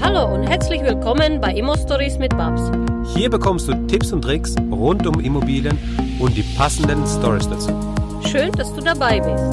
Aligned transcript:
Hallo 0.00 0.32
und 0.32 0.44
herzlich 0.44 0.80
willkommen 0.82 1.40
bei 1.40 1.52
Immo 1.52 1.76
Stories 1.76 2.18
mit 2.18 2.30
Babs. 2.36 2.70
Hier 3.14 3.28
bekommst 3.28 3.66
du 3.66 3.74
Tipps 3.88 4.12
und 4.12 4.22
Tricks 4.22 4.54
rund 4.70 5.06
um 5.06 5.18
Immobilien 5.18 5.76
und 6.20 6.36
die 6.36 6.44
passenden 6.56 7.04
Stories 7.06 7.48
dazu. 7.48 7.70
Schön, 8.24 8.52
dass 8.52 8.72
du 8.74 8.80
dabei 8.80 9.18
bist. 9.18 9.44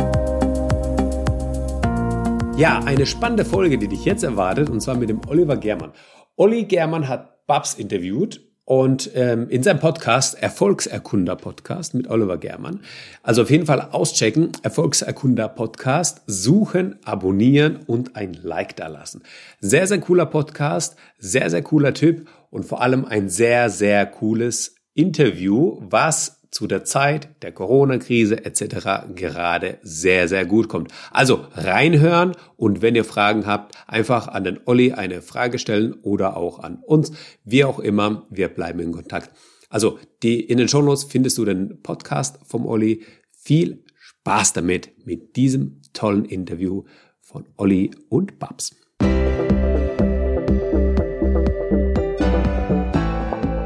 Ja, 2.59 2.79
eine 2.85 3.05
spannende 3.05 3.43
Folge, 3.43 3.77
die 3.77 3.87
dich 3.87 4.05
jetzt 4.05 4.23
erwartet, 4.23 4.69
und 4.69 4.81
zwar 4.81 4.95
mit 4.95 5.09
dem 5.09 5.19
Oliver 5.27 5.57
Germann. 5.57 5.93
Olli 6.35 6.65
Germann 6.65 7.07
hat 7.07 7.47
Babs 7.47 7.73
interviewt 7.73 8.39
und 8.65 9.11
ähm, 9.13 9.47
in 9.49 9.61
seinem 9.61 9.79
Podcast, 9.79 10.41
Erfolgserkunder 10.41 11.35
Podcast 11.35 11.93
mit 11.93 12.09
Oliver 12.09 12.37
Germann. 12.37 12.81
Also 13.21 13.43
auf 13.43 13.51
jeden 13.51 13.67
Fall 13.67 13.89
auschecken, 13.91 14.51
Erfolgserkunder 14.63 15.47
Podcast, 15.49 16.23
suchen, 16.25 16.97
abonnieren 17.05 17.81
und 17.85 18.15
ein 18.15 18.33
Like 18.33 18.75
da 18.75 18.87
lassen. 18.87 19.21
Sehr, 19.59 19.85
sehr 19.85 19.99
cooler 19.99 20.25
Podcast, 20.25 20.95
sehr, 21.19 21.51
sehr 21.51 21.61
cooler 21.61 21.93
Typ 21.93 22.27
und 22.49 22.65
vor 22.65 22.81
allem 22.81 23.05
ein 23.05 23.29
sehr, 23.29 23.69
sehr 23.69 24.07
cooles 24.07 24.75
Interview, 24.95 25.77
was 25.81 26.34
zu 26.55 26.67
der 26.67 26.85
Zeit 26.85 27.43
der 27.43 27.51
Corona-Krise 27.51 28.45
etc. 28.45 29.13
gerade 29.13 29.77
sehr, 29.81 30.29
sehr 30.29 30.45
gut 30.45 30.69
kommt. 30.69 30.89
Also 31.11 31.47
reinhören 31.51 32.31
und 32.55 32.81
wenn 32.81 32.95
ihr 32.95 33.03
Fragen 33.03 33.45
habt, 33.45 33.75
einfach 33.87 34.29
an 34.29 34.45
den 34.45 34.61
Olli 34.63 34.93
eine 34.93 35.21
Frage 35.21 35.59
stellen 35.59 35.95
oder 36.01 36.37
auch 36.37 36.59
an 36.59 36.81
uns, 36.81 37.11
wie 37.43 37.65
auch 37.65 37.79
immer, 37.79 38.25
wir 38.29 38.47
bleiben 38.47 38.79
in 38.79 38.93
Kontakt. 38.93 39.31
Also 39.67 39.99
die, 40.23 40.39
in 40.39 40.57
den 40.57 40.69
Shownotes 40.69 41.03
findest 41.03 41.37
du 41.37 41.43
den 41.43 41.81
Podcast 41.81 42.39
vom 42.45 42.65
Olli. 42.65 43.03
Viel 43.31 43.83
Spaß 43.99 44.53
damit, 44.53 45.05
mit 45.05 45.35
diesem 45.35 45.81
tollen 45.91 46.23
Interview 46.23 46.85
von 47.19 47.49
Olli 47.57 47.91
und 48.07 48.39
Babs. 48.39 48.73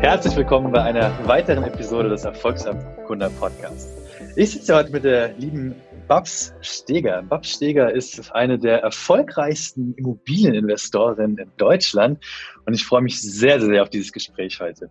Herzlich 0.09 0.35
willkommen 0.37 0.71
bei 0.71 0.81
einer 0.81 1.13
weiteren 1.27 1.65
Episode 1.65 2.09
des 2.09 2.25
Erfolgserkunder 2.25 3.29
Podcasts. 3.29 3.87
Ich 4.35 4.53
sitze 4.53 4.75
heute 4.75 4.91
mit 4.91 5.03
der 5.03 5.33
lieben 5.33 5.75
Babs 6.07 6.51
Steger. 6.61 7.21
Babs 7.21 7.51
Steger 7.51 7.93
ist 7.93 8.33
eine 8.33 8.57
der 8.57 8.81
erfolgreichsten 8.81 9.93
Immobilieninvestoren 9.97 11.37
in 11.37 11.51
Deutschland 11.57 12.25
und 12.65 12.73
ich 12.73 12.83
freue 12.83 13.03
mich 13.03 13.21
sehr, 13.21 13.61
sehr 13.61 13.83
auf 13.83 13.91
dieses 13.91 14.11
Gespräch 14.11 14.59
heute. 14.59 14.89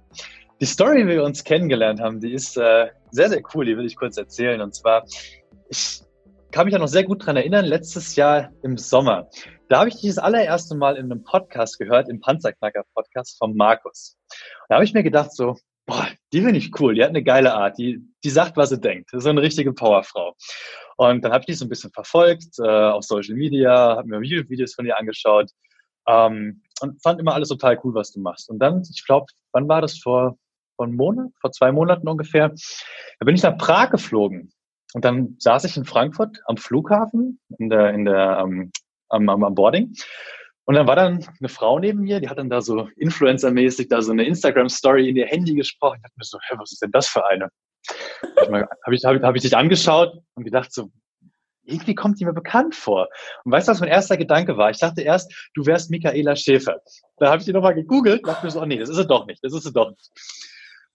Die 0.61 0.67
Story, 0.67 1.05
wie 1.05 1.15
wir 1.15 1.25
uns 1.25 1.43
kennengelernt 1.43 2.01
haben, 2.01 2.21
die 2.21 2.33
ist 2.33 2.57
äh, 2.57 2.87
sehr, 3.11 3.29
sehr 3.29 3.43
cool, 3.55 3.65
die 3.65 3.77
will 3.77 3.87
ich 3.87 3.97
kurz 3.97 4.17
erzählen. 4.19 4.61
Und 4.61 4.77
zwar, 4.77 5.05
ich 5.69 6.01
kann 6.53 6.67
mich 6.67 6.75
da 6.75 6.79
noch 6.79 6.87
sehr 6.87 7.03
gut 7.03 7.27
dran 7.27 7.37
erinnern, 7.37 7.65
letztes 7.65 8.15
Jahr 8.15 8.53
im 8.63 8.79
Sommer. 8.79 9.29
Da 9.69 9.81
habe 9.81 9.91
ich 9.91 9.97
dich 9.97 10.09
das 10.09 10.19
allererste 10.19 10.75
Mal 10.75 10.97
in 10.97 11.13
einem 11.13 11.23
Podcast 11.23 11.79
gehört, 11.79 12.09
im 12.09 12.21
Panzerknacker-Podcast 12.21 13.37
von 13.37 13.55
Markus. 13.55 14.17
Da 14.69 14.77
habe 14.77 14.85
ich 14.85 14.95
mir 14.95 15.03
gedacht 15.03 15.35
so, 15.35 15.57
boah, 15.85 16.07
die 16.33 16.41
finde 16.41 16.57
ich 16.57 16.81
cool, 16.81 16.95
die 16.95 17.03
hat 17.03 17.11
eine 17.11 17.23
geile 17.23 17.53
Art, 17.53 17.77
die, 17.77 18.03
die 18.25 18.31
sagt, 18.31 18.57
was 18.57 18.71
sie 18.71 18.81
denkt. 18.81 19.13
Das 19.13 19.25
ist 19.25 19.27
eine 19.29 19.43
richtige 19.43 19.75
Powerfrau. 19.75 20.35
Und 20.97 21.23
dann 21.23 21.33
habe 21.33 21.43
ich 21.43 21.47
die 21.47 21.55
so 21.55 21.67
ein 21.67 21.69
bisschen 21.69 21.91
verfolgt, 21.91 22.59
äh, 22.59 22.63
auf 22.67 23.05
Social 23.05 23.35
Media, 23.35 23.97
habe 23.97 24.09
mir 24.09 24.23
YouTube-Videos 24.23 24.75
von 24.75 24.87
ihr 24.87 24.99
angeschaut 24.99 25.51
ähm, 26.07 26.63
und 26.81 27.03
fand 27.03 27.21
immer 27.21 27.35
alles 27.35 27.51
total 27.51 27.79
cool, 27.85 27.95
was 27.95 28.13
du 28.13 28.21
machst. 28.21 28.49
Und 28.49 28.61
dann, 28.61 28.83
ich 28.91 29.05
glaube, 29.05 29.27
wann 29.53 29.69
war 29.69 29.83
das? 29.83 29.99
Vor, 29.99 30.39
vor 30.77 30.87
einem 30.87 30.97
Monat, 30.97 31.29
vor 31.43 31.53
zwei 31.53 31.73
Monaten 31.73 32.09
ungefähr, 32.09 32.49
da 32.49 33.25
bin 33.25 33.35
ich 33.35 33.43
nach 33.43 33.59
Prag 33.59 33.91
geflogen. 33.91 34.51
Und 34.95 35.05
dann 35.05 35.37
saß 35.39 35.65
ich 35.65 35.77
in 35.77 35.85
Frankfurt 35.85 36.41
am 36.47 36.57
Flughafen, 36.57 37.39
in 37.59 37.69
der, 37.69 37.93
in 37.93 38.07
der 38.07 38.39
ähm, 38.43 38.73
am, 39.09 39.29
am, 39.29 39.45
am 39.45 39.55
Boarding. 39.55 39.95
Und 40.65 40.75
dann 40.75 40.87
war 40.87 40.97
dann 40.97 41.27
eine 41.39 41.49
Frau 41.49 41.79
neben 41.79 42.01
mir, 42.01 42.21
die 42.21 42.29
hat 42.29 42.39
dann 42.39 42.51
da 42.51 42.61
so 42.61 42.89
Influencer-mäßig 42.97 43.89
da 43.89 44.03
so 44.03 44.13
eine 44.13 44.27
Instagram-Story 44.27 45.09
in 45.09 45.17
ihr 45.17 45.27
Handy 45.27 45.55
gesprochen. 45.55 45.97
Ich 45.97 46.03
dachte 46.03 46.15
mir 46.19 46.25
so, 46.25 46.39
hä, 46.47 46.57
was 46.59 46.73
ist 46.73 46.83
denn 46.83 46.91
das 46.91 47.09
für 47.09 47.27
eine? 47.27 47.49
Habe 48.37 48.67
ich, 48.95 49.05
hab 49.05 49.15
ich, 49.15 49.23
hab 49.23 49.37
ich 49.37 49.43
dich 49.43 49.57
angeschaut 49.57 50.19
und 50.35 50.45
gedacht 50.45 50.73
so, 50.73 50.91
irgendwie 51.69 51.95
kommt 51.95 52.19
die 52.21 52.25
mir 52.25 52.33
bekannt 52.33 52.75
vor. 52.75 53.09
Und 53.45 53.53
weißt 53.53 53.69
du, 53.69 53.73
was 53.73 53.81
mein 53.81 53.89
erster 53.89 54.17
Gedanke 54.17 54.57
war? 54.57 54.71
Ich 54.71 54.79
dachte 54.79 55.03
erst, 55.03 55.33
du 55.55 55.67
wärst 55.67 55.91
Michaela 55.91 56.35
Schäfer. 56.35 56.81
Da 57.19 57.29
habe 57.29 57.39
ich 57.39 57.45
die 57.45 57.53
nochmal 57.53 57.75
gegoogelt, 57.75 58.27
dachte 58.27 58.47
mir 58.47 58.51
so, 58.51 58.61
oh 58.61 58.67
nee, 58.67 58.79
das 58.79 58.89
ist 58.89 58.97
sie 58.97 59.07
doch 59.07 59.27
nicht, 59.27 59.43
das 59.45 59.53
ist 59.53 59.65
sie 59.65 59.73
doch 59.73 59.91
nicht. 59.91 60.11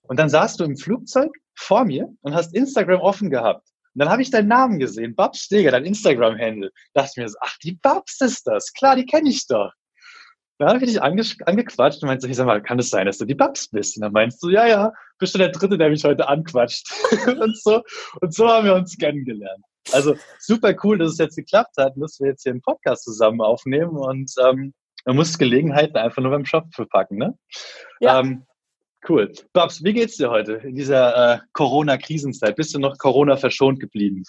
Und 0.02 0.20
dann 0.20 0.30
saßt 0.30 0.60
du 0.60 0.66
im 0.66 0.76
Flugzeug 0.76 1.32
vor 1.56 1.86
mir 1.86 2.10
und 2.22 2.34
hast 2.34 2.54
Instagram 2.54 3.00
offen 3.02 3.30
gehabt. 3.30 3.68
Und 3.94 4.00
dann 4.00 4.10
habe 4.10 4.22
ich 4.22 4.32
deinen 4.32 4.48
Namen 4.48 4.80
gesehen, 4.80 5.16
Babs 5.16 5.42
Steger, 5.42 5.72
dein 5.72 5.86
Instagram-Handle. 5.86 6.72
Dachte 6.94 7.22
mir 7.22 7.30
so, 7.30 7.38
ach, 7.42 7.58
die 7.64 7.74
Babs 7.74 8.20
ist 8.22 8.48
das. 8.48 8.74
Klar, 8.74 8.96
die 8.96 9.06
kenne 9.06 9.30
ich 9.30 9.46
doch. 9.48 9.72
Dann 10.58 10.70
habe 10.70 10.80
ich 10.80 10.92
dich 10.92 11.02
ange 11.02 11.24
angequatscht 11.46 12.02
und 12.02 12.08
meinte, 12.08 12.28
ich 12.28 12.36
sag 12.36 12.46
mal, 12.46 12.62
kann 12.62 12.80
es 12.80 12.90
sein, 12.90 13.06
dass 13.06 13.18
du 13.18 13.26
die 13.26 13.36
Babs 13.36 13.70
bist? 13.70 13.98
Und 13.98 14.02
dann 14.02 14.14
meinst 14.14 14.42
du, 14.42 14.50
ja, 14.50 14.68
ja, 14.68 14.94
bist 15.20 15.34
du 15.34 15.40
der 15.40 15.50
Dritte, 15.50 15.78
der 15.78 15.90
mich 15.90 16.04
heute 16.04 16.28
anquatscht. 16.28 16.92
und, 17.40 17.58
so, 17.58 17.82
und 18.22 18.34
so 18.34 18.48
haben 18.48 18.66
wir 18.66 18.76
uns 18.76 18.98
kennengelernt. 18.98 19.64
Also 19.92 20.16
super 20.40 20.74
cool, 20.84 20.98
dass 20.98 21.14
es 21.14 21.18
jetzt 21.18 21.36
geklappt 21.36 21.76
hat, 21.78 21.94
dass 21.98 22.20
wir 22.20 22.30
jetzt 22.30 22.44
hier 22.44 22.54
einen 22.54 22.62
Podcast 22.62 23.04
zusammen 23.04 23.42
aufnehmen 23.42 23.98
und 23.98 24.32
ähm, 24.42 24.74
man 25.06 25.18
muss 25.18 25.38
Gelegenheiten 25.38 25.98
einfach 25.98 26.22
nur 26.22 26.32
beim 26.32 26.46
Shop 26.46 26.74
verpacken, 26.74 27.18
ne? 27.18 27.38
Ja. 28.00 28.22
Ähm, 28.22 28.46
Cool. 29.08 29.32
Babs, 29.52 29.84
wie 29.84 29.94
geht's 29.94 30.18
dir 30.18 30.30
heute 30.30 30.54
in 30.54 30.76
dieser 30.76 31.34
äh, 31.34 31.40
Corona-Krisenzeit? 31.54 32.56
Bist 32.56 32.74
du 32.74 32.80
noch 32.80 32.98
Corona 32.98 33.36
verschont 33.36 33.80
geblieben? 33.80 34.24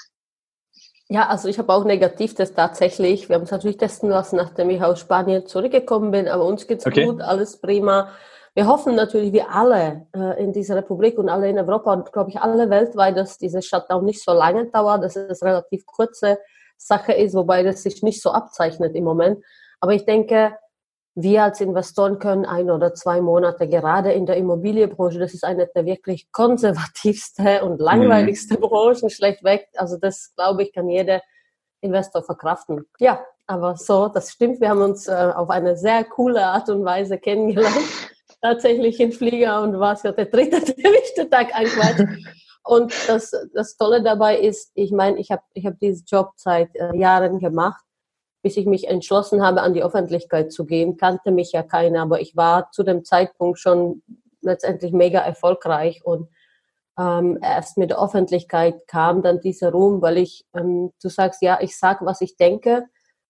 Ja, 1.09 1.29
also 1.29 1.49
ich 1.49 1.59
habe 1.59 1.73
auch 1.73 1.85
Negativtest 1.85 2.57
tatsächlich. 2.57 3.29
Wir 3.29 3.37
haben 3.37 3.43
es 3.43 3.51
natürlich 3.51 3.77
testen 3.77 4.09
lassen, 4.09 4.37
nachdem 4.37 4.71
ich 4.71 4.83
aus 4.83 5.01
Spanien 5.01 5.47
zurückgekommen 5.47 6.11
bin. 6.11 6.29
Aber 6.29 6.45
uns 6.45 6.67
geht's 6.67 6.87
okay. 6.87 7.05
gut, 7.05 7.21
alles 7.21 7.61
prima. 7.61 8.11
Wir 8.55 8.67
hoffen 8.67 8.95
natürlich, 8.95 9.33
wir 9.33 9.51
alle 9.51 10.07
äh, 10.15 10.43
in 10.43 10.53
dieser 10.53 10.77
Republik 10.77 11.19
und 11.19 11.29
alle 11.29 11.49
in 11.49 11.59
Europa 11.59 11.93
und 11.93 12.13
glaube 12.13 12.31
ich 12.31 12.39
alle 12.39 12.71
weltweit, 12.71 13.17
dass 13.17 13.37
dieser 13.37 13.63
Shutdown 13.63 14.05
nicht 14.05 14.23
so 14.23 14.33
lange 14.33 14.67
dauert, 14.71 15.03
dass 15.03 15.17
es 15.17 15.43
relativ 15.43 15.85
kurze 15.87 16.39
Sache 16.77 17.13
ist, 17.13 17.35
wobei 17.35 17.63
das 17.63 17.83
sich 17.83 18.03
nicht 18.03 18.23
so 18.23 18.31
abzeichnet 18.31 18.95
im 18.95 19.05
Moment. 19.05 19.45
Aber 19.81 19.93
ich 19.93 20.05
denke, 20.05 20.57
wir 21.15 21.45
als 21.45 21.61
Investoren 21.61 22.19
können 22.19 22.45
ein 22.45 22.71
oder 22.71 22.93
zwei 22.95 23.21
Monate 23.21 23.69
gerade 23.69 24.13
in 24.13 24.27
der 24.27 24.37
Immobilienbranche, 24.37 25.19
das 25.19 25.33
ist 25.33 25.45
eine 25.45 25.69
der 25.69 25.87
wirklich 25.87 26.31
konservativste 26.33 27.65
und 27.65 27.81
langweiligste 27.81 28.55
mhm. 28.55 28.61
Branchen 28.61 29.11
schlechtweg. 29.11 29.69
Also 29.77 29.97
das, 29.97 30.33
glaube 30.35 30.65
ich, 30.65 30.73
kann 30.73 30.89
jeder 30.89 31.23
Investor 31.81 32.23
verkraften. 32.23 32.87
Ja, 32.99 33.25
aber 33.47 33.77
so, 33.77 34.09
das 34.09 34.33
stimmt. 34.33 34.61
Wir 34.61 34.71
haben 34.71 34.83
uns 34.83 35.07
äh, 35.07 35.13
auf 35.13 35.51
eine 35.51 35.77
sehr 35.77 36.05
coole 36.05 36.45
Art 36.45 36.69
und 36.69 36.85
Weise 36.85 37.19
kennengelernt. 37.19 37.77
Tatsächlich 38.41 38.99
in 39.01 39.13
Flieger 39.13 39.63
und 39.63 39.79
war 39.79 39.95
es 39.95 40.03
ja 40.03 40.13
der 40.13 40.27
dritte, 40.27 40.61
der 41.17 41.31
Tag 41.31 41.55
eigentlich. 41.55 42.09
Und 42.65 42.93
das, 43.09 43.31
das 43.55 43.77
Tolle 43.77 44.03
dabei 44.03 44.39
ist, 44.39 44.71
ich 44.75 44.91
meine, 44.91 45.19
ich 45.19 45.31
habe 45.31 45.43
ich 45.53 45.67
hab 45.67 45.79
diesen 45.79 46.05
Job 46.07 46.33
seit 46.37 46.75
äh, 46.75 46.97
Jahren 46.97 47.39
gemacht 47.39 47.85
bis 48.45 48.59
ich 48.59 48.67
mich 48.67 48.89
entschlossen 48.89 49.43
habe, 49.43 49.63
an 49.63 49.73
die 49.73 49.83
Öffentlichkeit 49.83 50.53
zu 50.53 50.67
gehen, 50.67 50.99
kannte 50.99 51.31
mich 51.31 51.53
ja 51.53 51.63
keiner, 51.63 52.03
aber 52.03 52.21
ich 52.21 52.37
war 52.37 52.71
zu 52.73 52.83
dem 52.83 53.03
Zeitpunkt 53.03 53.59
schon 53.59 54.03
letztendlich 54.43 54.93
mega 54.93 55.21
erfolgreich 55.21 56.05
und 56.05 56.29
ähm, 56.99 57.39
erst 57.43 57.79
mit 57.79 57.89
der 57.89 58.03
Öffentlichkeit 58.03 58.87
kam 58.87 59.23
dann 59.23 59.41
dieser 59.41 59.73
Ruhm, 59.73 60.03
weil 60.03 60.19
ich, 60.19 60.45
ähm, 60.55 60.93
du 61.03 61.09
sagst, 61.09 61.41
ja, 61.41 61.59
ich 61.63 61.79
sag, 61.79 62.05
was 62.05 62.21
ich 62.21 62.37
denke, 62.37 62.85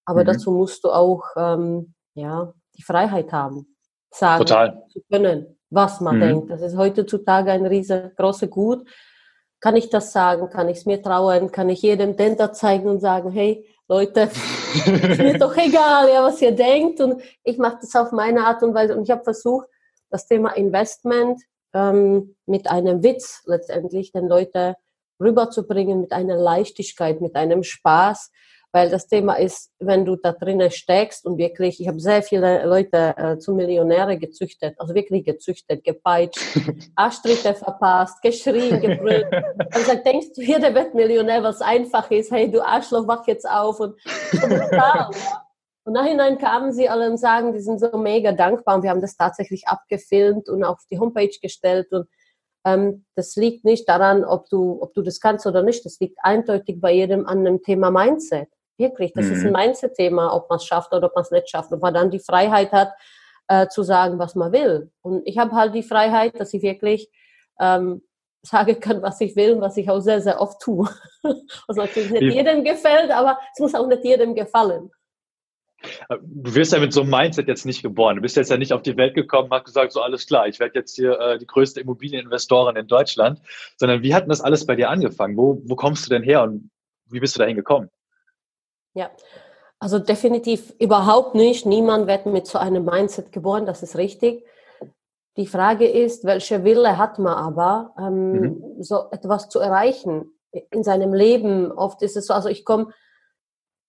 aber 0.05 0.23
mhm. 0.23 0.27
dazu 0.27 0.51
musst 0.51 0.83
du 0.83 0.91
auch 0.91 1.23
ähm, 1.37 1.95
ja, 2.15 2.53
die 2.77 2.83
Freiheit 2.83 3.33
haben, 3.33 3.77
sagen 4.11 4.45
Total. 4.45 4.83
zu 4.93 5.01
können, 5.09 5.59
was 5.71 6.01
man 6.01 6.17
mhm. 6.17 6.21
denkt. 6.21 6.51
Das 6.51 6.61
ist 6.61 6.77
heutzutage 6.77 7.53
ein 7.53 7.67
riesengroßes 7.67 8.51
Gut. 8.51 8.89
Kann 9.61 9.77
ich 9.77 9.91
das 9.91 10.13
sagen? 10.13 10.51
Kann 10.51 10.69
ich 10.69 10.79
es 10.79 10.87
mir 10.87 11.01
trauen? 11.01 11.53
Kann 11.53 11.69
ich 11.69 11.83
jedem 11.83 12.17
Denter 12.17 12.53
zeigen 12.53 12.89
und 12.89 12.99
sagen, 13.01 13.31
hey, 13.31 13.65
Leute, 13.89 14.31
ist 14.75 15.19
mir 15.19 15.39
doch 15.39 15.57
egal, 15.57 16.09
ja, 16.09 16.23
was 16.25 16.41
ihr 16.41 16.53
denkt. 16.53 17.01
Und 17.01 17.23
ich 17.43 17.59
mache 17.59 17.79
das 17.81 17.95
auf 17.95 18.13
meine 18.13 18.47
Art 18.47 18.63
und 18.63 18.75
Weise. 18.75 18.97
Und 18.97 19.05
ich 19.05 19.11
habe 19.11 19.25
versucht, 19.25 19.67
das 20.11 20.27
Thema 20.27 20.51
Investment 20.57 21.41
ähm, 21.75 22.37
mit 22.47 22.71
einem 22.71 23.03
Witz 23.03 23.43
letztendlich 23.47 24.13
den 24.13 24.29
Leuten 24.29 24.75
rüberzubringen, 25.21 26.01
mit 26.01 26.13
einer 26.13 26.37
Leichtigkeit, 26.37 27.21
mit 27.21 27.37
einem 27.37 27.63
Spaß 27.63 28.31
weil 28.75 28.91
das 28.91 29.07
Thema 29.07 29.35
ist, 29.35 29.71
wenn 29.79 30.05
du 30.05 30.17
da 30.17 30.33
drinnen 30.33 30.69
steckst 30.73 31.25
und 31.25 31.39
wirklich, 31.39 31.81
ich 31.81 31.87
habe 31.87 32.01
sehr 32.01 32.25
viele 32.25 32.67
Leute 32.67 33.15
äh, 33.17 33.39
zu 33.39 33.55
Millionäre 33.55 34.19
gezüchtet, 34.19 34.75
also 34.79 34.97
wirklich 34.97 35.25
gezüchtet, 35.25 35.85
gepeitscht, 35.85 36.41
Arschtritte 36.97 37.55
verpasst, 37.55 38.21
geschrien, 38.21 38.81
gebrüllt. 38.81 39.27
Und 39.33 39.89
dann 39.89 40.03
denkst 40.03 40.33
du, 40.35 40.43
jeder 40.43 40.75
wird 40.75 40.93
Millionär, 40.93 41.45
was 41.45 41.63
einfach 41.63 42.11
ist, 42.11 42.33
hey, 42.33 42.51
du 42.51 42.67
Arschloch, 42.67 43.07
wach 43.07 43.25
jetzt 43.29 43.49
auf 43.49 43.79
und, 43.79 43.95
und 44.33 44.41
brutal, 44.41 45.11
ja. 45.13 45.45
Und 45.85 45.93
nachhinein 45.93 46.39
kamen 46.39 46.73
sie 46.73 46.89
alle 46.89 47.09
und 47.09 47.19
sagen, 47.19 47.53
die 47.53 47.61
sind 47.61 47.79
so 47.79 47.97
mega 47.97 48.33
dankbar 48.33 48.75
und 48.75 48.83
wir 48.83 48.91
haben 48.91 49.03
das 49.03 49.17
tatsächlich 49.17 49.69
abgefilmt 49.69 50.49
und 50.49 50.65
auf 50.65 50.81
die 50.91 50.99
Homepage 50.99 51.39
gestellt 51.41 51.93
und 51.93 52.09
ähm, 52.67 53.05
das 53.15 53.37
liegt 53.37 53.65
nicht 53.65 53.89
daran, 53.89 54.25
ob 54.25 54.49
du, 54.49 54.83
ob 54.83 54.95
du 54.95 55.03
das 55.03 55.21
kannst 55.21 55.47
oder 55.47 55.63
nicht. 55.63 55.85
Das 55.85 56.01
liegt 56.01 56.19
eindeutig 56.23 56.81
bei 56.81 56.93
jedem 56.93 57.27
an 57.27 57.45
dem 57.45 57.63
Thema 57.63 57.91
Mindset. 57.91 58.49
Wirklich, 58.77 59.13
das 59.15 59.27
mhm. 59.27 59.33
ist 59.33 59.41
ein 59.45 59.53
mhm. 59.53 59.59
Mindset-Thema, 59.59 60.35
ob 60.35 60.51
man 60.51 60.57
es 60.57 60.65
schafft 60.65 60.93
oder 60.93 61.07
ob 61.07 61.15
man 61.15 61.23
es 61.23 61.31
nicht 61.31 61.49
schafft. 61.49 61.73
Ob 61.73 61.81
man 61.81 61.95
dann 61.95 62.11
die 62.11 62.19
Freiheit 62.19 62.73
hat, 62.73 62.93
äh, 63.49 63.69
zu 63.69 63.83
sagen, 63.83 64.19
was 64.19 64.35
man 64.35 64.53
will. 64.53 64.91
Und 65.03 65.23
ich 65.27 65.39
habe 65.39 65.53
halt 65.53 65.75
die 65.75 65.83
Freiheit, 65.83 66.39
dass 66.41 66.55
ich 66.55 66.63
wirklich 66.63 67.11
ähm, 67.61 68.03
sagen 68.43 68.79
kann, 68.81 69.03
was 69.03 69.21
ich 69.21 69.37
will 69.37 69.53
und 69.53 69.61
was 69.61 69.77
ich 69.77 69.89
auch 69.89 70.01
sehr, 70.01 70.21
sehr 70.21 70.41
oft 70.41 70.61
tue. 70.61 70.89
Was 71.67 71.79
natürlich 71.79 72.11
nicht 72.11 72.35
jedem 72.35 72.63
gefällt, 72.63 73.11
aber 73.11 73.39
es 73.55 73.61
muss 73.61 73.75
auch 73.75 73.87
nicht 73.87 74.05
jedem 74.05 74.35
gefallen. 74.35 74.91
Du 76.11 76.55
wirst 76.55 76.73
ja 76.73 76.79
mit 76.79 76.93
so 76.93 77.01
einem 77.01 77.11
Mindset 77.11 77.49
jetzt 77.49 77.65
nicht 77.65 77.83
geboren. 77.83 78.17
Du 78.17 78.23
bist 78.23 78.37
jetzt 78.37 78.51
ja 78.51 78.59
nicht 78.59 78.75
auf 78.75 78.83
die 78.83 78.97
Welt 78.99 79.15
gekommen, 79.15 79.49
hast 79.51 79.65
gesagt, 79.65 79.93
so 79.93 80.03
alles 80.03 80.27
klar, 80.27 80.47
ich 80.47 80.61
werde 80.61 80.79
jetzt 80.79 80.95
hier 80.95 81.19
äh, 81.19 81.39
die 81.39 81.47
größte 81.47 81.81
Immobilieninvestorin 81.81 82.77
in 82.77 82.87
Deutschland, 82.87 83.41
sondern 83.77 84.03
wie 84.03 84.15
hat 84.15 84.25
denn 84.25 84.31
das 84.31 84.43
alles 84.43 84.67
bei 84.67 84.77
dir 84.77 84.91
angefangen? 84.91 85.37
Wo, 85.39 85.63
wo 85.65 85.77
kommst 85.77 86.05
du 86.05 86.11
denn 86.11 86.23
her 86.23 86.43
und 86.43 86.71
wie 87.11 87.21
bist 87.21 87.37
du 87.37 87.39
dahin 87.39 87.57
gekommen? 87.57 87.89
Ja, 88.95 89.11
also 89.79 89.99
definitiv 89.99 90.75
überhaupt 90.79 91.35
nicht. 91.35 91.67
Niemand 91.67 92.07
wird 92.07 92.27
mit 92.27 92.47
so 92.47 92.59
einem 92.59 92.85
Mindset 92.85 93.33
geboren, 93.33 93.67
das 93.67 93.83
ist 93.83 93.97
richtig. 93.97 94.45
Die 95.37 95.47
Frage 95.47 95.89
ist, 95.89 96.25
welche 96.25 96.63
Wille 96.65 96.97
hat 96.97 97.19
man 97.19 97.35
aber, 97.35 97.93
ähm, 97.99 98.33
mhm. 98.33 98.83
so 98.83 99.11
etwas 99.11 99.49
zu 99.49 99.59
erreichen 99.59 100.33
in 100.71 100.85
seinem 100.85 101.13
Leben? 101.13 101.73
Oft 101.73 102.03
ist 102.03 102.17
es 102.17 102.27
so, 102.27 102.35
also 102.35 102.49
ich 102.49 102.65
komme 102.65 102.93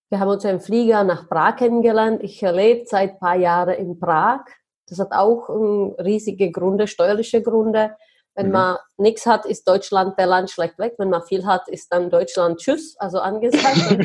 wir 0.08 0.20
haben 0.20 0.28
uns 0.28 0.44
im 0.44 0.60
Flieger 0.60 1.02
nach 1.02 1.28
Prag 1.28 1.56
kennengelernt. 1.56 2.22
Ich 2.22 2.40
lebe 2.40 2.86
seit 2.86 3.14
ein 3.14 3.18
paar 3.18 3.34
Jahren 3.34 3.74
in 3.74 3.98
Prag. 3.98 4.44
Das 4.88 5.00
hat 5.00 5.10
auch 5.10 5.48
riesige 5.48 6.52
Gründe, 6.52 6.86
steuerliche 6.86 7.42
Gründe. 7.42 7.96
Wenn 8.36 8.46
mhm. 8.46 8.52
man 8.52 8.76
nichts 8.98 9.24
hat, 9.24 9.46
ist 9.46 9.66
Deutschland 9.66 10.18
der 10.18 10.26
Land 10.26 10.50
schlecht 10.50 10.78
weg. 10.78 10.94
Wenn 10.98 11.08
man 11.08 11.22
viel 11.22 11.46
hat, 11.46 11.68
ist 11.68 11.90
dann 11.90 12.10
Deutschland 12.10 12.58
Tschüss, 12.58 12.96
also 12.98 13.18
angesagt. 13.18 13.98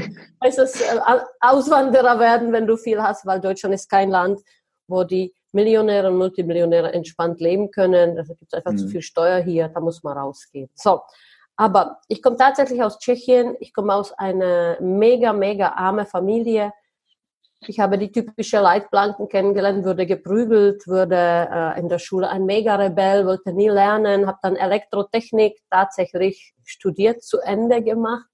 heißt 0.44 0.58
es 0.60 0.82
äh, 0.82 1.00
Auswanderer 1.42 2.20
werden, 2.20 2.54
wenn 2.54 2.66
du 2.66 2.78
viel 2.78 3.04
hast, 3.04 3.26
weil 3.26 3.42
Deutschland 3.42 3.76
ist 3.76 3.90
kein 3.90 4.10
Land, 4.10 4.40
wo 4.88 5.04
die 5.04 5.34
Millionäre 5.52 6.08
und 6.08 6.18
Multimillionäre 6.18 6.94
entspannt 6.94 7.42
leben 7.42 7.72
können. 7.72 8.16
Da 8.16 8.24
gibt 8.24 8.42
es 8.48 8.54
einfach 8.54 8.72
mhm. 8.72 8.78
zu 8.78 8.88
viel 8.88 9.02
Steuer 9.02 9.42
hier, 9.42 9.68
da 9.68 9.82
muss 9.82 10.02
man 10.02 10.18
rausgehen. 10.18 10.70
So, 10.76 11.02
aber 11.58 12.00
ich 12.08 12.22
komme 12.24 12.38
tatsächlich 12.38 12.82
aus 12.82 13.00
Tschechien. 13.00 13.56
Ich 13.60 13.74
komme 13.74 13.94
aus 13.94 14.14
einer 14.14 14.78
mega, 14.80 15.34
mega 15.34 15.74
arme 15.74 16.06
Familie. 16.06 16.72
Ich 17.68 17.80
habe 17.80 18.00
die 18.00 18.12
typische 18.12 18.60
Leitplanken 18.60 19.30
kennengelernt, 19.30 19.86
wurde 19.86 20.08
geprügelt, 20.08 20.88
wurde 20.88 21.16
äh, 21.16 21.80
in 21.80 21.90
der 21.90 22.00
Schule 22.00 22.28
ein 22.28 22.46
Mega-Rebell, 22.46 23.28
wollte 23.28 23.54
nie 23.54 23.70
lernen, 23.70 24.26
habe 24.26 24.40
dann 24.42 24.56
Elektrotechnik 24.56 25.60
tatsächlich 25.70 26.56
studiert, 26.64 27.24
zu 27.24 27.40
Ende 27.40 27.84
gemacht. 27.84 28.26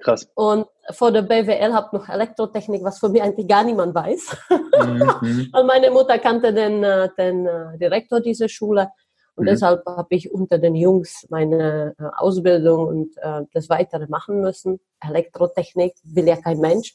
Krass. 0.00 0.30
Und 0.34 0.66
vor 0.90 1.10
der 1.10 1.22
BWL 1.22 1.72
habe 1.72 1.96
noch 1.96 2.08
Elektrotechnik, 2.08 2.84
was 2.84 2.98
von 2.98 3.10
mir 3.10 3.24
eigentlich 3.24 3.48
gar 3.48 3.64
niemand 3.64 3.94
weiß. 3.94 4.36
Mhm. 4.50 5.48
Weil 5.52 5.64
meine 5.64 5.90
Mutter 5.90 6.18
kannte 6.18 6.52
den, 6.52 6.84
äh, 6.84 7.08
den 7.16 7.46
äh, 7.46 7.78
Direktor 7.78 8.20
dieser 8.20 8.48
Schule. 8.48 8.90
Und 9.34 9.44
mhm. 9.44 9.48
deshalb 9.48 9.84
habe 9.86 10.14
ich 10.14 10.30
unter 10.30 10.58
den 10.58 10.74
Jungs 10.74 11.26
meine 11.30 11.94
äh, 11.98 12.04
Ausbildung 12.16 12.86
und 12.86 13.16
äh, 13.16 13.42
das 13.52 13.70
Weitere 13.70 14.06
machen 14.08 14.40
müssen. 14.40 14.78
Elektrotechnik 15.00 15.94
will 16.04 16.28
ja 16.28 16.36
kein 16.36 16.58
Mensch. 16.58 16.94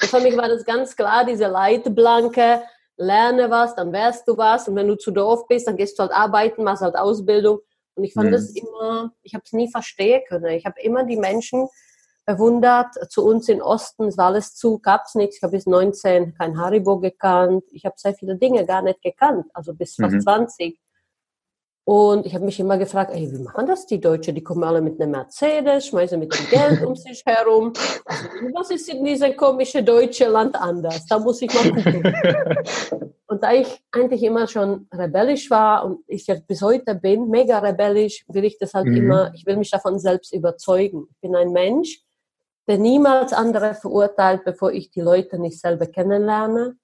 Und 0.00 0.08
für 0.08 0.20
mich 0.20 0.36
war 0.36 0.48
das 0.48 0.64
ganz 0.64 0.96
klar, 0.96 1.24
diese 1.24 1.46
Leitblanke, 1.46 2.62
lerne 2.96 3.50
was, 3.50 3.74
dann 3.74 3.92
wärst 3.92 4.26
du 4.28 4.36
was. 4.36 4.68
Und 4.68 4.76
wenn 4.76 4.88
du 4.88 4.96
zu 4.96 5.10
doof 5.10 5.46
bist, 5.48 5.66
dann 5.66 5.76
gehst 5.76 5.98
du 5.98 6.02
halt 6.02 6.12
arbeiten, 6.12 6.64
machst 6.64 6.82
halt 6.82 6.96
Ausbildung. 6.96 7.60
Und 7.94 8.04
ich 8.04 8.14
fand 8.14 8.28
mhm. 8.28 8.32
das 8.32 8.50
immer, 8.50 9.12
ich 9.22 9.34
habe 9.34 9.42
es 9.44 9.52
nie 9.52 9.70
verstehen 9.70 10.22
können. 10.28 10.46
Ich 10.46 10.64
habe 10.64 10.80
immer 10.80 11.04
die 11.04 11.16
Menschen 11.16 11.68
bewundert. 12.24 12.94
Zu 13.10 13.24
uns 13.24 13.48
in 13.48 13.62
Osten, 13.62 14.06
es 14.06 14.16
war 14.16 14.26
alles 14.26 14.54
zu, 14.54 14.78
gab 14.78 15.04
es 15.06 15.14
nichts. 15.14 15.36
Ich 15.36 15.42
habe 15.42 15.52
bis 15.52 15.66
19 15.66 16.34
kein 16.34 16.58
Haribo 16.58 16.98
gekannt. 17.00 17.64
Ich 17.72 17.84
habe 17.84 17.94
sehr 17.98 18.14
viele 18.14 18.36
Dinge 18.36 18.64
gar 18.64 18.82
nicht 18.82 19.02
gekannt, 19.02 19.46
also 19.52 19.74
bis 19.74 19.96
fast 19.96 20.14
mhm. 20.14 20.20
20. 20.20 20.78
Und 21.84 22.26
ich 22.26 22.34
habe 22.34 22.44
mich 22.44 22.60
immer 22.60 22.78
gefragt, 22.78 23.10
ey, 23.12 23.32
wie 23.32 23.42
machen 23.42 23.66
das 23.66 23.86
die 23.86 24.00
Deutschen? 24.00 24.36
Die 24.36 24.42
kommen 24.42 24.62
alle 24.62 24.80
mit 24.80 25.00
einem 25.00 25.10
Mercedes, 25.10 25.88
schmeißen 25.88 26.18
mit 26.18 26.32
dem 26.32 26.46
Geld 26.48 26.84
um 26.84 26.94
sich 26.94 27.24
herum. 27.26 27.72
Also, 28.04 28.24
was 28.54 28.70
ist 28.70 28.88
in 28.88 29.04
diesem 29.04 29.36
komischen 29.36 29.84
deutschen 29.84 30.30
Land 30.30 30.54
anders? 30.54 31.04
Da 31.06 31.18
muss 31.18 31.42
ich 31.42 31.52
mal 31.52 31.72
gucken. 31.72 33.12
und 33.26 33.42
da 33.42 33.52
ich 33.52 33.82
eigentlich 33.90 34.22
immer 34.22 34.46
schon 34.46 34.86
rebellisch 34.94 35.50
war 35.50 35.84
und 35.84 36.04
ich 36.06 36.24
jetzt 36.28 36.46
bis 36.46 36.62
heute 36.62 36.94
bin, 36.94 37.28
mega 37.28 37.58
rebellisch, 37.58 38.24
will 38.28 38.44
ich 38.44 38.58
das 38.58 38.74
halt 38.74 38.86
mhm. 38.86 38.96
immer, 38.96 39.32
ich 39.34 39.44
will 39.44 39.56
mich 39.56 39.70
davon 39.70 39.98
selbst 39.98 40.32
überzeugen. 40.32 41.08
Ich 41.10 41.20
bin 41.20 41.34
ein 41.34 41.50
Mensch, 41.50 42.00
der 42.68 42.78
niemals 42.78 43.32
andere 43.32 43.74
verurteilt, 43.74 44.44
bevor 44.44 44.70
ich 44.70 44.92
die 44.92 45.00
Leute 45.00 45.36
nicht 45.36 45.58
selber 45.58 45.86
kennenlerne. 45.86 46.76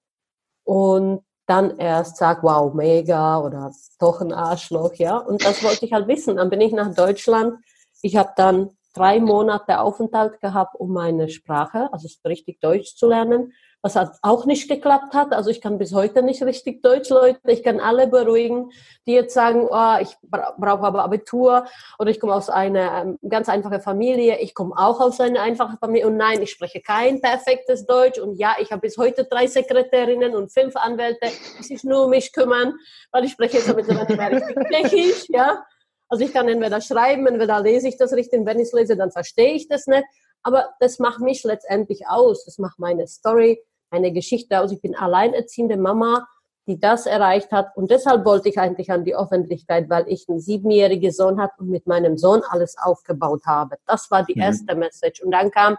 Und 0.65 1.23
dann 1.49 1.77
erst 1.77 2.17
sagt, 2.17 2.43
wow, 2.43 2.73
mega 2.73 3.39
oder 3.39 3.71
doch 3.99 4.21
ein 4.21 4.31
Arschloch, 4.31 4.93
ja. 4.95 5.17
Und 5.17 5.43
das 5.43 5.63
wollte 5.63 5.85
ich 5.85 5.93
halt 5.93 6.07
wissen. 6.07 6.37
Dann 6.37 6.49
bin 6.49 6.61
ich 6.61 6.71
nach 6.71 6.93
Deutschland. 6.93 7.55
Ich 8.01 8.15
habe 8.15 8.31
dann 8.35 8.69
drei 8.93 9.19
Monate 9.19 9.79
Aufenthalt 9.79 10.39
gehabt, 10.41 10.75
um 10.75 10.93
meine 10.93 11.29
Sprache, 11.29 11.89
also 11.91 12.07
richtig 12.25 12.59
Deutsch 12.59 12.95
zu 12.95 13.07
lernen 13.07 13.53
was 13.81 13.95
auch 14.21 14.45
nicht 14.45 14.69
geklappt 14.69 15.13
hat. 15.13 15.33
Also 15.33 15.49
ich 15.49 15.61
kann 15.61 15.77
bis 15.77 15.93
heute 15.93 16.21
nicht 16.21 16.43
richtig 16.43 16.83
Deutsch, 16.83 17.09
Leute. 17.09 17.39
Ich 17.45 17.63
kann 17.63 17.79
alle 17.79 18.07
beruhigen, 18.07 18.71
die 19.07 19.13
jetzt 19.13 19.33
sagen, 19.33 19.67
oh, 19.69 19.95
ich 20.01 20.09
brauche 20.21 20.83
aber 20.83 21.03
Abitur 21.03 21.65
oder 21.97 22.11
ich 22.11 22.19
komme 22.19 22.33
aus 22.33 22.49
einer 22.49 23.03
ähm, 23.03 23.19
ganz 23.27 23.47
einfachen 23.47 23.81
Familie. 23.81 24.39
Ich 24.39 24.53
komme 24.53 24.73
auch 24.75 24.99
aus 24.99 25.19
einer 25.21 25.41
einfachen 25.41 25.77
Familie 25.77 26.07
und 26.07 26.17
nein, 26.17 26.41
ich 26.41 26.51
spreche 26.51 26.81
kein 26.81 27.21
perfektes 27.21 27.85
Deutsch 27.85 28.19
und 28.19 28.35
ja, 28.35 28.55
ich 28.59 28.71
habe 28.71 28.81
bis 28.81 28.97
heute 28.97 29.23
drei 29.23 29.47
Sekretärinnen 29.47 30.35
und 30.35 30.51
fünf 30.51 30.75
Anwälte, 30.75 31.29
die 31.57 31.63
sich 31.63 31.83
nur 31.83 32.05
um 32.05 32.09
mich 32.09 32.33
kümmern, 32.33 32.73
weil 33.11 33.23
ich 33.23 33.31
spreche 33.31 33.57
jetzt 33.57 33.73
mittlerweile 33.73 34.15
mehr 34.15 34.31
richtig 34.31 34.57
tschechisch, 34.69 35.25
ja. 35.29 35.63
Also 36.09 36.25
ich 36.25 36.33
kann 36.33 36.49
entweder 36.49 36.81
schreiben, 36.81 37.27
entweder 37.27 37.61
lese 37.61 37.87
ich 37.87 37.97
das 37.97 38.11
richtig, 38.13 38.43
wenn 38.43 38.57
ich 38.57 38.63
es 38.63 38.73
lese, 38.73 38.97
dann 38.97 39.11
verstehe 39.11 39.53
ich 39.53 39.67
das 39.67 39.85
nicht. 39.85 40.03
Aber 40.43 40.69
das 40.79 40.99
macht 40.99 41.19
mich 41.19 41.43
letztendlich 41.43 42.07
aus. 42.07 42.45
Das 42.45 42.57
macht 42.57 42.79
meine 42.79 43.07
Story 43.07 43.61
eine 43.91 44.11
Geschichte 44.11 44.59
aus. 44.59 44.71
Ich 44.71 44.81
bin 44.81 44.95
alleinerziehende 44.95 45.77
Mama, 45.77 46.27
die 46.67 46.79
das 46.79 47.05
erreicht 47.05 47.51
hat. 47.51 47.75
Und 47.75 47.89
deshalb 47.89 48.25
wollte 48.25 48.49
ich 48.49 48.59
eigentlich 48.59 48.91
an 48.91 49.03
die 49.03 49.15
Öffentlichkeit, 49.15 49.89
weil 49.89 50.07
ich 50.07 50.29
einen 50.29 50.39
siebenjährigen 50.39 51.11
Sohn 51.11 51.41
hatte 51.41 51.55
und 51.59 51.69
mit 51.69 51.87
meinem 51.87 52.17
Sohn 52.17 52.41
alles 52.47 52.77
aufgebaut 52.77 53.41
habe. 53.45 53.77
Das 53.85 54.11
war 54.11 54.23
die 54.23 54.35
mhm. 54.35 54.41
erste 54.41 54.75
Message. 54.75 55.21
Und 55.21 55.31
dann 55.31 55.49
kam 55.49 55.77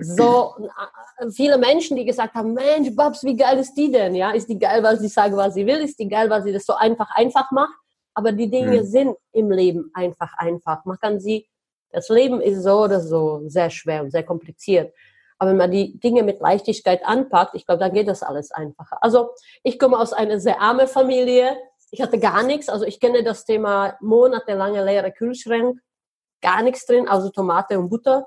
so 0.00 0.54
äh, 1.18 1.30
viele 1.30 1.58
Menschen, 1.58 1.96
die 1.96 2.04
gesagt 2.04 2.34
haben, 2.34 2.54
Mensch, 2.54 2.94
Babs, 2.94 3.24
wie 3.24 3.36
geil 3.36 3.58
ist 3.58 3.74
die 3.74 3.90
denn? 3.90 4.14
Ja, 4.14 4.30
ist 4.30 4.48
die 4.48 4.58
geil, 4.58 4.82
weil 4.82 4.98
sie 4.98 5.08
sagt, 5.08 5.34
was 5.34 5.54
sie 5.54 5.66
will? 5.66 5.78
Ist 5.78 5.98
die 5.98 6.08
geil, 6.08 6.30
weil 6.30 6.42
sie 6.42 6.52
das 6.52 6.64
so 6.64 6.74
einfach, 6.74 7.10
einfach 7.14 7.50
macht? 7.50 7.74
Aber 8.14 8.32
die 8.32 8.50
Dinge 8.50 8.80
mhm. 8.80 8.86
sind 8.86 9.16
im 9.32 9.50
Leben 9.50 9.90
einfach, 9.94 10.32
einfach. 10.36 10.84
Man 10.84 10.98
kann 10.98 11.20
sie, 11.20 11.48
das 11.90 12.08
Leben 12.08 12.40
ist 12.40 12.62
so 12.62 12.84
oder 12.84 13.00
so 13.00 13.42
sehr 13.46 13.70
schwer 13.70 14.02
und 14.02 14.10
sehr 14.10 14.22
kompliziert. 14.22 14.92
Aber 15.38 15.50
wenn 15.50 15.56
man 15.56 15.70
die 15.70 15.98
Dinge 15.98 16.22
mit 16.22 16.40
Leichtigkeit 16.40 17.04
anpackt, 17.04 17.54
ich 17.54 17.64
glaube, 17.64 17.80
dann 17.80 17.92
geht 17.92 18.08
das 18.08 18.22
alles 18.22 18.50
einfacher. 18.50 18.98
Also 19.02 19.30
ich 19.62 19.78
komme 19.78 19.98
aus 19.98 20.12
einer 20.12 20.40
sehr 20.40 20.60
armen 20.60 20.88
Familie. 20.88 21.56
Ich 21.90 22.02
hatte 22.02 22.18
gar 22.18 22.42
nichts. 22.42 22.68
Also 22.68 22.84
ich 22.84 22.98
kenne 23.00 23.22
das 23.22 23.44
Thema 23.44 23.96
monatelange 24.00 24.84
leere 24.84 25.12
Kühlschrank. 25.12 25.80
Gar 26.42 26.62
nichts 26.62 26.86
drin, 26.86 27.08
also 27.08 27.30
Tomate 27.30 27.78
und 27.78 27.88
Butter. 27.88 28.26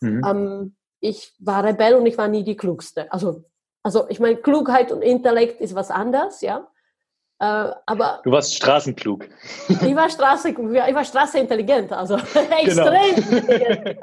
Mhm. 0.00 0.22
Ähm, 0.26 0.76
ich 1.00 1.34
war 1.38 1.64
Rebell 1.64 1.94
und 1.94 2.06
ich 2.06 2.18
war 2.18 2.28
nie 2.28 2.44
die 2.44 2.56
Klugste. 2.56 3.10
Also, 3.10 3.44
also 3.82 4.08
ich 4.08 4.20
meine, 4.20 4.36
Klugheit 4.36 4.92
und 4.92 5.02
Intellekt 5.02 5.60
ist 5.60 5.74
was 5.74 5.90
anderes, 5.90 6.42
ja. 6.42 6.68
Äh, 7.40 7.72
aber 7.86 8.20
du 8.22 8.30
warst 8.30 8.54
straßenklug. 8.54 9.26
Ich 9.68 9.96
war, 9.96 10.10
Straße, 10.10 10.50
ich 10.50 10.56
war 10.94 11.04
straßeintelligent, 11.04 11.90
also 11.90 12.16
genau. 12.34 12.56
extrem 12.56 13.16
intelligent. 13.16 13.98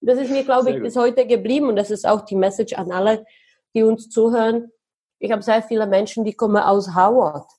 Das 0.00 0.18
ist 0.18 0.30
mir, 0.30 0.44
glaube 0.44 0.70
ich, 0.70 0.80
bis 0.80 0.94
heute 0.94 1.26
geblieben 1.26 1.68
und 1.68 1.76
das 1.76 1.90
ist 1.90 2.06
auch 2.06 2.20
die 2.20 2.36
Message 2.36 2.74
an 2.74 2.92
alle, 2.92 3.26
die 3.74 3.82
uns 3.82 4.08
zuhören. 4.08 4.70
Ich 5.18 5.32
habe 5.32 5.42
sehr 5.42 5.60
viele 5.60 5.88
Menschen, 5.88 6.24
die 6.24 6.34
kommen 6.34 6.62
aus 6.62 6.94
Howard. 6.94 7.50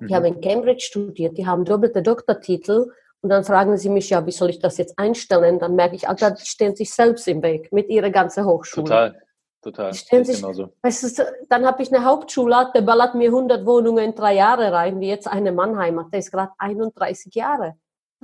Die 0.00 0.06
mhm. 0.06 0.14
haben 0.14 0.24
in 0.24 0.40
Cambridge 0.40 0.84
studiert, 0.84 1.38
die 1.38 1.46
haben 1.46 1.64
doppelte 1.64 2.02
Doktortitel 2.02 2.90
und 3.20 3.30
dann 3.30 3.44
fragen 3.44 3.76
sie 3.76 3.88
mich, 3.88 4.10
ja, 4.10 4.26
wie 4.26 4.32
soll 4.32 4.50
ich 4.50 4.58
das 4.58 4.78
jetzt 4.78 4.98
einstellen? 4.98 5.60
Dann 5.60 5.76
merke 5.76 5.94
ich, 5.94 6.08
Alter, 6.08 6.32
die 6.32 6.44
stehen 6.44 6.74
sich 6.74 6.92
selbst 6.92 7.28
im 7.28 7.40
Weg 7.44 7.70
mit 7.72 7.88
ihrer 7.88 8.10
ganzen 8.10 8.44
Hochschule. 8.46 8.84
Total. 8.84 9.22
Total. 9.62 9.92
Stellen 9.92 10.24
sich, 10.24 10.40
genauso. 10.40 10.72
Weißt 10.82 11.18
du, 11.18 11.24
dann 11.48 11.66
habe 11.66 11.82
ich 11.82 11.92
eine 11.92 12.04
Hauptschule, 12.04 12.70
der 12.74 12.80
ballert 12.80 13.14
mir 13.14 13.28
100 13.28 13.66
Wohnungen 13.66 14.04
in 14.04 14.14
drei 14.14 14.34
Jahre 14.34 14.72
rein, 14.72 15.00
wie 15.00 15.08
jetzt 15.08 15.28
eine 15.28 15.52
Mannheimer. 15.52 16.08
Der 16.10 16.20
ist 16.20 16.30
gerade 16.30 16.52
31 16.58 17.34
Jahre. 17.34 17.74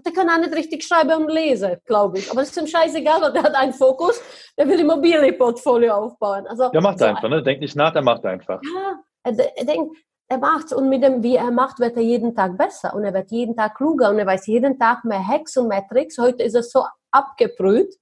Der 0.04 0.12
kann 0.12 0.28
auch 0.28 0.38
nicht 0.38 0.54
richtig 0.54 0.84
schreiben 0.84 1.24
und 1.24 1.30
lesen, 1.30 1.76
glaube 1.84 2.18
ich. 2.18 2.30
Aber 2.30 2.42
es 2.42 2.50
ist 2.50 2.58
ihm 2.58 2.66
scheißegal, 2.66 3.20
weil 3.20 3.32
der 3.32 3.42
hat 3.42 3.54
einen 3.54 3.72
Fokus, 3.72 4.20
der 4.58 4.68
will 4.68 4.80
Immobilienportfolio 4.80 5.92
aufbauen. 5.92 6.46
Also, 6.46 6.68
der 6.70 6.82
macht 6.82 6.98
so 6.98 7.06
einfach, 7.06 7.28
ne? 7.28 7.42
Denkt 7.42 7.62
nicht 7.62 7.76
nach, 7.76 7.92
der 7.92 8.02
macht 8.02 8.24
einfach. 8.24 8.60
Ja, 8.62 9.00
er, 9.22 9.56
er 9.58 9.64
denkt, 9.64 9.96
er 10.28 10.38
macht's 10.38 10.72
und 10.72 10.88
mit 10.88 11.02
dem, 11.02 11.22
wie 11.22 11.36
er 11.36 11.50
macht, 11.50 11.78
wird 11.78 11.96
er 11.96 12.02
jeden 12.02 12.34
Tag 12.34 12.58
besser 12.58 12.94
und 12.94 13.04
er 13.04 13.14
wird 13.14 13.30
jeden 13.30 13.56
Tag 13.56 13.76
kluger 13.76 14.10
und 14.10 14.18
er 14.18 14.26
weiß 14.26 14.46
jeden 14.46 14.78
Tag 14.78 15.04
mehr 15.04 15.26
Hacks 15.26 15.56
und 15.56 15.68
mehr 15.68 15.86
Tricks. 15.86 16.18
Heute 16.18 16.42
ist 16.42 16.54
er 16.54 16.62
so 16.62 16.84
abgebrüht. 17.10 17.94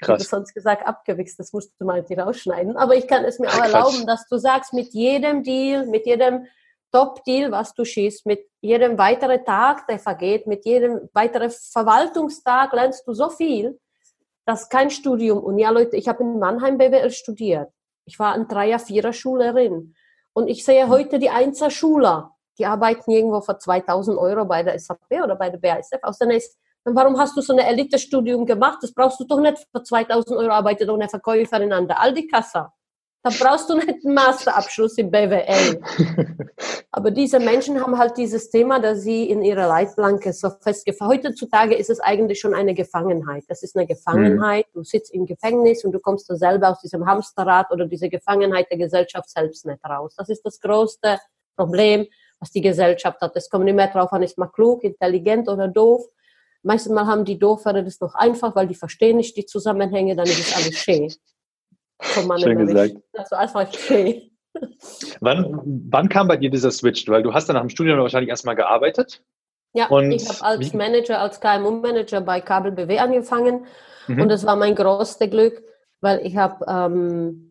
Krass. 0.00 0.22
Ich 0.22 0.28
habe 0.28 0.42
sonst 0.42 0.54
gesagt 0.54 0.86
abgewichst, 0.86 1.38
das 1.38 1.52
musst 1.52 1.72
du 1.78 1.84
mal 1.84 2.00
rausschneiden. 2.00 2.76
Aber 2.76 2.94
ich 2.94 3.08
kann 3.08 3.24
es 3.24 3.38
mir 3.38 3.48
auch 3.48 3.62
erlaubben, 3.62 4.06
dass 4.06 4.28
du 4.28 4.38
sagst, 4.38 4.72
mit 4.72 4.94
jedem 4.94 5.42
Deal, 5.42 5.86
mit 5.86 6.06
jedem 6.06 6.46
Top-Deal, 6.92 7.50
was 7.50 7.74
du 7.74 7.84
schießt. 7.84 8.24
Mit 8.26 8.46
jedem 8.60 8.96
weiteren 8.96 9.44
Tag, 9.44 9.86
der 9.88 9.98
vergeht, 9.98 10.46
mit 10.46 10.64
jedem 10.64 11.08
weiteren 11.12 11.50
Verwaltungstag 11.50 12.72
lernst 12.72 13.06
du 13.06 13.12
so 13.12 13.28
viel, 13.28 13.78
dass 14.46 14.68
kein 14.68 14.90
Studium. 14.90 15.38
Und 15.38 15.58
ja, 15.58 15.70
Leute, 15.70 15.96
ich 15.96 16.08
habe 16.08 16.22
in 16.22 16.38
Mannheim 16.38 16.78
BWL 16.78 17.10
studiert. 17.10 17.70
Ich 18.04 18.18
war 18.18 18.34
ein 18.34 18.46
Dreier-, 18.48 18.78
Vierer-Schülerin. 18.78 19.94
Und 20.32 20.48
ich 20.48 20.64
sehe 20.64 20.88
heute 20.88 21.18
die 21.18 21.30
Einzelschüler, 21.30 22.34
die 22.58 22.66
arbeiten 22.66 23.10
irgendwo 23.10 23.40
für 23.40 23.58
2000 23.58 24.16
Euro 24.16 24.44
bei 24.44 24.62
der 24.62 24.78
SAP 24.78 25.10
oder 25.22 25.34
bei 25.34 25.50
der 25.50 25.58
BASF. 25.58 25.98
Aus 26.02 26.18
der 26.18 26.28
nächsten 26.28 26.58
warum 26.94 27.18
hast 27.18 27.36
du 27.36 27.40
so 27.40 27.52
ein 27.52 27.58
Elite-Studium 27.58 28.46
gemacht? 28.46 28.78
Das 28.82 28.92
brauchst 28.92 29.20
du 29.20 29.24
doch 29.24 29.40
nicht 29.40 29.58
für 29.72 29.82
2000 29.82 30.38
Euro, 30.38 30.52
arbeitet 30.52 30.88
doch 30.88 30.94
eine 30.94 31.08
Verkäuferin 31.08 31.72
an 31.72 31.88
der 31.88 32.00
Aldi-Kasse. 32.00 32.68
Da 33.22 33.30
brauchst 33.30 33.68
du 33.68 33.74
nicht 33.74 34.04
einen 34.04 34.14
Masterabschluss 34.14 34.96
im 34.98 35.10
BWL. 35.10 35.80
Aber 36.92 37.10
diese 37.10 37.40
Menschen 37.40 37.80
haben 37.80 37.98
halt 37.98 38.16
dieses 38.16 38.48
Thema, 38.48 38.78
dass 38.80 39.02
sie 39.02 39.28
in 39.28 39.42
ihrer 39.42 39.66
Leitplanke 39.66 40.32
so 40.32 40.50
festgefahren. 40.60 41.12
Heutzutage 41.12 41.74
ist 41.74 41.90
es 41.90 42.00
eigentlich 42.00 42.38
schon 42.38 42.54
eine 42.54 42.74
Gefangenheit. 42.74 43.44
Das 43.48 43.62
ist 43.62 43.76
eine 43.76 43.86
Gefangenheit. 43.86 44.66
Mhm. 44.68 44.78
Du 44.78 44.84
sitzt 44.84 45.12
im 45.12 45.26
Gefängnis 45.26 45.84
und 45.84 45.92
du 45.92 45.98
kommst 45.98 46.30
da 46.30 46.36
selber 46.36 46.70
aus 46.70 46.80
diesem 46.80 47.06
Hamsterrad 47.06 47.70
oder 47.72 47.86
dieser 47.86 48.08
Gefangenheit 48.08 48.70
der 48.70 48.78
Gesellschaft 48.78 49.28
selbst 49.28 49.66
nicht 49.66 49.84
raus. 49.84 50.14
Das 50.16 50.28
ist 50.28 50.42
das 50.46 50.60
größte 50.60 51.18
Problem, 51.56 52.06
was 52.38 52.52
die 52.52 52.62
Gesellschaft 52.62 53.20
hat. 53.20 53.34
Es 53.34 53.50
kommt 53.50 53.64
nicht 53.64 53.74
mehr 53.74 53.88
drauf 53.88 54.12
an, 54.12 54.22
ist 54.22 54.38
man 54.38 54.50
klug, 54.52 54.84
intelligent 54.84 55.48
oder 55.48 55.66
doof. 55.66 56.06
Meistens 56.62 56.92
mal 56.92 57.06
haben 57.06 57.24
die 57.24 57.38
Doofere 57.38 57.84
das 57.84 58.00
noch 58.00 58.14
einfach, 58.14 58.54
weil 58.56 58.66
die 58.66 58.74
verstehen 58.74 59.16
nicht 59.16 59.36
die 59.36 59.46
Zusammenhänge, 59.46 60.16
dann 60.16 60.26
ist 60.26 60.40
es 60.40 60.56
alles 60.56 60.76
schön. 60.78 61.12
Schön 62.02 62.66
gesagt. 62.66 62.96
War 63.30 63.38
einfach 63.38 63.72
schön. 63.74 64.30
Wann, 65.20 65.60
wann 65.90 66.08
kam 66.08 66.28
bei 66.28 66.36
dir 66.36 66.50
dieser 66.50 66.70
Switch? 66.70 67.08
Weil 67.08 67.22
du 67.22 67.32
hast 67.32 67.48
dann 67.48 67.54
nach 67.54 67.62
dem 67.62 67.70
Studium 67.70 67.98
wahrscheinlich 67.98 68.30
erstmal 68.30 68.56
gearbeitet. 68.56 69.22
Ja, 69.74 69.86
und 69.88 70.10
ich 70.10 70.28
habe 70.28 70.42
als 70.42 70.72
Manager, 70.72 71.20
als 71.20 71.40
KMU-Manager 71.40 72.20
bei 72.22 72.40
Kabel 72.40 72.72
BW 72.72 72.98
angefangen. 72.98 73.66
Mhm. 74.06 74.22
Und 74.22 74.28
das 74.28 74.46
war 74.46 74.56
mein 74.56 74.74
größtes 74.74 75.30
Glück, 75.30 75.62
weil 76.00 76.24
ich 76.26 76.36
habe 76.36 76.64
ähm, 76.68 77.47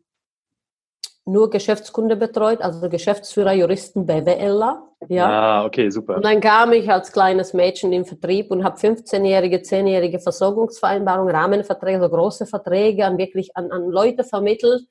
nur 1.28 1.50
Geschäftskunde 1.50 2.16
betreut, 2.16 2.62
also 2.62 2.90
Geschäftsführer, 2.90 3.54
Juristen, 3.54 4.06
BWLer. 4.06 4.84
Ja. 5.10 5.30
Ah, 5.30 5.66
okay, 5.66 5.90
super. 5.90 6.16
Und 6.16 6.26
dann 6.26 6.40
kam 6.40 6.72
ich 6.72 6.90
als 6.90 7.12
kleines 7.12 7.54
Mädchen 7.54 7.92
im 7.92 8.06
Vertrieb 8.06 8.50
und 8.50 8.64
habe 8.64 8.78
15-jährige, 8.78 9.58
10-jährige 9.58 10.20
Versorgungsvereinbarungen, 10.20 11.36
Rahmenverträge, 11.36 12.02
so 12.02 12.10
große 12.10 12.46
Verträge 12.46 13.06
an 13.06 13.18
wirklich 13.18 13.56
an, 13.56 13.72
an 13.72 13.90
Leute 13.90 14.24
vermittelt, 14.24 14.84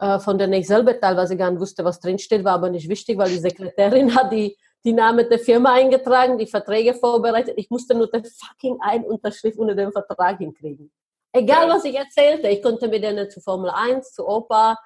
äh, 0.00 0.18
von 0.18 0.36
denen 0.36 0.52
ich 0.54 0.66
selber 0.66 0.98
teilweise 0.98 1.36
gar 1.36 1.50
nicht 1.50 1.60
wusste, 1.60 1.84
was 1.84 2.00
drinsteht, 2.00 2.44
war 2.44 2.54
aber 2.54 2.68
nicht 2.68 2.88
wichtig, 2.88 3.16
weil 3.16 3.30
die 3.30 3.38
Sekretärin 3.38 4.14
hat 4.16 4.32
die, 4.32 4.56
die 4.84 4.92
Namen 4.92 5.28
der 5.28 5.38
Firma 5.38 5.72
eingetragen, 5.74 6.38
die 6.38 6.46
Verträge 6.46 6.92
vorbereitet. 6.94 7.54
Ich 7.56 7.70
musste 7.70 7.94
nur 7.94 8.10
den 8.10 8.24
fucking 8.24 8.78
ein 8.80 9.04
Unterschrift 9.04 9.58
unter 9.58 9.74
dem 9.74 9.92
Vertrag 9.92 10.38
hinkriegen. 10.38 10.90
Egal, 11.32 11.68
was 11.68 11.84
ich 11.84 11.94
erzählte, 11.94 12.48
ich 12.48 12.62
konnte 12.62 12.88
mit 12.88 13.04
denen 13.04 13.30
zu 13.30 13.40
Formel 13.40 13.70
1, 13.70 14.12
zu 14.12 14.26
Opa, 14.26 14.76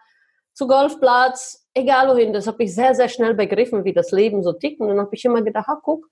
zu 0.60 0.66
Golfplatz, 0.66 1.66
egal 1.72 2.08
wohin. 2.08 2.34
Das 2.34 2.46
habe 2.46 2.62
ich 2.64 2.74
sehr, 2.74 2.94
sehr 2.94 3.08
schnell 3.08 3.32
begriffen, 3.32 3.82
wie 3.82 3.94
das 3.94 4.10
Leben 4.10 4.42
so 4.42 4.52
tickt. 4.52 4.78
Und 4.80 4.88
dann 4.88 4.98
habe 4.98 5.14
ich 5.14 5.24
immer 5.24 5.40
gedacht, 5.40 5.66
ah, 5.68 5.80
guck, 5.82 6.06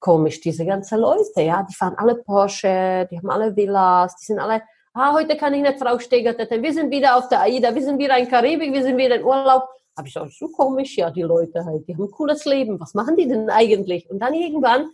komisch, 0.00 0.40
diese 0.40 0.66
ganzen 0.66 0.98
Leute, 0.98 1.42
ja, 1.42 1.62
die 1.62 1.74
fahren 1.74 1.94
alle 1.96 2.16
Porsche, 2.16 3.06
die 3.08 3.16
haben 3.18 3.30
alle 3.30 3.54
Villas, 3.54 4.16
die 4.16 4.24
sind 4.24 4.40
alle, 4.40 4.62
ah, 4.92 5.12
heute 5.12 5.36
kann 5.36 5.54
ich 5.54 5.62
nicht 5.62 5.78
Frau 5.78 6.00
Steger 6.00 6.36
wir 6.36 6.72
sind 6.72 6.90
wieder 6.90 7.16
auf 7.16 7.28
der 7.28 7.42
AIDA, 7.42 7.72
wir 7.72 7.82
sind 7.82 8.00
wieder 8.00 8.18
in 8.18 8.28
Karibik, 8.28 8.72
wir 8.72 8.82
sind 8.82 8.96
wieder 8.96 9.14
in 9.14 9.22
Urlaub. 9.22 9.68
Habe 9.96 10.08
ich 10.08 10.14
gesagt, 10.14 10.32
so 10.32 10.48
komisch, 10.48 10.96
ja, 10.96 11.08
die 11.08 11.22
Leute 11.22 11.64
halt, 11.64 11.86
die 11.86 11.94
haben 11.94 12.02
ein 12.02 12.10
cooles 12.10 12.44
Leben, 12.44 12.80
was 12.80 12.94
machen 12.94 13.16
die 13.16 13.28
denn 13.28 13.48
eigentlich? 13.50 14.10
Und 14.10 14.18
dann 14.18 14.34
irgendwann 14.34 14.88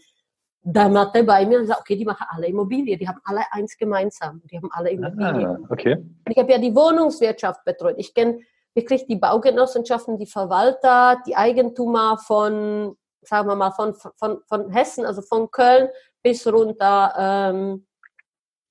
dämmerte 0.62 1.24
bei 1.24 1.46
mir 1.46 1.56
und 1.56 1.62
gesagt, 1.62 1.80
okay, 1.80 1.96
die 1.96 2.04
machen 2.04 2.26
alle 2.28 2.46
Immobilien, 2.46 2.98
die 2.98 3.08
haben 3.08 3.20
alle 3.24 3.40
eins 3.52 3.74
gemeinsam, 3.78 4.42
die 4.50 4.58
haben 4.58 4.68
alle 4.70 4.90
Immobilien. 4.90 5.64
Ah, 5.64 5.70
okay. 5.70 5.96
Ich 6.28 6.36
habe 6.36 6.52
ja 6.52 6.58
die 6.58 6.74
Wohnungswirtschaft 6.74 7.64
betreut. 7.64 7.94
Ich 7.96 8.12
kenne 8.12 8.40
wirklich 8.78 9.06
die 9.06 9.16
Baugenossenschaften, 9.16 10.18
die 10.18 10.26
Verwalter, 10.26 11.20
die 11.26 11.34
Eigentümer 11.34 12.16
von, 12.18 12.96
sagen 13.22 13.48
wir 13.48 13.56
mal, 13.56 13.72
von, 13.72 13.94
von, 13.94 14.38
von 14.46 14.70
Hessen, 14.70 15.04
also 15.04 15.20
von 15.20 15.50
Köln 15.50 15.88
bis 16.22 16.46
runter 16.46 17.12
ähm, 17.18 17.86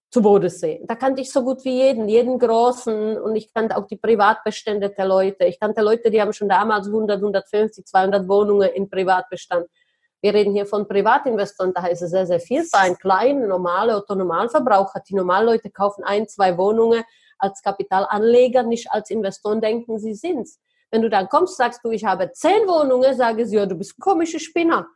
zu 0.09 0.21
Bodensee. 0.21 0.81
Da 0.87 0.95
kannte 0.95 1.21
ich 1.21 1.31
so 1.31 1.43
gut 1.43 1.65
wie 1.65 1.75
jeden, 1.83 2.07
jeden 2.07 2.39
Großen 2.39 3.19
und 3.19 3.35
ich 3.35 3.53
kannte 3.53 3.75
auch 3.75 3.85
die 3.85 3.97
Privatbestände 3.97 4.89
der 4.89 5.05
Leute. 5.05 5.43
Ich 5.45 5.59
kannte 5.59 5.81
Leute, 5.81 6.09
die 6.09 6.21
haben 6.21 6.31
schon 6.31 6.47
damals 6.47 6.87
100, 6.87 7.17
150, 7.17 7.85
200 7.85 8.27
Wohnungen 8.29 8.69
im 8.69 8.89
Privatbestand. 8.89 9.67
Wir 10.21 10.33
reden 10.33 10.53
hier 10.53 10.65
von 10.65 10.87
Privatinvestoren, 10.87 11.73
da 11.73 11.81
heißt 11.81 12.01
es 12.01 12.11
sehr, 12.11 12.25
sehr 12.25 12.39
viel 12.39 12.63
sein. 12.63 12.97
Kleine, 12.97 13.45
normale 13.45 13.97
Otto-Normalverbraucher, 13.97 15.01
die 15.07 15.15
Normalleute 15.15 15.69
kaufen 15.69 16.03
ein, 16.05 16.27
zwei 16.29 16.57
Wohnungen 16.57 17.03
als 17.39 17.61
Kapitalanleger, 17.61 18.63
nicht 18.63 18.91
als 18.91 19.09
Investoren 19.09 19.61
denken, 19.61 19.99
sie 19.99 20.13
sind's. 20.13 20.59
Wenn 20.91 21.01
du 21.01 21.09
dann 21.09 21.27
kommst, 21.27 21.57
sagst 21.57 21.81
du, 21.83 21.91
ich 21.91 22.05
habe 22.05 22.31
zehn 22.31 22.67
Wohnungen, 22.67 23.13
sage 23.15 23.45
sie, 23.45 23.57
ja, 23.57 23.65
du 23.65 23.75
bist 23.75 23.97
ein 23.97 24.01
komischer 24.01 24.39
Spinner. 24.39 24.87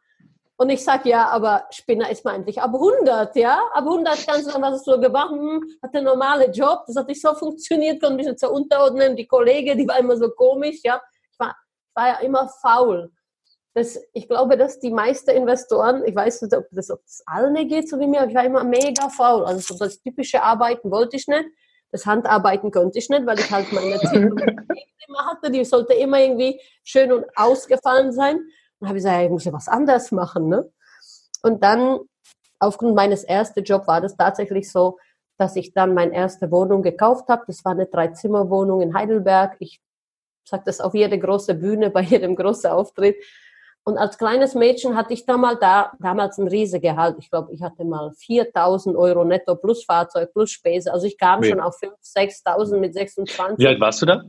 Und 0.62 0.70
ich 0.70 0.84
sage, 0.84 1.10
ja, 1.10 1.28
aber 1.30 1.66
Spinner 1.72 2.10
ist 2.12 2.24
man 2.24 2.36
eigentlich 2.36 2.62
ab 2.62 2.74
100, 2.74 3.36
ja? 3.36 3.60
Ab 3.74 3.84
100 3.84 4.28
kannst 4.28 4.48
du 4.48 4.52
dann, 4.52 4.62
was 4.62 4.74
hast 4.74 4.88
du 4.88 5.00
gemacht? 5.00 5.32
Hm, 5.32 5.60
hatte 5.82 5.98
einen 5.98 6.06
normalen 6.06 6.52
Job, 6.54 6.84
das 6.86 6.96
hat 6.96 7.08
nicht 7.08 7.20
so 7.20 7.34
funktioniert, 7.34 8.00
konnte 8.00 8.18
mich 8.18 8.28
jetzt 8.28 8.44
unterordnen. 8.44 9.16
Die 9.16 9.26
Kollege, 9.26 9.76
die 9.76 9.88
war 9.88 9.98
immer 9.98 10.16
so 10.18 10.30
komisch, 10.30 10.80
ja? 10.84 11.02
Ich 11.32 11.40
war, 11.40 11.56
war 11.96 12.08
ja 12.10 12.20
immer 12.20 12.48
faul. 12.62 13.12
Das, 13.74 13.98
ich 14.14 14.28
glaube, 14.28 14.56
dass 14.56 14.80
die 14.80 14.92
meisten 14.92 15.32
Investoren, 15.32 16.04
ich 16.06 16.16
weiß 16.16 16.44
nicht, 16.44 16.56
ob 16.56 16.66
das, 16.72 16.92
ob 16.92 17.02
das 17.06 17.24
allen 17.26 17.68
geht, 17.68 17.90
so 17.90 18.00
wie 18.00 18.06
mir, 18.06 18.28
ich 18.28 18.36
war 18.36 18.46
immer 18.46 18.64
mega 18.64 19.10
faul. 19.10 19.46
Also 19.46 19.74
so 19.74 19.84
das 19.84 20.00
typische 20.00 20.44
Arbeiten 20.44 20.92
wollte 20.92 21.16
ich 21.16 21.26
nicht. 21.28 21.46
Das 21.92 22.06
Handarbeiten 22.06 22.72
konnte 22.72 23.00
ich 23.00 23.10
nicht, 23.10 23.26
weil 23.26 23.40
ich 23.40 23.52
halt 23.52 23.72
meine 23.74 24.00
Ziele 24.00 24.30
immer 25.08 25.26
hatte. 25.26 25.52
Die 25.52 25.66
sollte 25.66 25.94
immer 25.94 26.20
irgendwie 26.20 26.60
schön 26.84 27.12
und 27.12 27.26
ausgefallen 27.36 28.12
sein. 28.12 28.40
Dann 28.80 28.90
habe 28.90 28.98
ich 28.98 29.04
gesagt, 29.04 29.24
ich 29.24 29.30
muss 29.30 29.46
ja 29.46 29.54
was 29.54 29.68
anderes 29.68 30.12
machen. 30.12 30.48
Ne? 30.48 30.72
Und 31.44 31.64
dann, 31.64 32.00
aufgrund 32.60 32.96
meines 32.96 33.24
ersten 33.24 33.64
Jobs, 33.64 33.88
war 33.88 34.02
das 34.02 34.16
tatsächlich 34.16 34.72
so, 34.72 34.98
dass 35.38 35.56
ich 35.56 35.74
dann 35.74 35.94
meine 35.94 36.14
erste 36.14 36.52
Wohnung 36.52 36.82
gekauft 36.82 37.28
habe. 37.28 37.44
Das 37.48 37.66
war 37.66 37.74
eine 37.74 37.88
Dreizimmerwohnung 37.88 38.82
in 38.82 38.94
Heidelberg. 38.94 39.56
Ich 39.60 39.82
sage 40.46 40.64
das 40.66 40.80
auf 40.80 40.94
jede 40.94 41.20
große 41.20 41.56
Bühne, 41.56 41.90
bei 41.90 42.02
jedem 42.02 42.36
großen 42.36 42.70
Auftritt. 42.70 43.18
Und 43.84 43.98
als 43.98 44.18
kleines 44.18 44.54
Mädchen 44.54 44.96
hatte 44.96 45.14
ich 45.14 45.26
damals, 45.26 45.60
da, 45.60 45.92
damals 46.00 46.38
ein 46.38 46.48
Riesengehalt. 46.48 47.16
Ich 47.20 47.32
glaube, 47.32 47.52
ich 47.52 47.62
hatte 47.64 47.84
mal 47.84 48.12
4.000 48.12 48.96
Euro 48.96 49.24
netto 49.26 49.56
plus 49.56 49.84
Fahrzeug 49.84 50.32
plus 50.34 50.52
Spese. 50.52 50.94
Also 50.94 51.08
ich 51.08 51.18
kam 51.18 51.40
nee. 51.40 51.50
schon 51.50 51.60
auf 51.60 51.76
5.000, 51.82 52.46
6.000 52.46 52.78
mit 52.78 52.94
26. 52.94 53.58
Wie 53.58 53.68
alt 53.68 53.80
warst 53.80 54.02
du 54.02 54.06
da? 54.06 54.24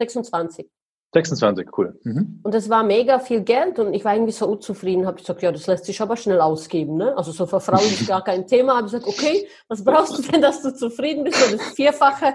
26. 0.00 0.70
26, 1.12 1.68
cool. 1.78 1.98
Mhm. 2.02 2.40
Und 2.42 2.54
das 2.54 2.68
war 2.68 2.82
mega 2.82 3.18
viel 3.18 3.42
Geld 3.42 3.78
und 3.78 3.94
ich 3.94 4.04
war 4.04 4.14
irgendwie 4.14 4.32
so 4.32 4.46
unzufrieden. 4.46 5.06
Habe 5.06 5.18
ich 5.18 5.24
gesagt, 5.24 5.42
ja, 5.42 5.50
das 5.50 5.66
lässt 5.66 5.86
sich 5.86 6.00
aber 6.00 6.16
schnell 6.16 6.40
ausgeben. 6.40 6.96
Ne? 6.96 7.16
Also 7.16 7.32
so 7.32 7.46
für 7.46 7.60
Frauen 7.60 7.80
ist 7.80 8.06
gar 8.06 8.22
kein 8.22 8.46
Thema. 8.46 8.76
Habe 8.76 8.86
ich 8.86 8.92
gesagt, 8.92 9.08
okay, 9.08 9.48
was 9.68 9.82
brauchst 9.82 10.18
du 10.18 10.22
denn, 10.30 10.42
dass 10.42 10.62
du 10.62 10.74
zufrieden 10.74 11.24
bist? 11.24 11.38
So 11.38 11.56
das 11.56 11.66
Vierfache. 11.68 12.34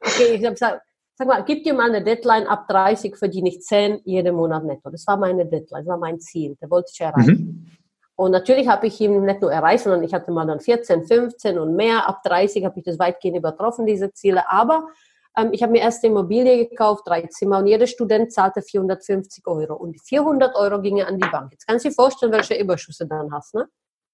Okay, 0.00 0.34
ich 0.34 0.44
habe 0.44 0.54
gesagt, 0.54 0.82
sag 1.16 1.28
mal, 1.28 1.44
gib 1.44 1.64
dir 1.64 1.74
mal 1.74 1.88
eine 1.88 2.02
Deadline 2.02 2.46
ab 2.46 2.66
30, 2.68 3.16
verdiene 3.16 3.48
ich 3.48 3.62
10 3.62 4.00
jeden 4.04 4.34
Monat 4.34 4.64
netto. 4.64 4.90
Das 4.90 5.06
war 5.06 5.16
meine 5.16 5.46
Deadline, 5.46 5.84
das 5.84 5.86
war 5.86 5.98
mein 5.98 6.20
Ziel, 6.20 6.56
der 6.60 6.70
wollte 6.70 6.90
ich 6.92 7.00
erreichen. 7.00 7.66
Mhm. 7.66 7.70
Und 8.16 8.30
natürlich 8.30 8.68
habe 8.68 8.86
ich 8.86 9.00
ihn 9.00 9.24
nicht 9.24 9.40
nur 9.40 9.52
erreicht, 9.52 9.84
sondern 9.84 10.02
ich 10.04 10.14
hatte 10.14 10.30
mal 10.30 10.46
dann 10.46 10.60
14, 10.60 11.04
15 11.04 11.58
und 11.58 11.74
mehr. 11.74 12.08
Ab 12.08 12.22
30 12.24 12.64
habe 12.64 12.78
ich 12.78 12.84
das 12.84 12.98
weitgehend 12.98 13.36
übertroffen, 13.38 13.86
diese 13.86 14.12
Ziele. 14.12 14.48
Aber 14.48 14.88
ähm, 15.36 15.48
ich 15.50 15.64
habe 15.64 15.72
mir 15.72 15.80
erst 15.80 16.04
eine 16.04 16.12
Immobilie 16.12 16.68
gekauft, 16.68 17.02
drei 17.06 17.22
Zimmer, 17.22 17.58
und 17.58 17.66
jeder 17.66 17.88
Student 17.88 18.32
zahlte 18.32 18.62
450 18.62 19.44
Euro. 19.48 19.74
Und 19.74 19.92
die 19.92 19.98
400 19.98 20.54
Euro 20.54 20.80
gingen 20.80 21.04
an 21.04 21.18
die 21.18 21.28
Bank. 21.28 21.50
Jetzt 21.52 21.66
kannst 21.66 21.84
du 21.84 21.88
dir 21.88 21.94
vorstellen, 21.94 22.30
welche 22.30 22.54
Überschüsse 22.54 23.04
du 23.04 23.08
dann 23.08 23.32
hast, 23.32 23.54
ne? 23.54 23.66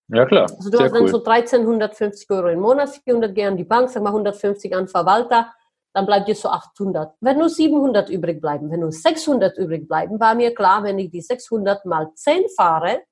Ja, 0.08 0.24
klar. 0.24 0.44
Also 0.44 0.70
du 0.70 0.78
Sehr 0.78 0.86
hast 0.86 0.94
dann 0.94 1.02
cool. 1.02 1.08
so 1.08 1.22
1350 1.22 2.30
Euro 2.30 2.48
im 2.48 2.60
Monat, 2.60 2.88
400 2.88 3.34
gehen 3.34 3.48
an 3.48 3.56
die 3.58 3.64
Bank, 3.64 3.90
sag 3.90 4.02
mal 4.02 4.08
150 4.08 4.74
an 4.74 4.88
Verwalter 4.88 5.52
dann 5.92 6.06
bleibt 6.06 6.28
dir 6.28 6.34
so 6.34 6.48
800. 6.48 7.14
Wenn 7.20 7.38
nur 7.38 7.48
700 7.48 8.10
übrig 8.10 8.40
bleiben, 8.40 8.70
wenn 8.70 8.80
nur 8.80 8.92
600 8.92 9.58
übrig 9.58 9.88
bleiben, 9.88 10.20
war 10.20 10.34
mir 10.34 10.54
klar, 10.54 10.84
wenn 10.84 10.98
ich 10.98 11.10
die 11.10 11.20
600 11.20 11.84
mal 11.84 12.12
10 12.14 12.44
fahre, 12.56 13.02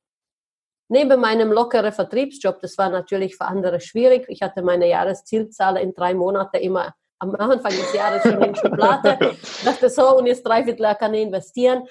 neben 0.89 1.21
meinem 1.21 1.53
lockeren 1.53 1.93
Vertriebsjob, 1.93 2.61
das 2.61 2.79
war 2.79 2.89
natürlich 2.89 3.37
für 3.37 3.45
andere 3.47 3.81
schwierig. 3.81 4.27
Ich 4.29 4.43
hatte 4.43 4.63
meine 4.63 4.89
Jahreszielzahl 4.89 5.77
in 5.77 5.93
drei 5.93 6.15
Monaten 6.15 6.57
immer 6.57 6.95
am 7.19 7.35
Anfang 7.35 7.73
des 7.73 7.93
Jahres 7.93 8.23
schon 8.23 8.43
in 8.43 8.55
Schublade. 8.55 9.19
Ich 9.43 9.65
dachte 9.65 9.91
so, 9.91 10.17
und 10.17 10.27
jetzt 10.27 10.47
drei 10.47 10.65
Viertel 10.65 10.95
kann 10.95 11.15
ich 11.15 11.23
investieren. 11.23 11.85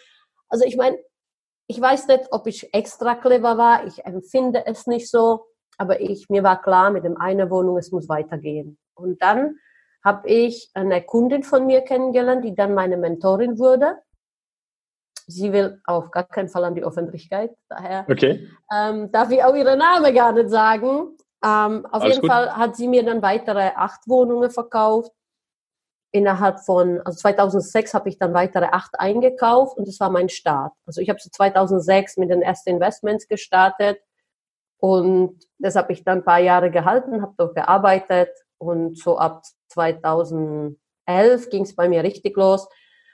Also 0.47 0.65
ich 0.65 0.77
meine, 0.77 0.97
ich 1.67 1.79
weiß 1.79 2.07
nicht, 2.07 2.27
ob 2.31 2.47
ich 2.47 2.73
extra 2.73 3.15
clever 3.15 3.57
war. 3.57 3.85
Ich 3.85 4.05
empfinde 4.05 4.65
es 4.65 4.87
nicht 4.87 5.09
so. 5.11 5.47
Aber 5.77 5.99
ich, 5.99 6.29
mir 6.29 6.43
war 6.43 6.61
klar, 6.61 6.91
mit 6.91 7.03
dem 7.03 7.17
eine 7.17 7.51
Wohnung, 7.51 7.77
es 7.77 7.91
muss 7.91 8.07
weitergehen. 8.09 8.79
Und 8.95 9.21
dann 9.21 9.57
habe 10.03 10.29
ich 10.29 10.69
eine 10.73 11.01
Kundin 11.01 11.43
von 11.43 11.65
mir 11.65 11.81
kennengelernt, 11.81 12.45
die 12.45 12.55
dann 12.55 12.73
meine 12.73 12.97
Mentorin 12.97 13.59
wurde. 13.59 13.97
sie 15.27 15.51
will 15.51 15.81
auf 15.85 16.11
gar 16.11 16.23
keinen 16.23 16.47
Fall 16.47 16.63
an 16.63 16.75
die 16.75 16.83
Öffentlichkeit. 16.83 17.51
Daher 17.67 18.05
okay. 18.09 18.47
ähm, 18.73 19.11
darf 19.11 19.29
ich 19.29 19.43
auch 19.43 19.53
ihren 19.53 19.79
Namen 19.79 20.15
gar 20.15 20.31
nicht 20.31 20.49
sagen. 20.49 21.17
Ähm, 21.43 21.85
auf 21.85 22.01
Alles 22.01 22.15
jeden 22.15 22.21
gut. 22.21 22.31
Fall 22.31 22.55
hat 22.55 22.75
sie 22.75 22.87
mir 22.87 23.03
dann 23.03 23.21
weitere 23.21 23.71
acht 23.75 24.07
Wohnungen 24.07 24.49
verkauft. 24.49 25.11
Innerhalb 26.11 26.61
von, 26.61 27.01
also 27.01 27.17
2006 27.17 27.93
habe 27.93 28.07
ich 28.07 28.17
dann 28.17 28.33
weitere 28.33 28.67
acht 28.71 28.97
eingekauft 28.97 29.77
und 29.77 29.87
das 29.87 29.99
war 29.99 30.09
mein 30.09 30.29
Start. 30.29 30.71
Also 30.85 31.01
ich 31.01 31.09
habe 31.09 31.19
so 31.19 31.29
2006 31.29 32.17
mit 32.17 32.29
den 32.29 32.41
ersten 32.41 32.69
Investments 32.69 33.27
gestartet 33.27 33.99
und 34.79 35.37
das 35.59 35.75
habe 35.75 35.91
ich 35.91 36.05
dann 36.05 36.19
ein 36.19 36.23
paar 36.23 36.39
Jahre 36.39 36.71
gehalten, 36.71 37.21
habe 37.21 37.33
dort 37.37 37.55
gearbeitet 37.55 38.29
und 38.57 38.97
so 38.97 39.17
ab 39.17 39.43
2011 39.69 40.77
ging 41.49 41.63
es 41.63 41.75
bei 41.75 41.89
mir 41.89 42.03
richtig 42.03 42.35
los. 42.37 42.67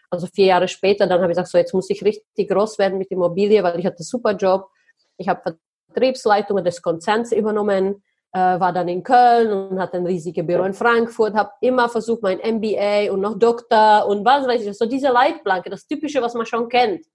Also 0.10 0.28
vier 0.28 0.48
Jahre 0.48 0.68
später, 0.68 1.08
dann 1.08 1.22
habe 1.22 1.32
ich 1.32 1.38
gesagt, 1.38 1.50
so 1.50 1.58
jetzt 1.58 1.74
muss 1.74 1.90
ich 1.90 2.04
richtig 2.04 2.50
groß 2.50 2.78
werden 2.78 2.98
mit 2.98 3.10
Immobilie, 3.12 3.64
weil 3.64 3.80
ich 3.80 3.86
hatte 3.86 3.98
einen 3.98 4.06
super 4.06 4.36
Job. 4.36 4.70
Ich 5.18 5.28
habe 5.28 5.58
Vertriebsleitungen 5.88 6.64
des 6.64 6.82
Konzerns 6.82 7.32
übernommen, 7.32 8.04
äh, 8.32 8.40
war 8.40 8.74
dann 8.74 8.88
in 8.88 9.04
Köln 9.04 9.52
und 9.52 9.80
hatte 9.80 9.98
ein 9.98 10.06
riesiges 10.06 10.46
Büro 10.46 10.64
in 10.64 10.74
Frankfurt, 10.74 11.36
habe 11.36 11.52
immer 11.62 11.90
versucht, 11.90 12.22
mein 12.24 12.40
MBA 12.40 13.12
und 13.12 13.22
noch 13.22 13.38
Doktor 13.38 14.08
und 14.08 14.26
was 14.26 14.48
weiß 14.48 14.66
ich, 14.66 14.78
so 14.78 14.86
diese 14.86 15.10
Leitplanke, 15.10 15.70
das 15.70 15.86
Typische, 15.86 16.22
was 16.22 16.34
man 16.34 16.46
schon 16.46 16.68
kennt. 16.70 17.06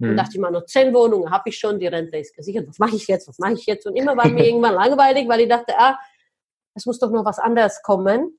Und 0.00 0.12
mhm. 0.12 0.16
dachte 0.16 0.30
ich 0.34 0.40
mal, 0.40 0.50
noch 0.50 0.64
zehn 0.64 0.94
Wohnungen 0.94 1.30
habe 1.30 1.50
ich 1.50 1.58
schon, 1.58 1.78
die 1.78 1.86
Rente 1.86 2.16
ist 2.16 2.34
gesichert. 2.34 2.66
Was 2.68 2.78
mache 2.78 2.96
ich 2.96 3.06
jetzt? 3.06 3.28
Was 3.28 3.38
mache 3.38 3.52
ich 3.52 3.66
jetzt? 3.66 3.86
Und 3.86 3.96
immer 3.96 4.16
war 4.16 4.28
mir 4.28 4.44
irgendwann 4.48 4.74
langweilig, 4.74 5.28
weil 5.28 5.40
ich 5.40 5.48
dachte, 5.48 5.74
ah, 5.76 5.98
es 6.74 6.86
muss 6.86 6.98
doch 6.98 7.10
noch 7.10 7.24
was 7.24 7.38
anderes 7.38 7.82
kommen. 7.82 8.38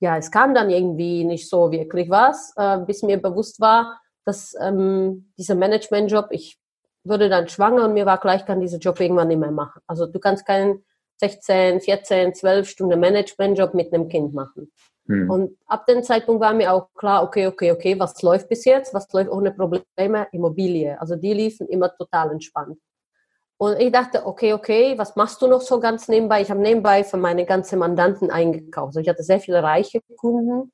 Ja, 0.00 0.16
es 0.16 0.30
kam 0.30 0.54
dann 0.54 0.70
irgendwie 0.70 1.24
nicht 1.24 1.48
so 1.48 1.72
wirklich 1.72 2.08
was, 2.08 2.52
äh, 2.56 2.78
bis 2.78 3.02
mir 3.02 3.20
bewusst 3.20 3.60
war, 3.60 4.00
dass 4.24 4.54
ähm, 4.60 5.32
dieser 5.36 5.54
Management-Job, 5.54 6.28
ich 6.30 6.58
würde 7.02 7.28
dann 7.28 7.48
schwanger 7.48 7.86
und 7.86 7.94
mir 7.94 8.06
war 8.06 8.18
gleich, 8.18 8.44
kann 8.44 8.60
dieser 8.60 8.78
Job 8.78 9.00
irgendwann 9.00 9.28
nicht 9.28 9.40
mehr 9.40 9.50
machen. 9.50 9.80
Also 9.86 10.06
du 10.06 10.18
kannst 10.20 10.46
keinen 10.46 10.84
16, 11.20 11.80
14, 11.80 12.34
12 12.34 12.68
Stunden 12.68 13.00
Management-Job 13.00 13.74
mit 13.74 13.92
einem 13.92 14.08
Kind 14.08 14.34
machen. 14.34 14.70
Hm. 15.06 15.30
Und 15.30 15.58
ab 15.66 15.86
dem 15.86 16.02
Zeitpunkt 16.02 16.40
war 16.40 16.52
mir 16.52 16.72
auch 16.72 16.92
klar, 16.94 17.24
okay, 17.24 17.46
okay, 17.46 17.72
okay, 17.72 17.98
was 17.98 18.20
läuft 18.22 18.48
bis 18.48 18.64
jetzt? 18.64 18.94
Was 18.94 19.10
läuft 19.12 19.30
ohne 19.30 19.50
Probleme? 19.50 20.28
Immobilie. 20.32 21.00
Also 21.00 21.16
die 21.16 21.32
liefen 21.32 21.66
immer 21.68 21.94
total 21.96 22.30
entspannt. 22.30 22.78
Und 23.60 23.80
ich 23.80 23.90
dachte, 23.90 24.24
okay, 24.24 24.52
okay, 24.52 24.96
was 24.98 25.16
machst 25.16 25.42
du 25.42 25.48
noch 25.48 25.60
so 25.60 25.80
ganz 25.80 26.06
nebenbei? 26.06 26.42
Ich 26.42 26.50
habe 26.50 26.60
nebenbei 26.60 27.02
für 27.02 27.16
meine 27.16 27.44
ganzen 27.44 27.80
Mandanten 27.80 28.30
eingekauft. 28.30 28.90
Also 28.90 29.00
ich 29.00 29.08
hatte 29.08 29.24
sehr 29.24 29.40
viele 29.40 29.62
reiche 29.62 30.00
Kunden. 30.16 30.72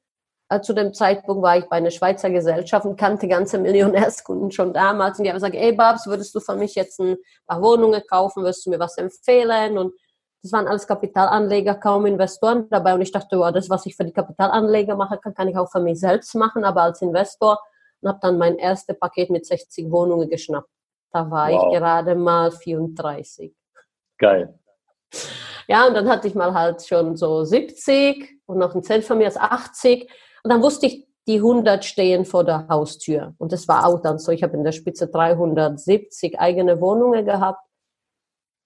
Äh, 0.51 0.61
zu 0.61 0.75
dem 0.75 0.93
Zeitpunkt 0.93 1.43
war 1.43 1.57
ich 1.57 1.65
bei 1.65 1.77
einer 1.77 1.91
Schweizer 1.91 2.29
Gesellschaft 2.29 2.85
und 2.85 2.97
kannte 2.99 3.27
ganze 3.27 3.59
Millionärskunden 3.59 4.51
schon 4.51 4.75
damals. 4.75 5.19
Und 5.19 5.25
die 5.25 5.31
haben 5.31 5.37
gesagt, 5.37 5.55
ey 5.55 5.73
Babs, 5.73 6.07
würdest 6.07 6.35
du 6.35 6.41
für 6.41 6.57
mich 6.57 6.75
jetzt 6.75 7.01
ein 7.01 7.17
paar 7.47 7.63
Wohnungen 7.63 8.03
kaufen? 8.07 8.43
Würdest 8.43 8.67
du 8.67 8.71
mir 8.71 8.79
was 8.79 8.99
empfehlen? 8.99 9.79
Und 9.79 9.95
das 10.43 10.53
waren 10.53 10.69
alles 10.69 10.87
Kapitalanleger, 10.87 11.77
kaum 11.77 12.05
Investoren 12.05 12.69
dabei. 12.69 12.95
Und 12.95 13.01
ich 13.01 13.13
dachte, 13.13 13.39
wow, 13.39 13.51
das, 13.51 13.71
was 13.71 13.87
ich 13.87 13.97
für 13.97 14.05
die 14.05 14.13
Kapitalanleger 14.13 14.95
mache, 14.95 15.17
kann, 15.17 15.33
kann 15.33 15.49
ich 15.49 15.57
auch 15.57 15.71
für 15.71 15.81
mich 15.81 15.99
selbst 15.99 16.35
machen, 16.35 16.65
aber 16.65 16.83
als 16.83 17.01
Investor. 17.01 17.59
Und 18.03 18.11
habe 18.11 18.19
dann 18.21 18.37
mein 18.37 18.57
erstes 18.59 18.99
Paket 18.99 19.31
mit 19.31 19.47
60 19.47 19.91
Wohnungen 19.91 20.29
geschnappt. 20.29 20.69
Da 21.15 21.31
war 21.31 21.49
wow. 21.49 21.73
ich 21.73 21.79
gerade 21.79 22.17
mal 22.17 22.51
34. 22.51 23.55
Geil. 24.19 24.59
Ja, 25.69 25.87
und 25.87 25.95
dann 25.95 26.09
hatte 26.09 26.27
ich 26.27 26.35
mal 26.35 26.53
halt 26.53 26.85
schon 26.85 27.17
so 27.17 27.45
70 27.45 28.41
und 28.47 28.59
noch 28.59 28.75
ein 28.75 28.83
Zelt 28.83 29.05
von 29.05 29.19
mir 29.19 29.29
ist 29.29 29.41
80. 29.41 30.11
Und 30.43 30.53
dann 30.53 30.61
wusste 30.61 30.87
ich, 30.87 31.07
die 31.29 31.37
100 31.37 31.85
stehen 31.85 32.25
vor 32.25 32.43
der 32.43 32.67
Haustür. 32.69 33.35
Und 33.39 33.53
das 33.53 33.69
war 33.69 33.87
auch 33.87 34.03
dann 34.03 34.19
so. 34.19 34.33
Ich 34.33 34.43
habe 34.43 34.57
in 34.57 34.65
der 34.65 34.73
Spitze 34.73 35.07
370 35.07 36.39
eigene 36.41 36.81
Wohnungen 36.81 37.25
gehabt 37.25 37.63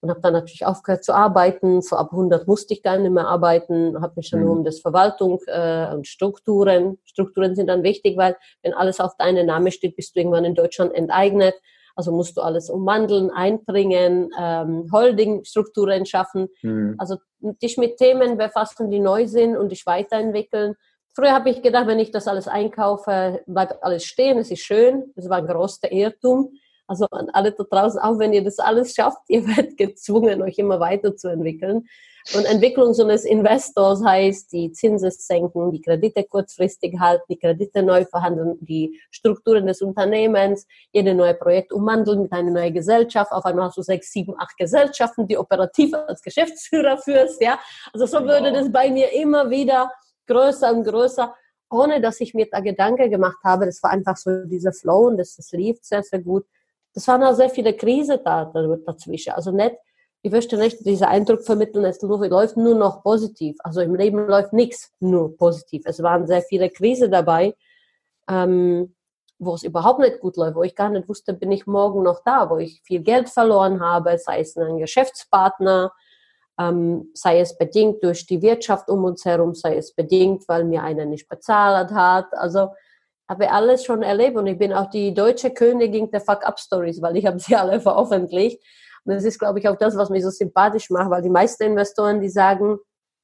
und 0.01 0.09
habe 0.09 0.21
dann 0.21 0.33
natürlich 0.33 0.65
aufgehört 0.65 1.03
zu 1.03 1.13
arbeiten. 1.13 1.83
So 1.83 1.97
ab 1.97 2.09
100 2.11 2.47
musste 2.47 2.73
ich 2.73 2.81
gar 2.81 2.97
nicht 2.97 3.11
mehr 3.11 3.27
arbeiten, 3.27 4.01
habe 4.01 4.13
mich 4.15 4.31
dann 4.31 4.39
mhm. 4.39 4.45
nur 4.47 4.55
um 4.57 4.63
das 4.63 4.79
Verwaltung 4.79 5.39
äh, 5.45 5.93
und 5.93 6.07
Strukturen. 6.07 6.97
Strukturen 7.05 7.55
sind 7.55 7.67
dann 7.67 7.83
wichtig, 7.83 8.17
weil 8.17 8.35
wenn 8.63 8.73
alles 8.73 8.99
auf 8.99 9.15
deinen 9.17 9.45
Namen 9.45 9.71
steht, 9.71 9.95
bist 9.95 10.15
du 10.15 10.19
irgendwann 10.19 10.45
in 10.45 10.55
Deutschland 10.55 10.95
enteignet. 10.95 11.53
Also 11.99 12.13
musst 12.13 12.37
du 12.37 12.41
alles 12.41 12.69
umwandeln, 12.69 13.29
einbringen, 13.29 14.31
ähm, 14.39 14.89
Holding-Strukturen 14.89 16.05
schaffen. 16.05 16.47
Mhm. 16.61 16.95
Also 16.97 17.17
dich 17.61 17.77
mit 17.77 17.97
Themen 17.97 18.37
befassen, 18.37 18.89
die 18.89 19.01
neu 19.01 19.27
sind 19.27 19.57
und 19.57 19.73
dich 19.73 19.85
weiterentwickeln. 19.85 20.75
Früher 21.13 21.33
habe 21.33 21.49
ich 21.49 21.61
gedacht, 21.61 21.87
wenn 21.87 21.99
ich 21.99 22.11
das 22.11 22.29
alles 22.29 22.47
einkaufe, 22.47 23.41
bleibt 23.47 23.83
alles 23.83 24.05
stehen, 24.05 24.37
es 24.37 24.49
ist 24.49 24.61
schön. 24.61 25.11
Das 25.17 25.27
war 25.27 25.39
ein 25.39 25.47
großer 25.47 25.91
Irrtum. 25.91 26.53
Also 26.87 27.05
an 27.11 27.27
alle 27.33 27.51
da 27.51 27.65
draußen, 27.65 27.99
auch 27.99 28.17
wenn 28.17 28.31
ihr 28.31 28.45
das 28.45 28.59
alles 28.59 28.95
schafft, 28.95 29.19
ihr 29.27 29.45
werdet 29.45 29.75
gezwungen, 29.75 30.41
euch 30.41 30.57
immer 30.57 30.79
weiterzuentwickeln. 30.79 31.85
Und 32.35 32.45
Entwicklung 32.45 32.93
so 32.93 33.03
eines 33.03 33.25
Investors 33.25 34.03
heißt, 34.03 34.51
die 34.51 34.71
Zinsen 34.71 35.11
senken, 35.11 35.71
die 35.71 35.81
Kredite 35.81 36.23
kurzfristig 36.23 36.99
halten, 36.99 37.23
die 37.29 37.39
Kredite 37.39 37.81
neu 37.81 38.05
verhandeln, 38.05 38.57
die 38.61 38.99
Strukturen 39.09 39.65
des 39.65 39.81
Unternehmens, 39.81 40.67
jede 40.91 41.13
neue 41.13 41.33
Projekt 41.33 41.73
umwandeln 41.73 42.23
mit 42.23 42.31
einer 42.31 42.51
neuen 42.51 42.73
Gesellschaft. 42.73 43.31
Auf 43.31 43.45
einmal 43.45 43.65
hast 43.65 43.77
du 43.77 43.81
sechs, 43.81 44.11
sieben, 44.11 44.35
acht 44.37 44.57
Gesellschaften, 44.57 45.27
die 45.27 45.37
operativ 45.37 45.93
als 45.93 46.21
Geschäftsführer 46.21 46.97
führst, 46.97 47.41
ja. 47.41 47.59
Also 47.93 48.05
so 48.05 48.19
genau. 48.19 48.33
würde 48.33 48.51
das 48.51 48.71
bei 48.71 48.91
mir 48.91 49.11
immer 49.13 49.49
wieder 49.49 49.91
größer 50.27 50.71
und 50.73 50.83
größer, 50.83 51.33
ohne 51.71 52.01
dass 52.01 52.19
ich 52.21 52.33
mir 52.33 52.47
da 52.51 52.59
Gedanken 52.59 53.09
gemacht 53.09 53.39
habe. 53.43 53.65
Das 53.65 53.81
war 53.81 53.91
einfach 53.91 54.17
so 54.17 54.45
dieser 54.45 54.73
Flow 54.73 55.07
und 55.07 55.17
das, 55.17 55.35
das 55.35 55.51
lief 55.51 55.77
sehr, 55.81 56.03
sehr 56.03 56.21
gut 56.21 56.45
das 56.93 57.07
waren 57.07 57.23
auch 57.23 57.33
sehr 57.33 57.49
viele 57.49 57.75
Krisen 57.75 58.19
da, 58.23 58.45
dazwischen. 58.85 59.33
Also 59.33 59.51
nicht, 59.51 59.75
ich 60.21 60.31
möchte 60.31 60.57
nicht 60.57 60.85
diesen 60.85 61.05
Eindruck 61.05 61.43
vermitteln, 61.43 61.85
es 61.85 62.01
läuft 62.01 62.57
nur 62.57 62.75
noch 62.75 63.03
positiv. 63.03 63.57
Also 63.63 63.81
im 63.81 63.95
Leben 63.95 64.27
läuft 64.27 64.51
nichts 64.51 64.91
nur 64.99 65.35
positiv. 65.37 65.83
Es 65.85 66.03
waren 66.03 66.27
sehr 66.27 66.41
viele 66.41 66.69
Krisen 66.69 67.11
dabei, 67.11 67.55
ähm, 68.27 68.95
wo 69.37 69.55
es 69.55 69.63
überhaupt 69.63 69.99
nicht 69.99 70.19
gut 70.19 70.35
läuft, 70.35 70.55
wo 70.55 70.63
ich 70.63 70.75
gar 70.75 70.89
nicht 70.89 71.07
wusste, 71.07 71.33
bin 71.33 71.51
ich 71.51 71.65
morgen 71.65 72.03
noch 72.03 72.21
da, 72.25 72.49
wo 72.49 72.57
ich 72.57 72.81
viel 72.83 72.99
Geld 72.99 73.29
verloren 73.29 73.79
habe, 73.79 74.17
sei 74.17 74.41
es 74.41 74.57
ein 74.57 74.77
Geschäftspartner, 74.77 75.93
ähm, 76.59 77.09
sei 77.13 77.39
es 77.39 77.57
bedingt 77.57 78.03
durch 78.03 78.25
die 78.25 78.41
Wirtschaft 78.41 78.89
um 78.89 79.05
uns 79.05 79.23
herum, 79.23 79.55
sei 79.55 79.77
es 79.77 79.93
bedingt, 79.93 80.45
weil 80.49 80.65
mir 80.65 80.83
einer 80.83 81.05
nicht 81.05 81.29
bezahlt 81.29 81.91
hat. 81.91 82.33
Also 82.33 82.71
habe 83.29 83.49
alles 83.49 83.85
schon 83.85 84.03
erlebt 84.03 84.35
und 84.35 84.47
ich 84.47 84.57
bin 84.57 84.73
auch 84.73 84.89
die 84.89 85.13
deutsche 85.13 85.51
Königin 85.51 86.11
der 86.11 86.19
Fuck-Up-Stories, 86.19 87.01
weil 87.01 87.15
ich 87.15 87.25
habe 87.25 87.39
sie 87.39 87.55
alle 87.55 87.79
veröffentlicht. 87.79 88.61
Und 89.03 89.13
das 89.13 89.23
ist, 89.23 89.39
glaube 89.39 89.59
ich, 89.59 89.67
auch 89.67 89.77
das, 89.77 89.95
was 89.97 90.09
mich 90.09 90.23
so 90.23 90.29
sympathisch 90.29 90.89
macht, 90.89 91.09
weil 91.09 91.21
die 91.21 91.29
meisten 91.29 91.63
Investoren, 91.63 92.21
die 92.21 92.29
sagen, 92.29 92.77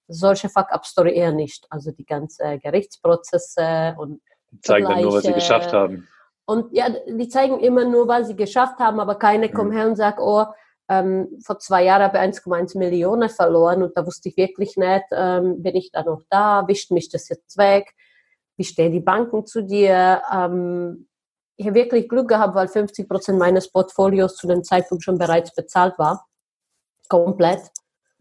solche 0.07 0.49
Fuck-Up-Story 0.49 1.15
eher 1.15 1.31
nicht. 1.31 1.65
Also 1.69 1.91
die 1.91 2.05
ganzen 2.05 2.59
Gerichtsprozesse 2.59 3.95
und 3.97 4.21
die 4.51 4.61
zeigen 4.61 4.87
dann 4.87 5.01
nur, 5.01 5.13
was 5.13 5.23
sie 5.23 5.33
geschafft 5.33 5.73
haben. 5.73 6.07
Und 6.45 6.75
ja, 6.75 6.87
die 6.89 7.27
zeigen 7.27 7.59
immer 7.59 7.85
nur, 7.85 8.07
was 8.07 8.27
sie 8.27 8.35
geschafft 8.35 8.79
haben, 8.79 8.99
aber 8.99 9.15
keine 9.15 9.47
mhm. 9.47 9.53
kommen 9.53 9.71
her 9.71 9.87
und 9.87 9.95
sagen, 9.95 10.21
oh, 10.21 10.45
ähm, 10.87 11.39
vor 11.43 11.57
zwei 11.57 11.83
Jahren 11.83 12.03
habe 12.03 12.17
ich 12.17 12.23
1,1 12.23 12.77
Millionen 12.77 13.29
verloren 13.29 13.81
und 13.81 13.97
da 13.97 14.05
wusste 14.05 14.29
ich 14.29 14.37
wirklich 14.37 14.77
nicht, 14.77 15.05
ähm, 15.11 15.63
bin 15.63 15.75
ich 15.75 15.91
da 15.91 16.03
noch 16.03 16.21
da, 16.29 16.67
wischt 16.67 16.91
mich 16.91 17.09
das 17.09 17.27
jetzt 17.29 17.57
weg 17.57 17.95
wie 18.57 18.63
stehen 18.63 18.91
die 18.91 19.01
Banken 19.01 19.45
zu 19.45 19.63
dir? 19.63 20.21
Ähm, 20.33 21.07
ich 21.57 21.65
habe 21.65 21.75
wirklich 21.75 22.09
Glück 22.09 22.27
gehabt, 22.27 22.55
weil 22.55 22.67
50 22.67 23.07
Prozent 23.07 23.39
meines 23.39 23.71
Portfolios 23.71 24.35
zu 24.35 24.47
dem 24.47 24.63
Zeitpunkt 24.63 25.03
schon 25.03 25.17
bereits 25.17 25.53
bezahlt 25.53 25.97
war. 25.97 26.25
Komplett. 27.07 27.61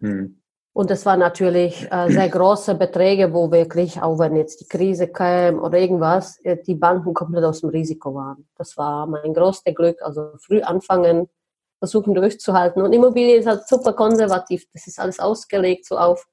Hm. 0.01 0.41
Und 0.73 0.91
das 0.91 1.07
waren 1.07 1.21
natürlich 1.21 1.87
äh, 1.91 2.11
sehr 2.11 2.29
große 2.29 2.75
Beträge, 2.75 3.33
wo 3.33 3.51
wirklich, 3.53 4.03
auch 4.03 4.19
wenn 4.19 4.35
jetzt 4.35 4.61
die 4.61 4.67
Krise 4.67 5.07
kam 5.07 5.61
oder 5.61 5.79
irgendwas, 5.79 6.39
äh, 6.45 6.57
die 6.67 6.75
Banken 6.75 7.15
komplett 7.15 7.45
aus 7.45 7.61
dem 7.61 7.71
Risiko 7.71 8.15
waren. 8.15 8.49
Das 8.57 8.77
war 8.77 9.07
mein 9.07 9.33
größtes 9.33 9.75
Glück. 9.75 10.03
Also 10.03 10.33
früh 10.39 10.61
anfangen, 10.63 11.29
versuchen 11.79 12.15
durchzuhalten. 12.15 12.83
Und 12.83 12.93
Immobilie 12.93 13.37
ist 13.37 13.47
halt 13.47 13.69
super 13.69 13.93
konservativ. 13.93 14.67
Das 14.73 14.87
ist 14.89 14.99
alles 14.99 15.21
ausgelegt 15.21 15.87
so 15.87 15.97
auf 15.97 16.27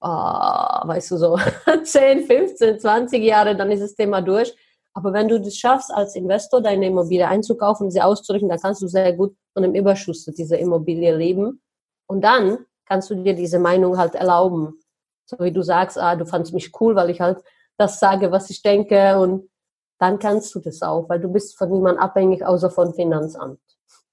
oh, 0.00 0.88
weißt 0.88 1.10
du, 1.12 1.16
so 1.16 1.38
10, 1.84 2.26
15, 2.26 2.80
20 2.80 3.22
Jahre, 3.22 3.56
dann 3.56 3.70
ist 3.70 3.82
das 3.82 3.94
Thema 3.94 4.20
durch. 4.20 4.54
Aber 4.96 5.12
wenn 5.12 5.28
du 5.28 5.38
das 5.38 5.54
schaffst, 5.56 5.92
als 5.92 6.16
Investor 6.16 6.62
deine 6.62 6.86
Immobilie 6.86 7.28
einzukaufen, 7.28 7.90
sie 7.90 8.00
auszurichten, 8.00 8.48
dann 8.48 8.58
kannst 8.58 8.80
du 8.80 8.88
sehr 8.88 9.12
gut 9.12 9.36
von 9.52 9.62
dem 9.62 9.74
Überschuss 9.74 10.24
dieser 10.24 10.58
Immobilie 10.58 11.14
leben. 11.14 11.60
Und 12.06 12.22
dann 12.22 12.64
kannst 12.86 13.10
du 13.10 13.14
dir 13.16 13.34
diese 13.34 13.58
Meinung 13.58 13.98
halt 13.98 14.14
erlauben. 14.14 14.80
So 15.26 15.36
wie 15.40 15.52
du 15.52 15.60
sagst, 15.60 15.98
ah, 15.98 16.16
du 16.16 16.24
fandst 16.24 16.54
mich 16.54 16.72
cool, 16.80 16.96
weil 16.96 17.10
ich 17.10 17.20
halt 17.20 17.44
das 17.76 18.00
sage, 18.00 18.32
was 18.32 18.48
ich 18.48 18.62
denke. 18.62 19.18
Und 19.18 19.50
dann 19.98 20.18
kannst 20.18 20.54
du 20.54 20.60
das 20.60 20.80
auch, 20.80 21.10
weil 21.10 21.20
du 21.20 21.30
bist 21.30 21.58
von 21.58 21.70
niemandem 21.70 22.02
abhängig, 22.02 22.42
außer 22.42 22.70
von 22.70 22.94
Finanzamt. 22.94 23.60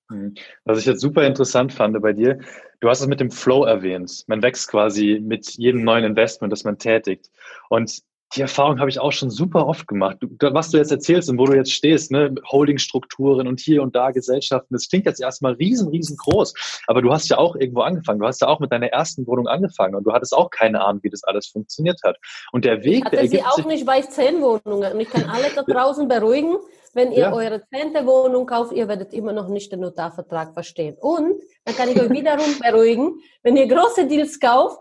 Mhm. 0.10 0.34
Was 0.65 0.80
ich 0.80 0.86
jetzt 0.86 1.00
super 1.00 1.26
interessant 1.26 1.72
fand 1.72 2.02
bei 2.02 2.12
dir, 2.12 2.39
du 2.82 2.89
hast 2.89 3.00
es 3.00 3.08
mit 3.08 3.22
dem 3.22 3.32
Flow 3.32 3.63
erwähnt. 3.63 4.26
Man 4.28 4.41
wächst 4.41 4.67
quasi 4.69 5.22
mit 5.24 5.50
jedem 5.52 5.86
neuen 5.86 6.04
Investment, 6.04 6.52
das 6.52 6.65
man 6.65 6.78
tätigt. 6.78 7.32
Und 7.69 8.04
die 8.36 8.41
Erfahrung 8.41 8.80
habe 8.80 8.89
ich 8.89 9.00
auch 9.00 9.12
schon 9.12 9.30
super 9.30 9.67
oft 9.67 9.88
gemacht. 9.88 10.17
Du, 10.19 10.28
was 10.54 10.72
du 10.72 10.78
jetzt 10.78 10.91
erzählst 10.91 11.30
und 11.30 11.38
wo 11.38 11.46
du 11.46 11.54
jetzt 11.54 11.72
stehst, 11.72 12.12
ne, 12.12 12.34
Holdingstrukturen 12.52 13.48
und 13.48 13.60
hier 13.60 13.84
und 13.84 13.96
da 13.96 14.12
Gesellschaften, 14.12 14.74
das 14.74 14.89
klingt 14.89 15.06
jetzt 15.06 15.22
erstmal 15.22 15.54
riesen, 15.54 15.89
riesengroß. 15.89 16.54
Aber 16.88 17.02
du 17.02 17.12
hast 17.12 17.30
ja 17.30 17.38
auch 17.38 17.56
irgendwo 17.56 17.82
angefangen. 17.82 18.19
Du 18.19 18.26
hast 18.26 18.41
ja 18.41 18.48
auch 18.48 18.60
mit 18.60 18.72
deiner 18.72 18.88
ersten 18.88 19.28
Wohnung 19.28 19.48
angefangen 19.48 19.96
und 19.96 20.04
du 20.04 20.12
hattest 20.13 20.36
auch 20.36 20.50
keine 20.50 20.84
Ahnung, 20.84 21.04
wie 21.04 21.10
das 21.10 21.24
alles 21.24 21.48
funktioniert 21.48 22.00
hat. 22.04 22.17
Und 22.52 22.65
der 22.65 22.84
Weg, 22.84 23.00
ich 23.00 23.06
hatte 23.06 23.17
der 23.17 23.28
sie 23.28 23.43
auch 23.43 23.65
nicht 23.65 23.86
bei 23.86 24.02
zehn 24.02 24.41
Wohnungen. 24.41 24.93
Und 24.93 25.00
ich 25.00 25.10
kann 25.10 25.26
alle 25.26 25.46
da 25.56 25.62
draußen 25.62 26.08
beruhigen, 26.08 26.58
wenn 26.93 27.12
ihr 27.12 27.19
ja. 27.19 27.34
eure 27.34 27.63
zehnte 27.69 28.06
Wohnung 28.06 28.46
kauft, 28.46 28.72
ihr 28.72 28.88
werdet 28.88 29.13
immer 29.13 29.34
noch 29.34 29.48
nicht 29.48 29.72
den 29.72 29.80
Notarvertrag 29.80 30.54
verstehen. 30.54 30.96
Und 31.00 31.41
dann 31.65 31.76
kann 31.76 31.89
ich 31.89 32.00
euch 32.00 32.10
wiederum 32.10 32.60
beruhigen, 32.60 33.19
wenn 33.41 33.58
ihr 33.58 33.67
große 33.67 34.08
Deals 34.08 34.39
kauft, 34.39 34.80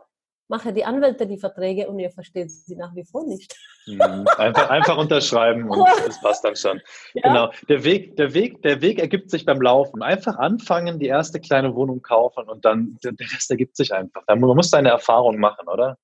mache 0.52 0.74
die 0.74 0.84
Anwälte 0.84 1.26
die 1.26 1.38
Verträge 1.38 1.88
und 1.88 1.98
ihr 1.98 2.10
versteht 2.10 2.50
sie 2.50 2.76
nach 2.76 2.94
wie 2.94 3.04
vor 3.04 3.24
nicht. 3.24 3.56
Mhm. 3.86 4.26
Einfach, 4.36 4.68
einfach 4.68 4.98
unterschreiben 4.98 5.70
und 5.70 5.78
das 6.06 6.20
passt 6.20 6.44
dann 6.44 6.56
schon. 6.56 6.78
Ja. 7.14 7.22
Genau. 7.22 7.50
Der 7.70 7.82
Weg, 7.84 8.16
der 8.16 8.34
Weg, 8.34 8.62
der 8.62 8.82
Weg 8.82 8.98
ergibt 8.98 9.30
sich 9.30 9.46
beim 9.46 9.62
Laufen. 9.62 10.02
Einfach 10.02 10.36
anfangen, 10.36 10.98
die 10.98 11.06
erste 11.06 11.40
kleine 11.40 11.74
Wohnung 11.74 12.02
kaufen 12.02 12.50
und 12.50 12.66
dann 12.66 12.98
der 13.02 13.14
Rest 13.18 13.50
ergibt 13.50 13.76
sich 13.76 13.94
einfach. 13.94 14.22
Man 14.28 14.40
muss 14.40 14.68
seine 14.68 14.90
Erfahrung 14.90 15.38
machen, 15.38 15.68
oder? 15.68 15.96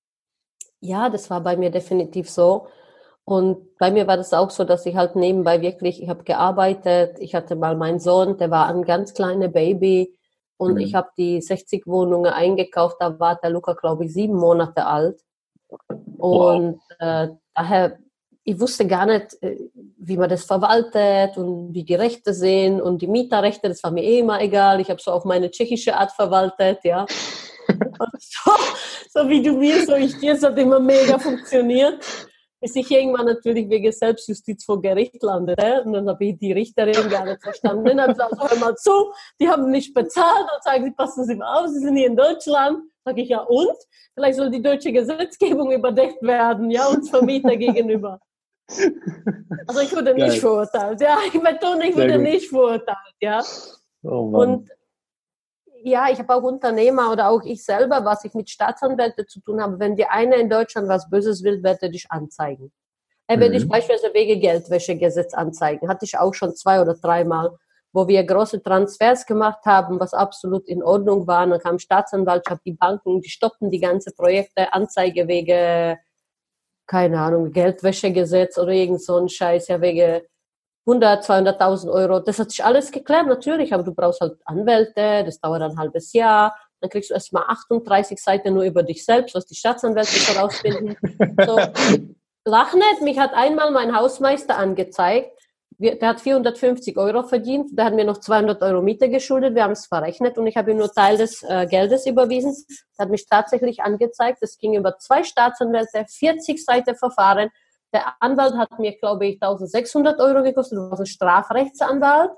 Ja, 0.80 1.10
das 1.10 1.28
war 1.28 1.42
bei 1.42 1.56
mir 1.58 1.70
definitiv 1.70 2.30
so. 2.30 2.68
Und 3.24 3.76
bei 3.76 3.90
mir 3.90 4.06
war 4.06 4.16
das 4.16 4.32
auch 4.32 4.48
so, 4.48 4.64
dass 4.64 4.86
ich 4.86 4.96
halt 4.96 5.14
nebenbei 5.14 5.60
wirklich, 5.60 6.02
ich 6.02 6.08
habe 6.08 6.24
gearbeitet, 6.24 7.18
ich 7.18 7.34
hatte 7.34 7.54
mal 7.54 7.76
meinen 7.76 8.00
Sohn, 8.00 8.38
der 8.38 8.50
war 8.50 8.68
ein 8.68 8.82
ganz 8.84 9.12
kleiner 9.12 9.48
Baby 9.48 10.17
und 10.58 10.74
mhm. 10.74 10.80
ich 10.80 10.94
habe 10.94 11.08
die 11.16 11.40
60 11.40 11.86
Wohnungen 11.86 12.32
eingekauft, 12.32 12.96
da 13.00 13.18
war 13.18 13.36
der 13.36 13.50
Luca, 13.50 13.72
glaube 13.72 14.04
ich, 14.04 14.12
sieben 14.12 14.36
Monate 14.36 14.84
alt. 14.84 15.22
Und 16.18 16.80
wow. 16.98 16.98
äh, 16.98 17.28
daher, 17.54 17.98
ich 18.42 18.60
wusste 18.60 18.86
gar 18.86 19.06
nicht, 19.06 19.40
äh, 19.40 19.56
wie 19.96 20.16
man 20.16 20.28
das 20.28 20.44
verwaltet 20.44 21.38
und 21.38 21.72
wie 21.72 21.84
die 21.84 21.94
Rechte 21.94 22.34
sind 22.34 22.80
und 22.80 23.00
die 23.00 23.06
Mieterrechte, 23.06 23.68
das 23.68 23.82
war 23.84 23.92
mir 23.92 24.02
eh 24.02 24.18
immer 24.18 24.40
egal. 24.40 24.80
Ich 24.80 24.90
habe 24.90 25.00
so 25.00 25.12
auf 25.12 25.24
meine 25.24 25.50
tschechische 25.50 25.96
Art 25.96 26.10
verwaltet, 26.12 26.80
ja. 26.82 27.06
so, 28.18 28.52
so, 29.10 29.28
wie 29.28 29.42
du 29.42 29.52
mir, 29.52 29.86
so 29.86 29.94
ich 29.94 30.18
dir, 30.18 30.32
es 30.32 30.42
hat 30.42 30.58
immer 30.58 30.80
mega 30.80 31.18
funktioniert 31.18 32.04
bis 32.60 32.74
ich 32.76 32.90
irgendwann 32.90 33.26
natürlich 33.26 33.68
wegen 33.68 33.92
Selbstjustiz 33.92 34.64
vor 34.64 34.80
Gericht 34.82 35.22
landete. 35.22 35.82
Und 35.84 35.92
dann 35.92 36.08
habe 36.08 36.24
ich 36.24 36.38
die 36.38 36.52
Richterin 36.52 37.08
gar 37.08 37.24
nicht 37.24 37.42
verstanden. 37.42 37.84
Dann 37.84 38.00
habe 38.00 38.12
ich 38.12 38.18
gesagt, 38.18 38.60
mal 38.60 38.74
zu, 38.76 39.12
die 39.40 39.48
haben 39.48 39.70
nicht 39.70 39.94
bezahlt. 39.94 40.46
Und 40.54 40.62
sagen 40.62 40.84
sie, 40.84 40.90
passen 40.90 41.24
Sie 41.24 41.34
mal 41.36 41.60
auf, 41.60 41.68
Sie 41.68 41.80
sind 41.80 41.96
hier 41.96 42.08
in 42.08 42.16
Deutschland. 42.16 42.82
Sage 43.04 43.22
ich, 43.22 43.28
ja 43.28 43.40
und? 43.40 43.76
Vielleicht 44.14 44.36
soll 44.36 44.50
die 44.50 44.62
deutsche 44.62 44.92
Gesetzgebung 44.92 45.72
überdeckt 45.72 46.22
werden, 46.22 46.70
ja, 46.70 46.86
uns 46.88 47.08
Vermieter 47.08 47.56
gegenüber. 47.56 48.20
Also 49.66 49.80
ich 49.80 49.94
wurde 49.94 50.14
Geil. 50.14 50.28
nicht 50.28 50.40
verurteilt. 50.40 51.00
Ja, 51.00 51.18
ich 51.26 51.32
betone, 51.32 51.88
ich 51.88 51.96
wurde 51.96 52.18
nicht 52.18 52.48
verurteilt, 52.48 53.14
ja. 53.20 53.42
Oh 54.02 54.30
und 54.42 54.68
ja, 55.82 56.08
ich 56.10 56.18
habe 56.18 56.34
auch 56.34 56.42
Unternehmer 56.42 57.10
oder 57.12 57.28
auch 57.28 57.42
ich 57.44 57.64
selber, 57.64 58.04
was 58.04 58.24
ich 58.24 58.34
mit 58.34 58.50
Staatsanwälten 58.50 59.26
zu 59.28 59.40
tun 59.40 59.60
habe. 59.60 59.78
Wenn 59.78 59.96
dir 59.96 60.10
einer 60.10 60.36
in 60.36 60.50
Deutschland 60.50 60.88
was 60.88 61.08
Böses 61.08 61.42
will, 61.42 61.62
wird 61.62 61.82
er 61.82 61.88
dich 61.88 62.10
anzeigen. 62.10 62.72
Er 63.26 63.38
wird 63.38 63.50
mhm. 63.50 63.58
dich 63.58 63.68
beispielsweise 63.68 64.14
wegen 64.14 64.40
Geldwäschegesetz 64.40 65.34
anzeigen. 65.34 65.88
Hatte 65.88 66.04
ich 66.04 66.18
auch 66.18 66.34
schon 66.34 66.54
zwei 66.54 66.80
oder 66.80 66.94
dreimal, 66.94 67.56
wo 67.92 68.08
wir 68.08 68.24
große 68.24 68.62
Transfers 68.62 69.26
gemacht 69.26 69.64
haben, 69.66 70.00
was 70.00 70.14
absolut 70.14 70.66
in 70.66 70.82
Ordnung 70.82 71.26
war. 71.26 71.46
Dann 71.46 71.60
kam 71.60 71.78
Staatsanwaltschaft, 71.78 72.62
die 72.64 72.72
Banken, 72.72 73.20
die 73.20 73.30
stoppten 73.30 73.70
die 73.70 73.80
ganze 73.80 74.12
Projekte, 74.12 74.72
Anzeige 74.72 75.28
wegen, 75.28 75.98
keine 76.86 77.20
Ahnung, 77.20 77.52
Geldwäschegesetz 77.52 78.56
oder 78.58 78.72
irgend 78.72 79.02
so 79.02 79.16
ein 79.16 79.28
Scheiß, 79.28 79.68
ja, 79.68 79.80
wegen 79.80 80.22
100, 80.88 81.22
200.000 81.22 81.90
Euro. 81.90 82.20
Das 82.20 82.38
hat 82.38 82.50
sich 82.50 82.64
alles 82.64 82.90
geklärt, 82.90 83.26
natürlich, 83.26 83.74
aber 83.74 83.82
du 83.82 83.94
brauchst 83.94 84.20
halt 84.22 84.38
Anwälte, 84.46 85.22
das 85.24 85.38
dauert 85.38 85.60
ein 85.60 85.78
halbes 85.78 86.14
Jahr. 86.14 86.56
Dann 86.80 86.88
kriegst 86.88 87.10
du 87.10 87.14
erstmal 87.14 87.44
38 87.48 88.18
Seiten 88.18 88.54
nur 88.54 88.62
über 88.62 88.82
dich 88.82 89.04
selbst, 89.04 89.34
was 89.34 89.44
die 89.46 89.54
Staatsanwälte 89.54 90.16
herausfinden. 90.32 90.96
So, 91.46 91.58
lach 92.44 92.74
nicht, 92.74 93.02
mich 93.02 93.18
hat 93.18 93.32
einmal 93.34 93.70
mein 93.70 93.94
Hausmeister 93.94 94.56
angezeigt. 94.56 95.30
Der 95.78 96.08
hat 96.08 96.20
450 96.20 96.96
Euro 96.96 97.22
verdient, 97.22 97.70
der 97.78 97.84
hat 97.84 97.94
mir 97.94 98.04
noch 98.04 98.18
200 98.18 98.60
Euro 98.62 98.82
Miete 98.82 99.08
geschuldet, 99.08 99.54
wir 99.54 99.62
haben 99.62 99.72
es 99.72 99.86
verrechnet 99.86 100.36
und 100.36 100.48
ich 100.48 100.56
habe 100.56 100.72
ihm 100.72 100.78
nur 100.78 100.90
Teil 100.90 101.16
des 101.16 101.44
äh, 101.44 101.66
Geldes 101.66 102.04
überwiesen. 102.06 102.56
Der 102.98 103.04
hat 103.04 103.10
mich 103.10 103.28
tatsächlich 103.28 103.82
angezeigt, 103.82 104.38
das 104.40 104.58
ging 104.58 104.74
über 104.74 104.98
zwei 104.98 105.22
Staatsanwälte, 105.22 106.04
40 106.08 106.64
Seiten 106.64 106.96
Verfahren 106.96 107.50
der 107.92 108.14
Anwalt 108.20 108.54
hat 108.54 108.78
mir, 108.78 108.96
glaube 108.98 109.26
ich, 109.26 109.42
1600 109.42 110.20
Euro 110.20 110.42
gekostet, 110.42 110.78
du 110.78 110.90
warst 110.90 111.00
ein 111.00 111.06
Strafrechtsanwalt. 111.06 112.32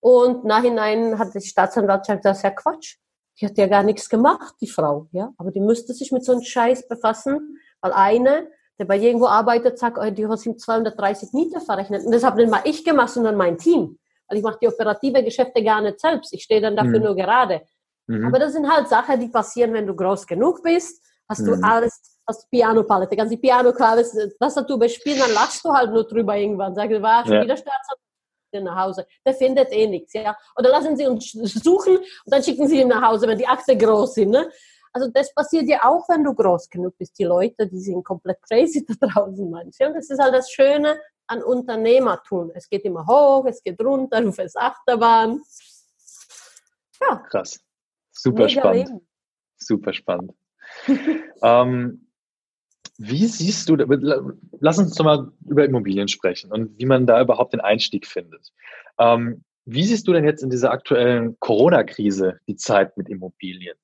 Und 0.00 0.44
nachhinein 0.44 1.18
hat 1.18 1.34
die 1.34 1.40
Staatsanwaltschaft 1.40 2.22
gesagt, 2.22 2.24
das 2.24 2.36
ist 2.38 2.42
ja 2.44 2.50
Quatsch. 2.50 2.96
Die 3.40 3.46
hat 3.46 3.58
ja 3.58 3.66
gar 3.66 3.82
nichts 3.82 4.08
gemacht, 4.08 4.54
die 4.60 4.68
Frau, 4.68 5.08
ja. 5.12 5.32
Aber 5.38 5.50
die 5.50 5.60
müsste 5.60 5.92
sich 5.92 6.12
mit 6.12 6.24
so 6.24 6.32
einem 6.32 6.42
Scheiß 6.42 6.88
befassen, 6.88 7.58
weil 7.80 7.92
eine, 7.92 8.48
der 8.78 8.84
bei 8.84 8.96
irgendwo 8.96 9.26
arbeitet, 9.26 9.78
sagt, 9.78 9.98
oh, 9.98 10.10
die 10.10 10.26
hast 10.26 10.46
ihm 10.46 10.58
230 10.58 11.32
Miete 11.32 11.60
verrechnet. 11.60 12.04
Und 12.04 12.12
das 12.12 12.24
habe 12.24 12.40
nicht 12.40 12.50
mal 12.50 12.62
ich 12.64 12.84
gemacht, 12.84 13.10
sondern 13.10 13.36
mein 13.36 13.58
Team. 13.58 13.98
Weil 14.28 14.38
ich 14.38 14.44
mache 14.44 14.58
die 14.60 14.68
operative 14.68 15.22
Geschäfte 15.22 15.62
gar 15.62 15.80
nicht 15.80 16.00
selbst. 16.00 16.32
Ich 16.32 16.44
stehe 16.44 16.60
dann 16.60 16.76
dafür 16.76 16.98
mhm. 16.98 17.04
nur 17.04 17.16
gerade. 17.16 17.62
Mhm. 18.06 18.26
Aber 18.26 18.38
das 18.38 18.52
sind 18.52 18.68
halt 18.68 18.88
Sachen, 18.88 19.20
die 19.20 19.28
passieren, 19.28 19.72
wenn 19.72 19.86
du 19.86 19.94
groß 19.94 20.26
genug 20.26 20.62
bist. 20.62 21.02
Hast 21.28 21.40
mhm. 21.40 21.46
du 21.46 21.66
alles 21.66 22.18
hast 22.28 22.50
Piano-Palette, 22.50 23.16
kannst 23.16 23.32
die 23.32 23.38
Piano-Klaves, 23.38 24.16
Tastatur 24.38 24.78
bespielen, 24.78 25.18
dann 25.18 25.32
lachst 25.32 25.64
du 25.64 25.72
halt 25.72 25.90
nur 25.90 26.06
drüber 26.06 26.36
irgendwann. 26.36 26.74
Sagst, 26.74 26.92
du, 26.92 27.02
war 27.02 27.24
schon 27.24 27.34
ja. 27.34 27.42
wieder 27.42 27.56
Staatsanwalt 27.56 28.64
nach 28.64 28.84
Hause. 28.84 29.06
Der 29.26 29.34
findet 29.34 29.72
eh 29.72 29.86
nichts, 29.86 30.12
ja. 30.12 30.36
Oder 30.56 30.70
lassen 30.70 30.96
sie 30.96 31.06
uns 31.06 31.32
suchen 31.32 31.96
und 31.96 32.06
dann 32.26 32.42
schicken 32.42 32.68
sie 32.68 32.80
ihn 32.80 32.88
nach 32.88 33.02
Hause, 33.02 33.26
wenn 33.26 33.38
die 33.38 33.46
Akte 33.46 33.76
groß 33.76 34.14
sind, 34.14 34.30
ne? 34.30 34.50
Also 34.92 35.10
das 35.12 35.32
passiert 35.34 35.68
ja 35.68 35.84
auch, 35.84 36.08
wenn 36.08 36.24
du 36.24 36.34
groß 36.34 36.70
genug 36.70 36.96
bist. 36.98 37.18
Die 37.18 37.24
Leute, 37.24 37.66
die 37.66 37.78
sind 37.78 38.02
komplett 38.02 38.38
crazy 38.42 38.84
da 39.00 39.06
draußen 39.06 39.50
manchmal. 39.50 39.92
Das 39.92 40.10
ist 40.10 40.18
halt 40.18 40.34
das 40.34 40.50
Schöne 40.50 40.98
an 41.26 41.42
Unternehmertum. 41.42 42.50
Es 42.54 42.68
geht 42.68 42.84
immer 42.84 43.06
hoch, 43.06 43.44
es 43.46 43.62
geht 43.62 43.80
runter, 43.80 44.20
du 44.20 44.32
fährst 44.32 44.56
Achterbahn. 44.56 45.42
Ja. 47.00 47.16
Krass. 47.30 47.60
Super 48.12 48.46
Mega 48.46 48.60
spannend. 48.60 48.88
Leben. 48.88 49.08
Super 49.58 49.92
spannend. 49.92 50.32
ähm, 51.42 52.08
wie 52.98 53.26
siehst 53.26 53.68
du, 53.68 53.76
lass 54.58 54.78
uns 54.78 54.94
doch 54.94 55.04
mal 55.04 55.30
über 55.46 55.64
Immobilien 55.64 56.08
sprechen 56.08 56.50
und 56.50 56.78
wie 56.78 56.86
man 56.86 57.06
da 57.06 57.20
überhaupt 57.20 57.52
den 57.52 57.60
Einstieg 57.60 58.06
findet. 58.06 58.52
Ähm, 58.98 59.44
wie 59.64 59.84
siehst 59.84 60.08
du 60.08 60.12
denn 60.12 60.24
jetzt 60.24 60.42
in 60.42 60.50
dieser 60.50 60.72
aktuellen 60.72 61.38
Corona-Krise 61.40 62.40
die 62.48 62.56
Zeit 62.56 62.96
mit 62.96 63.08
Immobilien? 63.08 63.76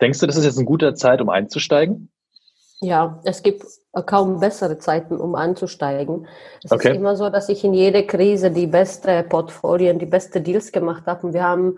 Denkst 0.00 0.20
du, 0.20 0.26
das 0.26 0.36
ist 0.36 0.44
jetzt 0.44 0.56
eine 0.56 0.66
gute 0.66 0.94
Zeit, 0.94 1.20
um 1.20 1.28
einzusteigen? 1.28 2.10
Ja, 2.80 3.20
es 3.24 3.42
gibt 3.42 3.64
kaum 4.04 4.40
bessere 4.40 4.78
Zeiten, 4.78 5.18
um 5.18 5.34
einzusteigen. 5.34 6.26
Es 6.62 6.70
okay. 6.70 6.90
ist 6.90 6.96
immer 6.96 7.16
so, 7.16 7.30
dass 7.30 7.48
ich 7.48 7.64
in 7.64 7.74
jeder 7.74 8.02
Krise 8.02 8.50
die 8.50 8.66
beste 8.66 9.22
Portfolien, 9.22 9.98
die 9.98 10.06
beste 10.06 10.40
Deals 10.40 10.72
gemacht 10.72 11.06
habe. 11.06 11.26
Und 11.26 11.32
wir 11.32 11.42
haben 11.42 11.76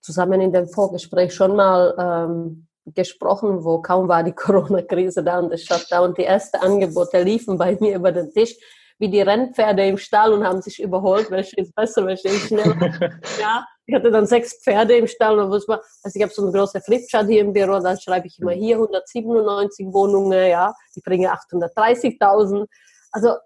zusammen 0.00 0.40
in 0.40 0.52
dem 0.52 0.68
Vorgespräch 0.68 1.32
schon 1.32 1.54
mal 1.54 1.94
ähm, 1.98 2.66
gesprochen, 2.86 3.64
wo 3.64 3.80
kaum 3.82 4.08
war 4.08 4.22
die 4.22 4.32
Corona-Krise 4.34 5.22
da 5.22 5.38
und 5.38 5.52
das 5.52 5.62
Shutdown. 5.62 6.14
Die 6.14 6.24
ersten 6.24 6.58
Angebote 6.58 7.22
liefen 7.22 7.58
bei 7.58 7.76
mir 7.80 7.96
über 7.96 8.12
den 8.12 8.32
Tisch 8.32 8.56
wie 9.00 9.08
die 9.08 9.22
Rennpferde 9.22 9.86
im 9.86 9.96
Stall 9.96 10.32
und 10.34 10.44
haben 10.44 10.60
sich 10.60 10.80
überholt, 10.80 11.30
welche 11.30 11.56
ist 11.56 11.74
besser, 11.74 12.04
welche 12.04 12.28
ist 12.28 12.48
schneller. 12.48 12.76
ja, 13.40 13.66
ich 13.86 13.94
hatte 13.94 14.10
dann 14.10 14.26
sechs 14.26 14.62
Pferde 14.62 14.94
im 14.94 15.06
Stall 15.06 15.38
und 15.38 15.50
war, 15.50 15.80
also 16.02 16.16
ich 16.16 16.22
habe 16.22 16.32
so 16.32 16.42
eine 16.42 16.52
große 16.52 16.82
Flipchart 16.82 17.26
hier 17.26 17.40
im 17.40 17.54
Büro, 17.54 17.78
dann 17.80 17.98
schreibe 17.98 18.26
ich 18.26 18.38
immer 18.38 18.52
hier 18.52 18.76
197 18.76 19.86
Wohnungen, 19.86 20.48
ja, 20.48 20.74
die 20.94 21.00
bringen 21.00 21.30
830.000. 21.30 22.66
Also 23.12 23.36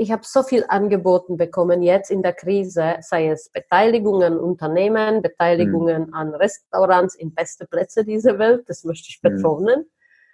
ich 0.00 0.10
habe 0.10 0.22
so 0.24 0.42
viel 0.42 0.64
angeboten 0.66 1.36
bekommen 1.36 1.82
jetzt 1.82 2.10
in 2.10 2.22
der 2.22 2.32
Krise, 2.32 2.96
sei 3.00 3.28
es 3.28 3.50
Beteiligungen 3.50 4.32
an 4.32 4.38
Unternehmen, 4.38 5.20
Beteiligungen 5.20 6.06
mhm. 6.06 6.14
an 6.14 6.34
Restaurants 6.34 7.14
in 7.14 7.34
beste 7.34 7.66
Plätze 7.66 8.02
dieser 8.02 8.38
Welt, 8.38 8.64
das 8.66 8.84
möchte 8.84 9.08
ich 9.10 9.20
mhm. 9.22 9.36
betonen. 9.36 9.90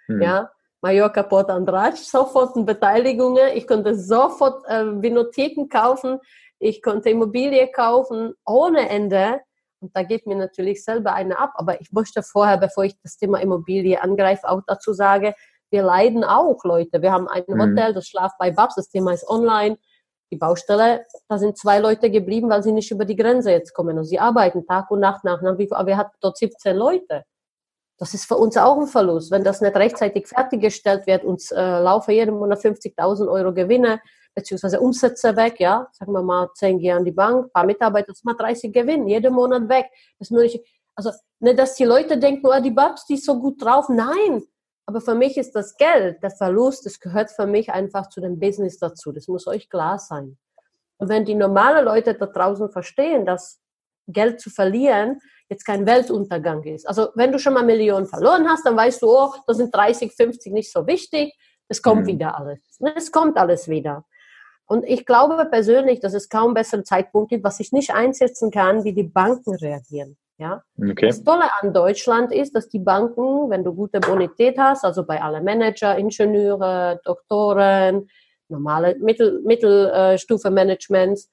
Mhm. 0.07 0.21
Ja, 0.21 0.49
Mallorca 0.79 1.21
Port 1.21 1.49
Andrade, 1.49 1.97
sofort 1.97 2.65
Beteiligungen. 2.65 3.49
Ich 3.55 3.67
konnte 3.67 3.93
sofort 3.95 4.65
äh, 4.69 5.01
Vinotheken 5.01 5.67
kaufen, 5.67 6.19
ich 6.59 6.81
konnte 6.81 7.09
Immobilie 7.09 7.67
kaufen 7.67 8.35
ohne 8.45 8.87
Ende. 8.87 9.41
Und 9.81 9.93
da 9.93 10.03
geht 10.03 10.25
mir 10.27 10.37
natürlich 10.37 10.81
selber 10.81 11.13
eine 11.13 11.37
ab. 11.37 11.51
Aber 11.55 11.81
ich 11.81 11.91
möchte 11.91 12.23
vorher, 12.23 12.57
bevor 12.57 12.85
ich 12.85 12.95
das 13.03 13.17
Thema 13.17 13.41
Immobilie 13.41 14.01
angreife, 14.01 14.47
auch 14.47 14.61
dazu 14.65 14.93
sagen, 14.93 15.33
wir 15.69 15.83
leiden 15.83 16.23
auch, 16.23 16.63
Leute. 16.63 17.01
Wir 17.01 17.11
haben 17.11 17.27
ein 17.27 17.43
mhm. 17.47 17.61
Hotel, 17.61 17.93
das 17.93 18.07
schlaft 18.07 18.37
bei 18.37 18.51
Babs, 18.51 18.75
das 18.75 18.89
Thema 18.89 19.13
ist 19.13 19.27
online. 19.27 19.77
Die 20.31 20.37
Baustelle, 20.37 21.05
da 21.29 21.37
sind 21.37 21.57
zwei 21.57 21.79
Leute 21.79 22.11
geblieben, 22.11 22.49
weil 22.49 22.63
sie 22.63 22.73
nicht 22.73 22.91
über 22.91 23.05
die 23.05 23.15
Grenze 23.15 23.51
jetzt 23.51 23.73
kommen. 23.73 23.97
Und 23.97 24.05
sie 24.05 24.19
arbeiten 24.19 24.65
Tag 24.65 24.91
und 24.91 24.99
Nacht 24.99 25.23
nach. 25.23 25.41
nach 25.41 25.57
wie, 25.57 25.71
aber 25.71 25.87
wir 25.87 25.97
hatten 25.97 26.15
dort 26.19 26.37
17 26.37 26.75
Leute. 26.75 27.23
Das 27.97 28.13
ist 28.13 28.25
für 28.25 28.35
uns 28.35 28.57
auch 28.57 28.77
ein 28.77 28.87
Verlust. 28.87 29.31
Wenn 29.31 29.43
das 29.43 29.61
nicht 29.61 29.75
rechtzeitig 29.75 30.27
fertiggestellt 30.27 31.07
wird, 31.07 31.23
uns 31.23 31.51
äh, 31.51 31.79
laufen 31.79 32.11
jeden 32.11 32.35
Monat 32.35 32.59
50.000 32.59 33.31
Euro 33.31 33.53
Gewinne 33.53 34.01
beziehungsweise 34.37 34.79
Umsätze 34.79 35.35
weg, 35.35 35.59
ja, 35.59 35.87
sagen 35.93 36.11
wir 36.11 36.21
mal 36.21 36.49
10 36.53 36.77
gehen 36.77 36.97
an 36.97 37.05
die 37.05 37.11
Bank, 37.11 37.51
paar 37.51 37.65
Mitarbeiter, 37.65 38.09
das 38.09 38.23
macht 38.23 38.39
30 38.39 38.71
Gewinn, 38.71 39.07
jeden 39.07 39.33
Monat 39.33 39.67
weg. 39.67 39.87
Das 40.19 40.29
ich, 40.29 40.61
also 40.93 41.09
nicht, 41.39 41.57
dass 41.57 41.73
die 41.73 41.85
Leute 41.85 42.19
denken, 42.19 42.45
oh, 42.45 42.61
die 42.61 42.69
Babs, 42.69 43.07
die 43.07 43.15
ist 43.15 43.25
so 43.25 43.39
gut 43.39 43.59
drauf. 43.59 43.89
Nein, 43.89 44.43
aber 44.87 45.01
für 45.01 45.15
mich 45.15 45.37
ist 45.37 45.51
das 45.51 45.75
Geld, 45.75 46.23
der 46.23 46.31
Verlust, 46.31 46.85
das 46.85 46.99
gehört 46.99 47.29
für 47.29 47.45
mich 47.45 47.71
einfach 47.71 48.07
zu 48.07 48.21
dem 48.21 48.39
Business 48.39 48.79
dazu. 48.79 49.11
Das 49.11 49.27
muss 49.27 49.45
euch 49.45 49.69
klar 49.69 49.99
sein. 49.99 50.37
Und 50.97 51.09
wenn 51.09 51.25
die 51.25 51.35
normalen 51.35 51.85
Leute 51.85 52.13
da 52.13 52.25
draußen 52.25 52.71
verstehen, 52.71 53.25
dass 53.25 53.59
Geld 54.07 54.39
zu 54.39 54.49
verlieren 54.49 55.19
jetzt 55.49 55.65
kein 55.65 55.85
Weltuntergang 55.85 56.63
ist. 56.63 56.87
Also 56.87 57.09
wenn 57.15 57.31
du 57.31 57.39
schon 57.39 57.53
mal 57.53 57.63
Millionen 57.63 58.05
verloren 58.05 58.47
hast, 58.49 58.65
dann 58.65 58.75
weißt 58.75 59.01
du, 59.01 59.09
oh, 59.09 59.33
das 59.45 59.57
sind 59.57 59.73
30, 59.73 60.13
50 60.13 60.53
nicht 60.53 60.71
so 60.71 60.87
wichtig. 60.87 61.33
Es 61.67 61.81
kommt 61.81 62.03
mhm. 62.03 62.07
wieder 62.07 62.37
alles. 62.37 62.59
Es 62.95 63.11
kommt 63.11 63.37
alles 63.37 63.67
wieder. 63.67 64.05
Und 64.65 64.83
ich 64.85 65.05
glaube 65.05 65.45
persönlich, 65.49 65.99
dass 65.99 66.13
es 66.13 66.29
kaum 66.29 66.53
besseren 66.53 66.85
Zeitpunkt 66.85 67.29
gibt, 67.29 67.43
was 67.43 67.59
ich 67.59 67.71
nicht 67.71 67.93
einsetzen 67.93 68.51
kann, 68.51 68.83
wie 68.83 68.93
die 68.93 69.03
Banken 69.03 69.55
reagieren. 69.55 70.17
Ja? 70.37 70.63
Okay. 70.79 71.07
Das 71.07 71.23
Tolle 71.23 71.45
an 71.61 71.73
Deutschland 71.73 72.31
ist, 72.31 72.55
dass 72.55 72.69
die 72.69 72.79
Banken, 72.79 73.49
wenn 73.49 73.63
du 73.63 73.73
gute 73.73 73.99
Bonität 73.99 74.57
hast, 74.57 74.85
also 74.85 75.03
bei 75.03 75.21
alle 75.21 75.41
Manager, 75.41 75.97
Ingenieure, 75.97 76.99
Doktoren, 77.03 78.07
normale 78.47 78.95
Mittel, 78.99 79.41
Mittelstufe-Managements, 79.43 81.29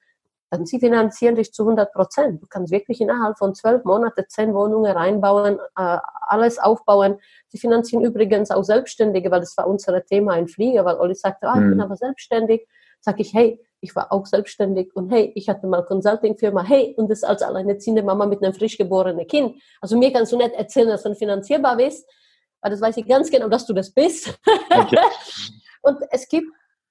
dann 0.49 0.65
sie 0.65 0.79
finanzieren 0.79 1.35
dich 1.35 1.53
zu 1.53 1.63
100 1.63 1.91
Prozent. 1.91 2.41
Du 2.41 2.47
kannst 2.47 2.71
wirklich 2.71 3.01
innerhalb 3.01 3.37
von 3.37 3.55
zwölf 3.55 3.83
Monaten 3.83 4.23
zehn 4.27 4.53
Wohnungen 4.53 4.91
reinbauen, 4.91 5.59
äh, 5.77 5.97
alles 6.27 6.59
aufbauen. 6.59 7.19
Sie 7.47 7.57
finanzieren 7.57 8.03
übrigens 8.03 8.51
auch 8.51 8.63
Selbstständige, 8.63 9.31
weil 9.31 9.39
das 9.39 9.57
war 9.57 9.67
unser 9.67 10.03
Thema 10.05 10.35
in 10.37 10.47
Flieger, 10.47 10.85
weil 10.85 10.97
Olli 10.97 11.15
sagte, 11.15 11.47
ah, 11.47 11.55
ich 11.55 11.61
bin 11.61 11.75
mhm. 11.75 11.81
aber 11.81 11.95
selbstständig. 11.95 12.67
Sag 13.01 13.19
ich, 13.19 13.33
hey, 13.33 13.59
ich 13.85 13.95
war 13.95 14.11
auch 14.11 14.25
selbstständig 14.25 14.95
und 14.95 15.09
hey, 15.11 15.31
ich 15.35 15.47
hatte 15.47 15.67
mal 15.67 15.83
Consulting-Firma, 15.83 16.63
hey, 16.63 16.95
und 16.97 17.09
das 17.09 17.23
als 17.23 17.41
alleinerziehende 17.41 18.03
Mama 18.03 18.25
mit 18.25 18.43
einem 18.43 18.53
frisch 18.53 18.77
geborenen 18.77 19.27
Kind. 19.27 19.61
Also 19.79 19.97
mir 19.97 20.11
kannst 20.11 20.31
du 20.31 20.37
nicht 20.37 20.53
erzählen, 20.53 20.89
dass 20.89 21.03
du 21.03 21.13
finanzierbar 21.13 21.77
bist, 21.77 22.09
weil 22.61 22.71
das 22.71 22.81
weiß 22.81 22.97
ich 22.97 23.07
ganz 23.07 23.29
genau, 23.29 23.47
dass 23.47 23.65
du 23.65 23.73
das 23.73 23.93
bist. 23.93 24.37
Okay. 24.69 24.97
und 25.83 25.99
es 26.09 26.27
gibt 26.27 26.47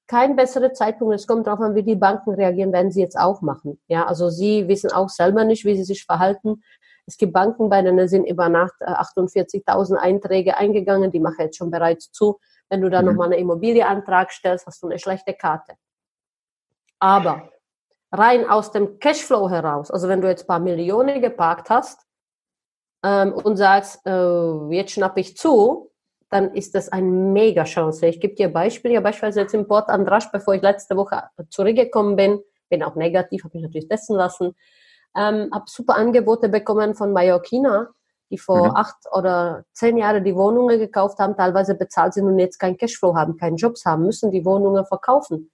kein 0.06 0.36
besserer 0.36 0.72
Zeitpunkt. 0.72 1.14
Es 1.14 1.26
kommt 1.26 1.46
darauf 1.46 1.60
an, 1.60 1.74
wie 1.74 1.82
die 1.82 1.96
Banken 1.96 2.34
reagieren, 2.34 2.72
werden 2.72 2.92
sie 2.92 3.00
jetzt 3.00 3.18
auch 3.18 3.42
machen. 3.42 3.80
Ja, 3.88 4.06
also 4.06 4.30
sie 4.30 4.68
wissen 4.68 4.92
auch 4.92 5.08
selber 5.08 5.44
nicht, 5.44 5.64
wie 5.64 5.76
sie 5.76 5.84
sich 5.84 6.04
verhalten. 6.04 6.62
Es 7.06 7.16
gibt 7.16 7.32
Banken, 7.32 7.68
bei 7.68 7.82
denen 7.82 8.06
sind 8.08 8.24
über 8.24 8.48
Nacht 8.48 8.80
48.000 8.80 9.96
äh, 9.96 9.98
Einträge 9.98 10.56
eingegangen, 10.56 11.10
die 11.10 11.20
machen 11.20 11.40
jetzt 11.40 11.56
schon 11.56 11.70
bereits 11.70 12.12
zu. 12.12 12.38
Wenn 12.70 12.80
du 12.80 12.88
da 12.88 13.02
mhm. 13.02 13.08
nochmal 13.08 13.32
einen 13.32 13.40
Immobilieantrag 13.40 14.30
stellst, 14.30 14.66
hast 14.66 14.82
du 14.82 14.88
eine 14.88 14.98
schlechte 14.98 15.34
Karte. 15.34 15.74
Aber 16.98 17.50
rein 18.12 18.48
aus 18.48 18.70
dem 18.70 18.98
Cashflow 18.98 19.50
heraus, 19.50 19.90
also 19.90 20.08
wenn 20.08 20.20
du 20.20 20.28
jetzt 20.28 20.44
ein 20.44 20.46
paar 20.46 20.60
Millionen 20.60 21.20
geparkt 21.20 21.70
hast 21.70 22.00
ähm, 23.02 23.32
und 23.32 23.56
sagst, 23.56 24.00
äh, 24.06 24.74
jetzt 24.74 24.92
schnappe 24.92 25.20
ich 25.20 25.36
zu, 25.36 25.90
dann 26.30 26.52
ist 26.54 26.74
das 26.74 26.88
eine 26.88 27.06
mega 27.06 27.64
Chance. 27.64 28.06
Ich 28.06 28.20
gebe 28.20 28.34
dir 28.34 28.52
Beispiele. 28.52 28.94
Ja, 28.94 29.00
beispielsweise 29.00 29.42
jetzt 29.42 29.54
im 29.54 29.68
Port 29.68 29.88
Andrasch, 29.88 30.32
bevor 30.32 30.54
ich 30.54 30.62
letzte 30.62 30.96
Woche 30.96 31.22
zurückgekommen 31.48 32.16
bin, 32.16 32.40
bin 32.68 32.82
auch 32.82 32.96
negativ, 32.96 33.44
habe 33.44 33.56
mich 33.56 33.62
natürlich 33.62 33.88
testen 33.88 34.16
lassen, 34.16 34.56
ähm, 35.16 35.50
habe 35.52 35.64
super 35.66 35.94
Angebote 35.94 36.48
bekommen 36.48 36.94
von 36.94 37.12
Mallorquina, 37.12 37.88
die 38.30 38.38
vor 38.38 38.70
mhm. 38.70 38.76
acht 38.76 38.96
oder 39.12 39.64
zehn 39.72 39.96
Jahren 39.96 40.24
die 40.24 40.34
Wohnungen 40.34 40.78
gekauft 40.78 41.18
haben, 41.20 41.36
teilweise 41.36 41.76
bezahlt 41.76 42.14
sind 42.14 42.26
und 42.26 42.38
jetzt 42.38 42.58
keinen 42.58 42.76
Cashflow 42.76 43.14
haben, 43.14 43.36
keinen 43.36 43.56
Jobs 43.56 43.84
haben, 43.84 44.04
müssen 44.04 44.32
die 44.32 44.44
Wohnungen 44.44 44.84
verkaufen. 44.86 45.52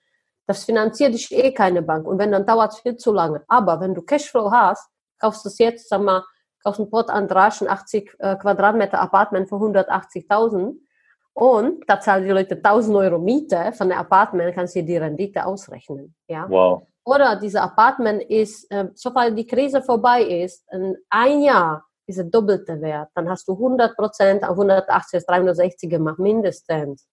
Das 0.51 0.65
finanziert 0.65 1.15
dich 1.15 1.31
eh 1.31 1.53
keine 1.53 1.81
Bank. 1.81 2.09
Und 2.09 2.19
wenn, 2.19 2.33
dann 2.33 2.45
dauert 2.45 2.73
es 2.73 2.81
viel 2.81 2.97
zu 2.97 3.13
lange. 3.13 3.45
Aber 3.47 3.81
wenn 3.81 3.95
du 3.95 4.03
Cashflow 4.03 4.51
hast, 4.51 4.91
kaufst 5.21 5.45
du 5.45 5.49
es 5.49 5.59
jetzt, 5.59 5.89
sag 5.89 6.03
mal, 6.03 6.25
kaufst 6.65 6.81
ein 6.81 6.91
Port 6.91 7.09
ein 7.09 7.31
80 7.31 8.17
äh, 8.19 8.35
Quadratmeter 8.35 8.99
Apartment 8.99 9.49
für 9.49 9.55
180.000 9.55 10.75
und 11.35 11.85
da 11.89 12.01
zahlen 12.01 12.25
die 12.25 12.33
Leute 12.33 12.57
1000 12.57 12.97
Euro 12.97 13.21
Miete 13.21 13.73
von 13.75 13.91
der 13.91 13.99
Apartment, 13.99 14.53
kannst 14.53 14.75
du 14.75 14.81
dir 14.81 14.87
die 14.87 14.97
Rendite 14.97 15.47
ausrechnen. 15.47 16.17
Ja? 16.27 16.47
Wow. 16.49 16.83
Oder 17.05 17.37
dieser 17.37 17.63
Apartment 17.63 18.21
ist, 18.25 18.69
äh, 18.73 18.89
sobald 18.95 19.39
die 19.39 19.47
Krise 19.47 19.83
vorbei 19.83 20.23
ist, 20.23 20.65
in 20.73 20.97
ein 21.11 21.43
Jahr 21.43 21.85
dieser 22.09 22.25
doppelte 22.25 22.81
Wert, 22.81 23.11
dann 23.15 23.31
hast 23.31 23.47
du 23.47 23.53
100 23.53 23.97
Prozent 23.97 24.43
auf 24.43 24.59
180 24.59 25.25
360 25.25 25.89
gemacht, 25.89 26.19
mindestens. 26.19 27.07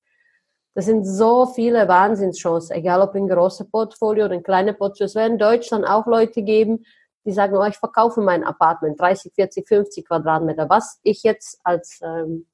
Das 0.78 0.86
sind 0.86 1.06
so 1.06 1.48
viele 1.48 1.88
Wahnsinnschancen, 1.88 2.76
egal 2.76 3.02
ob 3.02 3.16
in 3.16 3.28
große 3.28 3.66
Portfolio 3.66 4.26
oder 4.26 4.36
in 4.36 4.44
kleine 4.44 4.76
Portfolio. 4.76 5.08
Es 5.08 5.16
werden 5.16 5.34
in 5.34 5.40
Deutschland 5.40 5.88
auch 5.88 6.06
Leute 6.06 6.44
geben, 6.44 6.86
die 7.26 7.32
sagen, 7.32 7.58
oh, 7.58 7.66
ich 7.66 7.78
verkaufe 7.78 8.22
mein 8.22 8.44
Apartment, 8.44 9.02
30, 9.02 9.34
40, 9.34 9.68
50 9.68 10.08
Quadratmeter. 10.08 10.70
Was 10.70 11.00
ich 11.02 11.24
jetzt 11.24 11.60
als 11.64 12.00
ähm, 12.04 12.46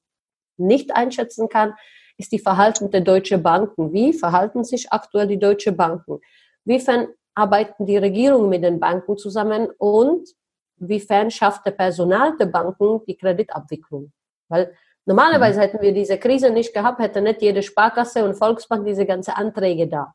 nicht 0.56 0.96
einschätzen 0.96 1.50
kann, 1.50 1.74
ist 2.16 2.32
die 2.32 2.38
Verhalten 2.38 2.90
der 2.90 3.02
deutschen 3.02 3.42
Banken. 3.42 3.92
Wie 3.92 4.14
verhalten 4.14 4.64
sich 4.64 4.90
aktuell 4.90 5.26
die 5.26 5.38
deutschen 5.38 5.76
Banken? 5.76 6.20
Wiefern 6.64 7.08
arbeiten 7.34 7.84
die 7.84 7.98
Regierungen 7.98 8.48
mit 8.48 8.64
den 8.64 8.80
Banken 8.80 9.18
zusammen 9.18 9.68
und 9.76 10.30
wiefern 10.78 11.30
schafft 11.30 11.66
der 11.66 11.72
Personal 11.72 12.38
der 12.38 12.46
Banken 12.46 13.04
die 13.06 13.18
Kreditabwicklung? 13.18 14.12
Weil 14.48 14.74
normalerweise 15.06 15.58
mhm. 15.58 15.62
hätten 15.62 15.82
wir 15.82 15.92
diese 15.92 16.18
Krise 16.18 16.50
nicht 16.50 16.74
gehabt, 16.74 17.00
hätte 17.00 17.20
nicht 17.20 17.42
jede 17.42 17.62
Sparkasse 17.62 18.24
und 18.24 18.34
Volksbank 18.34 18.86
diese 18.86 19.06
ganze 19.06 19.36
Anträge 19.36 19.88
da. 19.88 20.14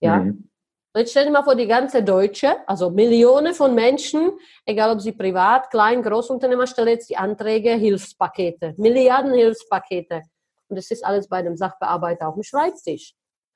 Ja. 0.00 0.18
Mhm. 0.18 0.48
Und 0.96 1.00
jetzt 1.00 1.10
stell 1.10 1.26
dir 1.26 1.30
mal 1.30 1.44
vor, 1.44 1.54
die 1.54 1.66
ganze 1.66 2.02
Deutsche, 2.02 2.56
also 2.66 2.88
Millionen 2.88 3.52
von 3.52 3.74
Menschen, 3.74 4.32
egal 4.64 4.92
ob 4.92 5.02
sie 5.02 5.12
privat, 5.12 5.70
klein, 5.70 6.02
Großunternehmer, 6.02 6.66
stellen 6.66 6.88
jetzt 6.88 7.10
die 7.10 7.18
Anträge, 7.18 7.72
Hilfspakete, 7.72 8.72
Milliarden 8.78 9.34
Hilfspakete. 9.34 10.22
Und 10.68 10.76
das 10.76 10.90
ist 10.90 11.04
alles 11.04 11.28
bei 11.28 11.42
dem 11.42 11.54
Sachbearbeiter 11.54 12.28
auf 12.28 12.34
dem 12.34 12.42
Schreibtisch. 12.42 13.12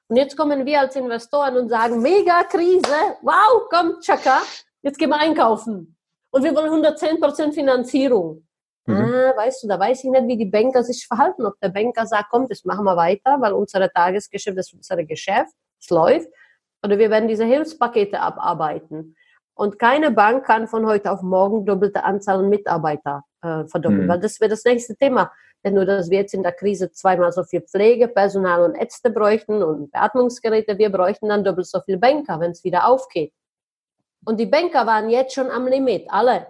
Und 0.09 0.17
jetzt 0.17 0.37
kommen 0.37 0.67
wir 0.67 0.81
als 0.81 0.97
Investoren 0.97 1.57
und 1.57 1.71
sagen, 1.71 2.03
mega 2.03 2.43
Krise, 2.45 3.17
wow, 3.23 3.67
komm, 3.71 4.01
Chaka, 4.01 4.43
jetzt 4.83 4.99
gehen 4.99 5.09
wir 5.09 5.19
einkaufen. 5.19 5.97
Und 6.31 6.45
wir 6.45 6.55
wollen 6.55 6.85
110% 6.85 7.53
Finanzierung. 7.53 8.47
Mhm. 8.87 8.97
Ah, 8.97 9.37
weißt 9.37 9.63
du, 9.63 9.69
da 9.69 9.79
weiß 9.79 10.05
ich 10.05 10.11
nicht, 10.11 10.27
wie 10.27 10.37
die 10.37 10.47
Banker 10.47 10.83
sich 10.83 11.07
verhalten. 11.07 11.47
Ob 11.47 11.59
der 11.61 11.69
Banker 11.69 12.07
sagt, 12.07 12.29
komm, 12.31 12.49
das 12.49 12.65
machen 12.65 12.85
wir 12.85 12.97
weiter, 12.97 13.37
weil 13.41 13.53
unser 13.53 13.89
Tagesgeschäft, 13.89 14.57
das 14.57 14.69
ist 14.69 14.75
unser 14.75 15.05
Geschäft, 15.05 15.53
es 15.81 15.91
läuft 15.91 16.29
oder 16.83 16.99
wir 16.99 17.11
werden 17.11 17.29
diese 17.29 17.45
Hilfspakete 17.45 18.21
abarbeiten. 18.21 19.17
Und 19.55 19.79
keine 19.79 20.11
Bank 20.11 20.47
kann 20.47 20.69
von 20.69 20.87
heute 20.87 21.11
auf 21.13 21.23
morgen 21.23 21.67
doppelte 21.67 22.05
Anzahl 22.05 22.43
Mitarbeiter 22.43 23.25
äh, 23.43 23.65
verdoppeln, 23.67 24.05
mhm. 24.05 24.09
weil 24.09 24.21
das 24.21 24.41
wäre 24.41 24.51
das 24.51 24.65
nächste 24.65 24.97
Thema. 24.97 25.31
Denn 25.63 25.75
nur, 25.75 25.85
dass 25.85 26.09
wir 26.09 26.19
jetzt 26.19 26.33
in 26.33 26.43
der 26.43 26.53
Krise 26.53 26.91
zweimal 26.91 27.33
so 27.33 27.45
viel 27.45 27.61
Pflegepersonal 27.61 28.63
und 28.63 28.75
Ärzte 28.75 29.11
bräuchten 29.11 29.63
und 29.63 29.91
Beatmungsgeräte, 29.93 30.79
wir 30.79 30.91
bräuchten 30.91 31.29
dann 31.29 31.45
doppelt 31.45 31.67
so 31.67 31.81
viel 31.83 31.99
Banker, 31.99 32.41
wenn 32.41 32.53
es 32.53 32.65
wieder 32.65 32.89
aufgeht. 32.89 33.35
Und 34.25 34.41
die 34.41 34.47
Banker 34.47 34.87
waren 34.87 35.11
jetzt 35.11 35.35
schon 35.35 35.51
am 35.51 35.67
Limit, 35.67 36.07
alle. 36.09 36.47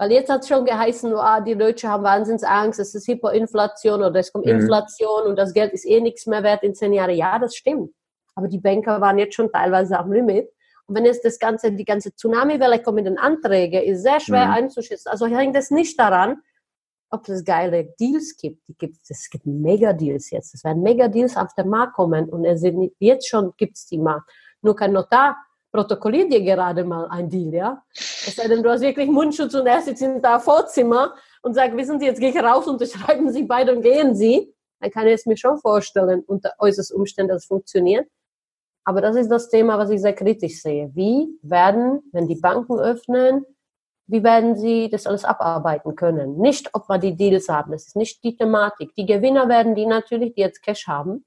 Weil 0.00 0.12
jetzt 0.12 0.30
hat 0.30 0.40
es 0.40 0.48
schon 0.48 0.64
geheißen, 0.64 1.12
oh, 1.12 1.44
die 1.46 1.58
Deutschen 1.58 1.90
haben 1.90 2.04
Wahnsinnsangst, 2.04 2.80
es 2.80 2.94
ist 2.94 3.06
Hyperinflation 3.06 4.02
oder 4.02 4.18
es 4.18 4.32
kommt 4.32 4.46
mhm. 4.46 4.52
Inflation 4.52 5.24
und 5.26 5.36
das 5.36 5.52
Geld 5.52 5.74
ist 5.74 5.84
eh 5.84 6.00
nichts 6.00 6.24
mehr 6.24 6.42
wert 6.42 6.62
in 6.62 6.74
zehn 6.74 6.94
Jahren. 6.94 7.14
Ja, 7.14 7.38
das 7.38 7.54
stimmt. 7.54 7.92
Aber 8.34 8.48
die 8.48 8.56
Banker 8.56 9.02
waren 9.02 9.18
jetzt 9.18 9.34
schon 9.34 9.52
teilweise 9.52 9.98
am 9.98 10.10
Limit. 10.10 10.48
Und 10.86 10.96
wenn 10.96 11.04
jetzt 11.04 11.22
das 11.22 11.38
ganze, 11.38 11.70
die 11.72 11.84
ganze 11.84 12.14
Tsunami-Welle 12.14 12.80
kommt 12.80 12.94
mit 12.94 13.04
den 13.04 13.18
Anträgen, 13.18 13.82
ist 13.82 14.02
sehr 14.02 14.20
schwer 14.20 14.46
mhm. 14.46 14.52
einzuschätzen. 14.52 15.10
Also 15.10 15.26
hängt 15.26 15.54
es 15.54 15.70
nicht 15.70 16.00
daran, 16.00 16.40
ob 17.10 17.28
es 17.28 17.44
geile 17.44 17.92
Deals 18.00 18.38
gibt. 18.38 18.66
Die 18.68 18.78
gibt 18.78 18.96
es 19.06 19.28
gibt 19.28 19.44
Mega-Deals 19.44 20.30
jetzt. 20.30 20.54
Es 20.54 20.64
werden 20.64 20.82
Mega-Deals 20.82 21.36
auf 21.36 21.52
den 21.52 21.68
Markt 21.68 21.92
kommen 21.92 22.30
und 22.30 22.46
es 22.46 22.62
sind, 22.62 22.90
jetzt 23.00 23.28
schon 23.28 23.52
gibt 23.58 23.76
es 23.76 23.84
die 23.84 23.98
mal. 23.98 24.22
Nur 24.62 24.74
kein 24.74 24.94
Notar 24.94 25.36
protokolliert 25.72 26.32
dir 26.32 26.42
gerade 26.42 26.84
mal 26.84 27.06
ein 27.08 27.28
Deal, 27.28 27.52
ja? 27.52 27.82
Es 27.94 28.36
sei 28.36 28.48
denn, 28.48 28.62
du 28.62 28.70
hast 28.70 28.80
wirklich 28.80 29.08
Mundschutz 29.08 29.54
und 29.54 29.66
er 29.66 29.80
sitzt 29.80 30.02
in 30.02 30.20
der 30.20 30.40
Vorzimmer 30.40 31.14
und 31.42 31.54
sagt, 31.54 31.76
wissen 31.76 31.98
Sie, 31.98 32.06
jetzt 32.06 32.20
gehe 32.20 32.30
ich 32.30 32.36
raus, 32.36 32.66
unterschreiben 32.66 33.32
Sie 33.32 33.44
beide 33.44 33.74
und 33.74 33.82
gehen 33.82 34.14
Sie. 34.14 34.54
Dann 34.80 34.90
kann 34.90 35.06
ich 35.06 35.14
es 35.14 35.26
mir 35.26 35.36
schon 35.36 35.58
vorstellen, 35.58 36.22
unter 36.26 36.52
äußerst 36.58 36.92
Umständen, 36.92 37.30
dass 37.30 37.42
es 37.42 37.48
funktioniert. 37.48 38.08
Aber 38.84 39.00
das 39.00 39.16
ist 39.16 39.30
das 39.30 39.50
Thema, 39.50 39.78
was 39.78 39.90
ich 39.90 40.00
sehr 40.00 40.14
kritisch 40.14 40.62
sehe. 40.62 40.90
Wie 40.94 41.38
werden, 41.42 42.02
wenn 42.12 42.26
die 42.26 42.36
Banken 42.36 42.78
öffnen, 42.78 43.44
wie 44.06 44.24
werden 44.24 44.56
sie 44.56 44.90
das 44.90 45.06
alles 45.06 45.24
abarbeiten 45.24 45.94
können? 45.94 46.38
Nicht, 46.38 46.70
ob 46.74 46.88
wir 46.88 46.98
die 46.98 47.14
Deals 47.14 47.48
haben, 47.48 47.70
das 47.72 47.86
ist 47.86 47.96
nicht 47.96 48.24
die 48.24 48.36
Thematik. 48.36 48.94
Die 48.96 49.06
Gewinner 49.06 49.48
werden 49.48 49.76
die 49.76 49.86
natürlich, 49.86 50.34
die 50.34 50.40
jetzt 50.40 50.62
Cash 50.62 50.88
haben. 50.88 51.24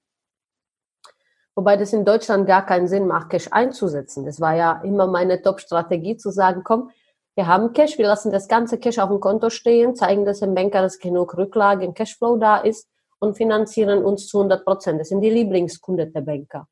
Wobei 1.56 1.78
das 1.78 1.94
in 1.94 2.04
Deutschland 2.04 2.48
gar 2.48 2.66
keinen 2.66 2.88
Sinn 2.88 3.08
macht, 3.08 3.30
Cash 3.30 3.48
einzusetzen. 3.52 4.26
Das 4.26 4.42
war 4.42 4.56
ja 4.56 4.82
immer 4.84 5.08
meine 5.08 5.42
Top-Strategie, 5.42 6.18
zu 6.18 6.32
sagen, 6.32 6.64
komm, 6.64 6.90
wir 7.36 7.48
haben 7.48 7.74
Cash, 7.74 7.98
wir 7.98 8.08
lassen 8.08 8.32
das 8.32 8.48
ganze 8.48 8.78
Cash 8.80 9.00
auf 9.00 9.10
dem 9.10 9.20
Konto 9.20 9.50
stehen, 9.50 9.96
zeigen 9.96 10.26
das 10.26 10.40
dem 10.40 10.54
Banker, 10.56 10.82
dass 10.82 11.00
genug 11.00 11.36
Rücklage 11.38 11.86
im 11.86 11.94
Cashflow 11.94 12.38
da 12.38 12.58
ist 12.58 12.88
und 13.20 13.36
finanzieren 13.36 14.04
uns 14.04 14.28
zu 14.28 14.40
100 14.40 14.66
Prozent. 14.66 15.00
Das 15.00 15.10
sind 15.10 15.22
die 15.22 15.30
Lieblingskunden 15.30 16.12
der 16.12 16.22
Banker. 16.22 16.68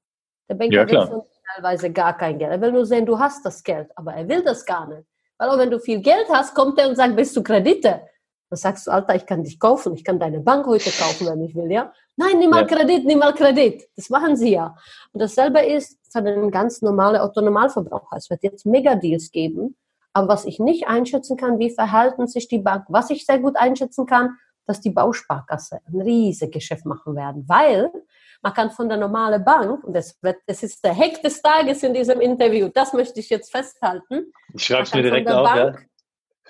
Der 0.50 0.56
Banker 0.56 0.76
ja, 0.76 0.90
will 0.90 1.08
von 1.08 1.24
teilweise 1.56 1.92
gar 1.92 2.18
kein 2.18 2.38
Geld. 2.38 2.52
Er 2.52 2.62
will 2.62 2.72
nur 2.72 2.86
sehen, 2.86 3.06
du 3.06 3.18
hast 3.18 3.46
das 3.46 3.64
Geld, 3.64 3.90
aber 3.96 4.14
er 4.14 4.28
will 4.28 4.44
das 4.44 4.66
gar 4.66 4.88
nicht. 4.88 5.08
Weil 5.38 5.50
auch 5.50 5.58
wenn 5.58 5.72
du 5.72 5.80
viel 5.80 6.02
Geld 6.02 6.28
hast, 6.30 6.54
kommt 6.54 6.78
er 6.78 6.90
und 6.90 6.96
sagt, 6.96 7.16
bist 7.16 7.36
du 7.36 7.42
Kredite? 7.42 8.02
Dann 8.50 8.58
sagst 8.58 8.86
du, 8.86 8.92
Alter, 8.92 9.16
ich 9.16 9.26
kann 9.26 9.44
dich 9.44 9.60
kaufen, 9.60 9.96
ich 9.96 10.04
kann 10.04 10.20
deine 10.20 10.42
Bank 10.42 10.68
heute 10.68 10.92
kaufen, 10.92 11.28
wenn 11.28 11.42
ich 11.42 11.56
will, 11.56 11.72
ja? 11.72 11.94
Nein, 12.22 12.40
nimm 12.40 12.50
mal 12.52 12.62
ja. 12.62 12.68
Kredit, 12.68 13.06
nimm 13.06 13.20
mal 13.20 13.34
Kredit. 13.34 13.88
Das 13.96 14.10
machen 14.10 14.36
sie 14.36 14.52
ja. 14.52 14.76
Und 15.12 15.22
dasselbe 15.22 15.60
ist 15.60 15.98
für 16.12 16.22
den 16.22 16.52
ganz 16.52 16.82
normalen 16.82 17.20
Autonomalverbraucher. 17.20 18.16
Es 18.16 18.30
wird 18.30 18.44
jetzt 18.44 18.66
Megadeals 18.66 19.32
geben, 19.32 19.76
aber 20.14 20.28
was 20.28 20.46
ich 20.46 20.60
nicht 20.60 20.88
einschätzen 20.88 21.38
kann, 21.38 21.58
wie 21.58 21.72
verhalten 21.72 22.28
sich 22.28 22.48
die 22.48 22.60
Bank, 22.60 22.86
was 22.90 23.10
ich 23.10 23.26
sehr 23.26 23.40
gut 23.40 23.56
einschätzen 23.56 24.06
kann, 24.06 24.38
dass 24.68 24.82
die 24.82 24.92
Bausparkasse 24.92 25.80
ein 25.92 26.02
riesiges 26.02 26.54
Geschäft 26.54 26.86
machen 26.86 27.16
werden, 27.16 27.46
weil 27.48 27.92
man 28.44 28.54
kann 28.54 28.72
von 28.72 28.90
der 28.90 28.98
normalen 28.98 29.44
Bank, 29.44 29.84
und 29.84 29.96
das, 29.96 30.18
wird, 30.22 30.38
das 30.48 30.64
ist 30.64 30.84
der 30.84 30.96
Hack 30.96 31.22
des 31.22 31.42
Tages 31.42 31.84
in 31.84 31.94
diesem 31.94 32.22
Interview, 32.22 32.70
das 32.74 32.94
möchte 32.94 33.20
ich 33.20 33.30
jetzt 33.30 33.52
festhalten. 33.52 34.32
Ich 34.54 34.64
schreibe 34.64 34.84
es 34.84 34.94
mir 34.94 35.04
direkt 35.04 35.30
auf, 35.30 35.48
Bank, 35.48 35.80
ja. 35.80 35.86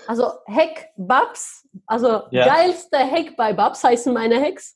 Also 0.07 0.31
Hack 0.47 0.89
Babs, 0.95 1.67
also 1.85 2.23
ja. 2.31 2.45
geilster 2.45 2.99
Hack 2.99 3.35
bei 3.37 3.53
Babs 3.53 3.83
heißen 3.83 4.13
meine 4.13 4.41
Hacks. 4.41 4.75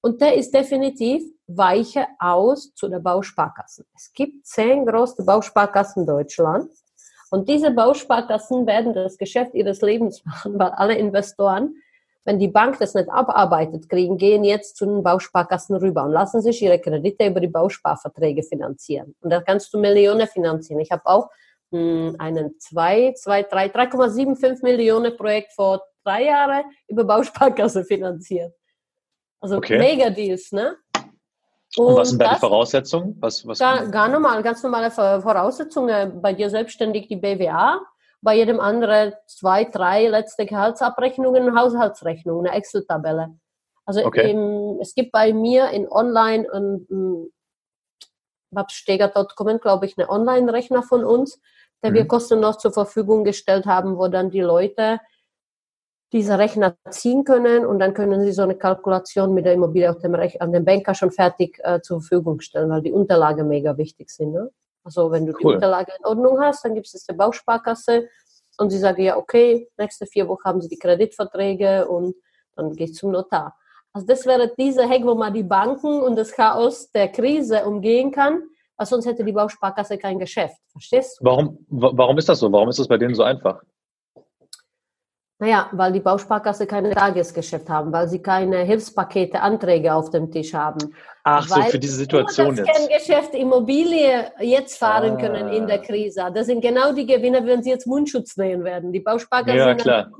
Und 0.00 0.20
der 0.20 0.34
ist 0.34 0.54
definitiv 0.54 1.22
weiche 1.46 2.06
aus 2.18 2.72
zu 2.74 2.88
der 2.88 3.00
Bausparkassen. 3.00 3.84
Es 3.96 4.12
gibt 4.12 4.46
zehn 4.46 4.86
große 4.86 5.24
Bausparkassen 5.24 6.06
Deutschland. 6.06 6.70
Und 7.30 7.48
diese 7.48 7.70
Bausparkassen 7.70 8.66
werden 8.66 8.94
das 8.94 9.18
Geschäft 9.18 9.54
ihres 9.54 9.80
Lebens 9.80 10.24
machen, 10.24 10.58
weil 10.58 10.70
alle 10.70 10.96
Investoren, 10.96 11.74
wenn 12.24 12.38
die 12.38 12.48
Bank 12.48 12.78
das 12.78 12.94
nicht 12.94 13.08
abarbeitet 13.08 13.88
kriegen, 13.88 14.18
gehen 14.18 14.44
jetzt 14.44 14.76
zu 14.76 14.86
den 14.86 15.02
Bausparkassen 15.02 15.76
rüber 15.76 16.04
und 16.04 16.12
lassen 16.12 16.42
sich 16.42 16.60
ihre 16.62 16.78
Kredite 16.78 17.26
über 17.26 17.40
die 17.40 17.48
Bausparverträge 17.48 18.42
finanzieren. 18.42 19.14
Und 19.20 19.30
da 19.30 19.40
kannst 19.40 19.72
du 19.72 19.78
Millionen 19.78 20.26
finanzieren. 20.28 20.80
Ich 20.80 20.90
habe 20.90 21.06
auch 21.06 21.30
hm, 21.72 22.16
einen 22.18 22.58
2, 22.58 23.14
2, 23.16 23.42
3, 23.44 23.66
3,75 23.68 24.62
Millionen 24.62 25.16
Projekt 25.16 25.52
vor 25.52 25.82
drei 26.04 26.24
Jahren 26.24 26.64
über 26.86 27.04
Bausparkasse 27.04 27.84
finanziert. 27.86 28.52
Also 29.40 29.56
okay. 29.56 29.78
Mega-Deals, 29.78 30.52
ne? 30.52 30.76
Und, 31.76 31.86
und 31.86 31.96
was 31.96 32.10
sind 32.10 32.22
da 32.22 32.34
die 32.34 32.40
Voraussetzungen? 32.40 33.16
Was, 33.20 33.46
was 33.46 33.58
gar, 33.58 33.86
gar 33.88 34.08
normal, 34.08 34.42
ganz 34.42 34.62
normale 34.62 34.90
Voraussetzungen. 34.90 36.20
Bei 36.22 36.32
dir 36.32 36.50
selbstständig 36.50 37.08
die 37.08 37.16
BWA, 37.16 37.80
bei 38.20 38.36
jedem 38.36 38.58
anderen 38.58 39.12
zwei, 39.26 39.64
drei 39.64 40.08
letzte 40.08 40.46
Gehaltsabrechnungen, 40.46 41.58
Haushaltsrechnung, 41.58 42.46
eine 42.46 42.56
Excel-Tabelle. 42.56 43.38
Also 43.84 44.04
okay. 44.04 44.30
im, 44.30 44.78
es 44.80 44.94
gibt 44.94 45.12
bei 45.12 45.32
mir 45.32 45.70
in 45.70 45.88
Online 45.90 46.50
und 46.50 47.30
websteger.com, 48.50 49.58
glaube 49.60 49.86
ich, 49.86 49.98
eine 49.98 50.08
Online-Rechner 50.08 50.82
von 50.82 51.04
uns, 51.04 51.40
der 51.82 51.90
mhm. 51.90 51.94
wir 51.94 52.08
kostenlos 52.08 52.58
zur 52.58 52.72
Verfügung 52.72 53.24
gestellt 53.24 53.66
haben, 53.66 53.98
wo 53.98 54.08
dann 54.08 54.30
die 54.30 54.40
Leute 54.40 55.00
diese 56.12 56.38
Rechner 56.38 56.76
ziehen 56.90 57.24
können 57.24 57.66
und 57.66 57.78
dann 57.78 57.92
können 57.92 58.22
Sie 58.22 58.32
so 58.32 58.42
eine 58.42 58.54
Kalkulation 58.54 59.34
mit 59.34 59.44
der 59.44 59.52
Immobilie 59.54 59.90
auf 59.90 59.98
dem 59.98 60.14
Rech 60.14 60.40
an 60.40 60.52
den 60.52 60.64
Banker 60.64 60.94
schon 60.94 61.10
fertig 61.10 61.60
äh, 61.62 61.80
zur 61.80 62.00
Verfügung 62.00 62.40
stellen, 62.40 62.70
weil 62.70 62.82
die 62.82 62.92
Unterlagen 62.92 63.46
mega 63.48 63.76
wichtig 63.76 64.10
sind. 64.10 64.32
Ne? 64.32 64.50
Also 64.84 65.10
wenn 65.10 65.26
du 65.26 65.32
cool. 65.32 65.38
die 65.40 65.46
Unterlagen 65.56 65.92
in 65.98 66.06
Ordnung 66.06 66.40
hast, 66.40 66.64
dann 66.64 66.74
gibst 66.74 66.94
du 66.94 66.96
es 66.96 67.04
der 67.04 67.14
Bausparkasse 67.14 68.08
und 68.58 68.70
sie 68.70 68.78
sagen 68.78 69.02
ja, 69.02 69.16
okay, 69.16 69.68
nächste 69.76 70.06
vier 70.06 70.26
Wochen 70.28 70.44
haben 70.44 70.60
sie 70.62 70.68
die 70.68 70.78
Kreditverträge 70.78 71.86
und 71.86 72.14
dann 72.56 72.72
geht 72.72 72.96
zum 72.96 73.12
Notar. 73.12 73.54
Also 73.92 74.06
das 74.06 74.24
wäre 74.26 74.52
diese 74.58 74.88
Hack, 74.88 75.04
wo 75.04 75.14
man 75.14 75.34
die 75.34 75.42
Banken 75.42 76.00
und 76.00 76.16
das 76.16 76.32
Chaos 76.32 76.90
der 76.90 77.08
Krise 77.08 77.64
umgehen 77.64 78.10
kann, 78.12 78.42
weil 78.76 78.86
sonst 78.86 79.06
hätte 79.06 79.24
die 79.24 79.32
Bausparkasse 79.32 79.98
kein 79.98 80.18
Geschäft. 80.18 80.56
Verstehst 80.72 81.18
du? 81.20 81.24
Warum, 81.24 81.58
warum 81.68 82.16
ist 82.16 82.28
das 82.28 82.38
so? 82.38 82.50
Warum 82.50 82.68
ist 82.68 82.78
das 82.78 82.88
bei 82.88 82.96
denen 82.96 83.14
so 83.14 83.22
einfach? 83.24 83.60
Naja, 85.40 85.68
weil 85.72 85.92
die 85.92 86.00
Bausparkasse 86.00 86.66
keine 86.66 86.90
Tagesgeschäft 86.90 87.68
haben, 87.68 87.92
weil 87.92 88.08
sie 88.08 88.20
keine 88.20 88.64
Hilfspakete, 88.64 89.40
Anträge 89.40 89.94
auf 89.94 90.10
dem 90.10 90.32
Tisch 90.32 90.52
haben. 90.52 90.92
Ach 91.22 91.48
weil 91.48 91.64
so, 91.64 91.70
für 91.70 91.78
diese 91.78 91.94
Situation 91.94 92.56
jetzt. 92.56 92.68
Kerngeschäft 92.68 93.34
Immobilie 93.34 94.32
jetzt 94.40 94.78
fahren 94.78 95.12
ah. 95.12 95.20
können 95.20 95.48
in 95.52 95.68
der 95.68 95.80
Krise. 95.80 96.28
Das 96.34 96.46
sind 96.46 96.60
genau 96.60 96.92
die 96.92 97.06
Gewinner, 97.06 97.46
wenn 97.46 97.62
sie 97.62 97.70
jetzt 97.70 97.86
Mundschutz 97.86 98.36
nähen 98.36 98.64
werden. 98.64 98.92
Die 98.92 98.98
Bausparkasse 98.98 99.56
ja, 99.56 99.74
klar. 99.76 100.10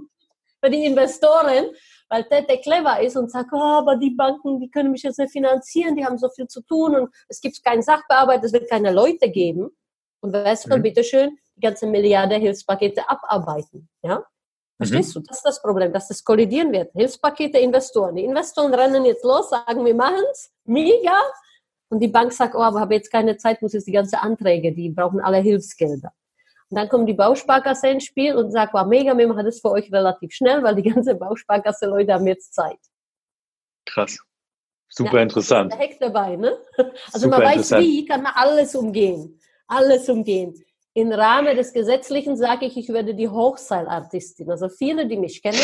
für 0.63 0.71
die 0.71 0.85
Investoren, 0.85 1.67
weil 2.09 2.25
der 2.31 2.45
clever 2.59 3.01
ist 3.01 3.17
und 3.17 3.29
sagt, 3.33 3.51
oh, 3.53 3.57
aber 3.57 3.97
die 3.97 4.11
Banken, 4.11 4.61
die 4.61 4.71
können 4.71 4.93
mich 4.93 5.03
jetzt 5.03 5.19
nicht 5.19 5.33
finanzieren, 5.33 5.97
die 5.97 6.07
haben 6.07 6.19
so 6.19 6.29
viel 6.29 6.47
zu 6.47 6.63
tun 6.63 6.95
und 6.95 7.11
es 7.29 7.41
gibt 7.41 7.65
keinen 7.65 7.83
Sachbearbeiter, 7.83 8.45
es 8.45 8.53
wird 8.53 8.71
keine 8.71 8.93
Leute 8.93 9.29
geben. 9.31 9.71
Und 10.21 10.33
weißt 10.33 10.71
du, 10.71 10.77
mhm. 10.77 10.83
bitteschön, 10.83 11.39
die 11.57 11.61
ganze 11.61 11.89
Milliarde 11.89 12.37
Hilfspakete 12.37 13.09
abarbeiten. 13.09 13.89
Ja? 14.03 14.23
Verstehst 14.79 15.15
mhm. 15.15 15.23
du? 15.23 15.27
Das 15.27 15.39
ist 15.39 15.43
das 15.45 15.61
Problem, 15.63 15.93
dass 15.93 16.09
das 16.09 16.25
kollidieren 16.25 16.73
wird. 16.73 16.93
Hilfspakete, 16.93 17.59
Investoren. 17.59 18.15
Die 18.15 18.25
Investoren 18.25 18.73
rennen 18.73 19.05
jetzt 19.05 19.25
los, 19.25 19.51
sagen, 19.51 19.85
wir 19.85 19.95
machen 19.95 20.25
es, 20.33 20.51
mega. 20.65 21.19
Und 21.91 22.01
die 22.01 22.09
Bank 22.09 22.33
sagt, 22.33 22.55
oh, 22.55 22.61
aber 22.61 22.81
habe 22.81 22.95
jetzt 22.95 23.11
keine 23.11 23.37
Zeit, 23.37 23.61
muss 23.61 23.73
jetzt 23.73 23.87
die 23.87 23.93
ganzen 23.93 24.17
Anträge, 24.17 24.73
die 24.73 24.91
brauchen 24.91 25.21
alle 25.21 25.39
Hilfsgelder. 25.39 26.13
Und 26.71 26.77
dann 26.79 26.89
kommt 26.89 27.09
die 27.09 27.15
Bausparkasse 27.15 27.89
ins 27.89 28.05
Spiel 28.05 28.37
und 28.37 28.53
sagt, 28.53 28.75
wow, 28.75 28.87
mega, 28.87 29.17
wir 29.17 29.27
machen 29.27 29.45
das 29.45 29.61
für 29.61 29.71
euch 29.71 29.91
relativ 29.91 30.33
schnell, 30.33 30.63
weil 30.63 30.77
die 30.77 30.83
ganze 30.83 31.15
Bausparkasse-Leute 31.15 32.13
haben 32.13 32.27
jetzt 32.27 32.55
Zeit. 32.55 32.79
Krass. 33.87 34.19
Super 34.91 35.17
ja, 35.17 35.23
interessant. 35.23 35.73
Der 35.73 35.79
Heck 35.81 35.99
dabei, 35.99 36.37
ne? 36.37 36.57
Also 37.13 37.27
Super 37.27 37.39
man 37.39 37.47
weiß, 37.47 37.73
wie 37.73 38.05
kann 38.05 38.23
man 38.23 38.33
alles 38.35 38.75
umgehen. 38.75 39.41
Alles 39.67 40.09
umgehen 40.09 40.55
im 40.99 41.13
Rahmen 41.13 41.57
des 41.57 41.73
Gesetzlichen 41.73 42.37
sage 42.37 42.67
ich, 42.67 42.77
ich 42.77 42.89
werde 42.89 43.15
die 43.15 43.29
Hochseilartistin. 43.29 44.51
Also 44.51 44.69
viele, 44.69 45.07
die 45.07 45.17
mich 45.17 45.43
kennen, 45.43 45.59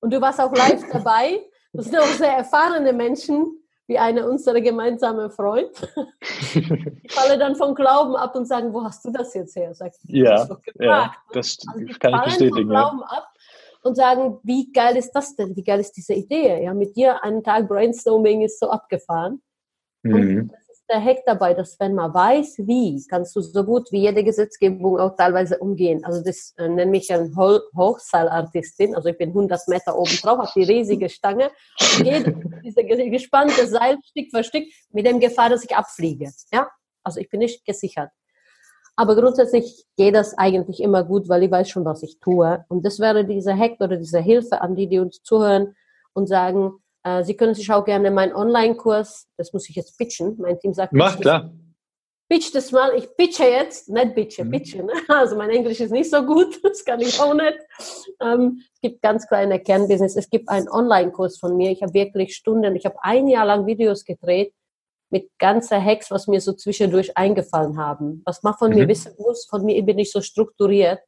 und 0.00 0.12
du 0.12 0.20
warst 0.20 0.40
auch 0.40 0.52
live 0.52 0.82
dabei, 0.92 1.40
das 1.72 1.86
sind 1.86 1.98
auch 1.98 2.06
sehr 2.06 2.32
erfahrene 2.32 2.92
Menschen, 2.92 3.62
wie 3.86 3.98
eine 3.98 4.28
unserer 4.28 4.60
gemeinsame 4.60 5.30
Freund. 5.30 5.70
Ich 6.52 7.12
falle 7.12 7.38
dann 7.38 7.54
vom 7.54 7.74
Glauben 7.74 8.16
ab 8.16 8.34
und 8.34 8.46
sagen, 8.46 8.72
wo 8.72 8.82
hast 8.82 9.04
du 9.04 9.10
das 9.10 9.34
jetzt 9.34 9.54
her? 9.54 9.72
Sagst 9.74 10.02
du, 10.04 10.16
ja, 10.16 10.48
ja, 10.78 11.14
das 11.32 11.58
also 11.66 11.86
kann 11.98 12.14
ich 12.14 12.24
bestätigen. 12.24 12.56
Vom 12.56 12.68
Glauben 12.68 13.02
ab 13.02 13.28
und 13.82 13.96
sagen, 13.96 14.38
wie 14.42 14.72
geil 14.72 14.96
ist 14.96 15.12
das 15.12 15.36
denn? 15.36 15.54
Wie 15.54 15.62
geil 15.62 15.80
ist 15.80 15.92
diese 15.92 16.14
Idee? 16.14 16.62
Ja, 16.64 16.74
mit 16.74 16.96
dir 16.96 17.22
einen 17.22 17.42
Tag 17.44 17.68
Brainstorming 17.68 18.42
ist 18.42 18.58
so 18.58 18.70
abgefahren. 18.70 19.42
Mhm 20.02 20.50
der 20.90 21.02
Hack 21.02 21.18
dabei, 21.24 21.54
dass 21.54 21.78
wenn 21.80 21.94
man 21.94 22.12
weiß, 22.12 22.58
wie, 22.66 23.02
kannst 23.08 23.34
du 23.36 23.40
so 23.40 23.64
gut 23.64 23.90
wie 23.92 24.00
jede 24.00 24.24
Gesetzgebung 24.24 24.98
auch 24.98 25.16
teilweise 25.16 25.58
umgehen. 25.58 26.04
Also 26.04 26.22
das 26.22 26.52
äh, 26.58 26.68
nenne 26.68 26.96
ich 26.96 27.12
ein 27.12 27.34
Ho 27.36 27.60
Hochseilartistin. 27.76 28.94
Also 28.94 29.08
ich 29.08 29.16
bin 29.16 29.30
100 29.30 29.68
Meter 29.68 29.96
oben 29.96 30.16
drauf 30.22 30.40
auf 30.40 30.52
die 30.54 30.64
riesige 30.64 31.08
Stange 31.08 31.50
und 31.80 32.04
gehe 32.04 32.22
diese 32.64 32.84
gespannte 32.84 33.66
Seil 33.66 33.98
Stück 34.04 34.30
für 34.30 34.44
Stück 34.44 34.64
mit 34.90 35.06
dem 35.06 35.20
Gefahr, 35.20 35.48
dass 35.48 35.64
ich 35.64 35.74
abfliege. 35.74 36.30
Ja, 36.52 36.68
also 37.02 37.20
ich 37.20 37.30
bin 37.30 37.40
nicht 37.40 37.64
gesichert. 37.64 38.10
Aber 38.96 39.16
grundsätzlich 39.16 39.86
geht 39.96 40.14
das 40.14 40.36
eigentlich 40.36 40.82
immer 40.82 41.04
gut, 41.04 41.28
weil 41.28 41.42
ich 41.44 41.50
weiß 41.50 41.70
schon, 41.70 41.84
was 41.84 42.02
ich 42.02 42.18
tue. 42.20 42.64
Und 42.68 42.84
das 42.84 42.98
wäre 42.98 43.24
dieser 43.24 43.56
Hack 43.56 43.80
oder 43.80 43.96
diese 43.96 44.20
Hilfe 44.20 44.60
an 44.60 44.74
die, 44.74 44.88
die 44.88 44.98
uns 44.98 45.22
zuhören 45.22 45.74
und 46.12 46.26
sagen, 46.26 46.79
Sie 47.22 47.34
können 47.34 47.54
sich 47.54 47.72
auch 47.72 47.84
gerne 47.84 48.10
meinen 48.10 48.34
Online-Kurs, 48.34 49.26
das 49.38 49.54
muss 49.54 49.68
ich 49.70 49.76
jetzt 49.76 49.96
pitchen, 49.96 50.36
mein 50.38 50.58
Team 50.58 50.74
sagt, 50.74 50.92
Mach, 50.92 51.18
klar. 51.18 51.50
Pitch 52.30 52.54
das 52.54 52.70
mal, 52.70 52.94
ich 52.94 53.08
pitche 53.16 53.42
jetzt, 53.42 53.88
nicht 53.88 54.14
bitche, 54.14 54.44
mhm. 54.44 54.50
pitche. 54.52 54.84
Ne? 54.84 54.92
Also 55.08 55.34
mein 55.34 55.50
Englisch 55.50 55.80
ist 55.80 55.90
nicht 55.90 56.08
so 56.08 56.24
gut, 56.24 56.60
das 56.62 56.84
kann 56.84 57.00
ich 57.00 57.18
auch 57.18 57.34
nicht. 57.34 57.58
Ähm, 58.22 58.62
es 58.72 58.80
gibt 58.80 59.02
ganz 59.02 59.26
kleine 59.26 59.58
Kernbusiness. 59.58 60.14
Es 60.14 60.30
gibt 60.30 60.48
einen 60.48 60.68
Online-Kurs 60.68 61.38
von 61.38 61.56
mir. 61.56 61.72
Ich 61.72 61.82
habe 61.82 61.92
wirklich 61.92 62.36
Stunden, 62.36 62.76
ich 62.76 62.84
habe 62.84 62.94
ein 63.02 63.26
Jahr 63.26 63.46
lang 63.46 63.66
Videos 63.66 64.04
gedreht 64.04 64.54
mit 65.10 65.28
ganzer 65.40 65.84
Hacks, 65.84 66.12
was 66.12 66.28
mir 66.28 66.40
so 66.40 66.52
zwischendurch 66.52 67.16
eingefallen 67.16 67.76
haben. 67.78 68.22
Was 68.24 68.44
man 68.44 68.54
von 68.54 68.70
mhm. 68.70 68.76
mir 68.76 68.88
wissen 68.88 69.12
muss, 69.18 69.46
von 69.46 69.64
mir 69.64 69.82
bin 69.82 69.98
ich 69.98 70.12
so 70.12 70.20
strukturiert. 70.20 71.00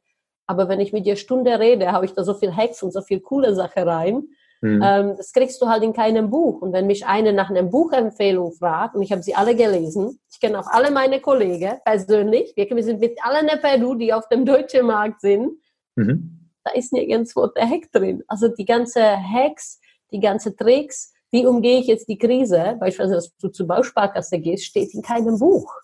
Aber 0.45 0.67
wenn 0.67 0.81
ich 0.81 0.91
mit 0.91 1.05
dir 1.05 1.15
Stunde 1.15 1.57
rede, 1.57 1.93
habe 1.93 2.03
ich 2.03 2.11
da 2.11 2.25
so 2.25 2.33
viel 2.33 2.53
Hacks 2.53 2.83
und 2.83 2.91
so 2.91 3.01
viel 3.01 3.21
coole 3.21 3.55
Sachen 3.55 3.87
rein 3.87 4.27
Mhm. 4.63 4.81
Ähm, 4.81 5.17
das 5.17 5.33
kriegst 5.33 5.61
du 5.61 5.67
halt 5.67 5.83
in 5.83 5.91
keinem 5.91 6.29
Buch. 6.29 6.61
Und 6.61 6.71
wenn 6.71 6.87
mich 6.87 7.05
eine 7.05 7.33
nach 7.33 7.49
einer 7.49 7.63
Buchempfehlung 7.63 8.53
fragt, 8.53 8.95
und 8.95 9.01
ich 9.01 9.11
habe 9.11 9.21
sie 9.21 9.35
alle 9.35 9.57
gelesen, 9.57 10.21
ich 10.31 10.39
kenne 10.39 10.57
auch 10.57 10.67
alle 10.67 10.89
meine 10.89 11.19
Kollegen 11.19 11.73
persönlich, 11.83 12.53
wir, 12.55 12.83
sind 12.83 13.01
mit 13.01 13.19
allen 13.25 13.49
in 13.49 13.59
Peru, 13.59 13.95
die 13.95 14.13
auf 14.13 14.29
dem 14.29 14.45
deutschen 14.45 14.85
Markt 14.85 15.19
sind, 15.19 15.51
mhm. 15.95 16.49
da 16.63 16.71
ist 16.71 16.93
nirgendwo 16.93 17.47
der 17.47 17.69
Hack 17.69 17.91
drin. 17.91 18.23
Also 18.27 18.47
die 18.47 18.63
ganze 18.63 19.01
Hacks, 19.03 19.81
die 20.13 20.21
ganze 20.21 20.55
Tricks, 20.55 21.11
wie 21.31 21.45
umgehe 21.45 21.81
ich 21.81 21.87
jetzt 21.87 22.07
die 22.07 22.17
Krise, 22.17 22.77
beispielsweise, 22.79 23.15
dass 23.15 23.35
du 23.35 23.49
zur 23.49 23.67
Bausparkasse 23.67 24.39
gehst, 24.39 24.63
steht 24.63 24.93
in 24.93 25.01
keinem 25.01 25.39
Buch. 25.39 25.75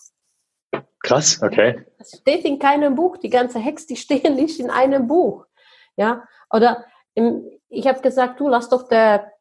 Krass, 1.04 1.42
okay. 1.44 1.86
Das 1.98 2.12
steht 2.12 2.46
in 2.46 2.60
keinem 2.60 2.96
Buch. 2.96 3.18
Die 3.18 3.30
ganze 3.30 3.60
Hex, 3.60 3.88
die 3.88 3.96
stehen 3.98 4.36
nicht 4.36 4.58
in 4.58 4.70
einem 4.70 5.06
Buch. 5.08 5.48
Ja, 5.98 6.24
oder 6.50 6.86
im, 7.14 7.44
ich 7.70 7.88
habe 7.88 8.02
gesagt, 8.02 8.40
du 8.40 8.48
lass 8.48 8.70
doch 8.70 8.88
der 8.88 9.32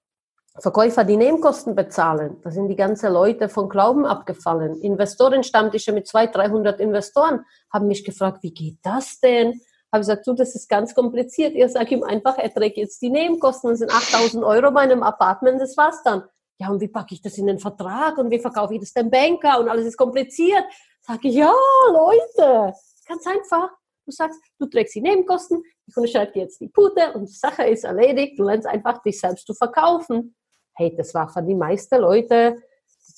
Verkäufer 0.60 1.04
die 1.04 1.16
Nebenkosten 1.16 1.74
bezahlen. 1.74 2.38
Da 2.42 2.50
sind 2.50 2.68
die 2.68 2.76
ganzen 2.76 3.12
Leute 3.12 3.48
von 3.48 3.68
Glauben 3.68 4.04
abgefallen. 4.04 4.80
Investorenstammtische 4.80 5.92
mit 5.92 6.08
200, 6.08 6.36
300 6.36 6.80
Investoren 6.80 7.44
haben 7.72 7.86
mich 7.86 8.04
gefragt, 8.04 8.42
wie 8.42 8.52
geht 8.52 8.78
das 8.82 9.20
denn? 9.20 9.60
Habe 9.92 10.02
ich 10.02 10.08
gesagt, 10.08 10.26
du, 10.26 10.34
das 10.34 10.54
ist 10.54 10.68
ganz 10.68 10.94
kompliziert. 10.94 11.54
Ich 11.54 11.72
sage 11.72 11.94
ihm 11.94 12.02
einfach, 12.02 12.38
er 12.38 12.52
trägt 12.52 12.76
jetzt 12.76 13.00
die 13.00 13.10
Nebenkosten. 13.10 13.70
Das 13.70 13.78
sind 13.78 13.92
8000 13.92 14.44
Euro 14.44 14.70
bei 14.72 14.80
einem 14.80 15.02
Apartment, 15.02 15.60
das 15.60 15.76
war's 15.76 16.02
dann. 16.02 16.24
Ja, 16.58 16.70
und 16.70 16.80
wie 16.80 16.88
packe 16.88 17.14
ich 17.14 17.22
das 17.22 17.38
in 17.38 17.46
den 17.46 17.60
Vertrag 17.60 18.18
und 18.18 18.30
wie 18.30 18.40
verkaufe 18.40 18.74
ich 18.74 18.80
das 18.80 18.92
dem 18.92 19.10
Banker 19.10 19.60
und 19.60 19.68
alles 19.68 19.86
ist 19.86 19.96
kompliziert. 19.96 20.64
Sage 21.02 21.28
ich, 21.28 21.36
ja, 21.36 21.52
Leute, 21.86 22.74
ganz 23.06 23.26
einfach. 23.26 23.70
Du 24.08 24.12
sagst, 24.12 24.40
du 24.58 24.64
trägst 24.64 24.94
die 24.94 25.02
Nebenkosten, 25.02 25.62
ich 25.86 25.94
unterschreibe 25.94 26.32
dir 26.32 26.42
jetzt 26.44 26.58
die 26.62 26.68
Pute 26.68 27.12
und 27.12 27.28
die 27.28 27.34
Sache 27.34 27.64
ist 27.64 27.84
erledigt. 27.84 28.38
Du 28.38 28.44
lernst 28.44 28.66
einfach, 28.66 29.02
dich 29.02 29.20
selbst 29.20 29.46
zu 29.46 29.52
verkaufen. 29.52 30.34
Hey, 30.74 30.96
das 30.96 31.12
war 31.12 31.28
für 31.28 31.42
die 31.42 31.54
meisten 31.54 32.00
Leute, 32.00 32.56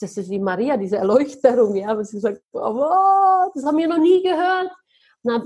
das 0.01 0.16
ist 0.16 0.28
wie 0.28 0.41
Maria, 0.41 0.76
diese 0.76 0.97
Erleuchterung, 0.97 1.76
ja, 1.76 1.97
was 1.97 2.09
sie 2.09 2.18
sagt, 2.18 2.43
oh, 2.53 3.51
das 3.55 3.64
haben 3.64 3.76
wir 3.76 3.86
noch 3.86 3.99
nie 3.99 4.20
gehört. 4.20 4.72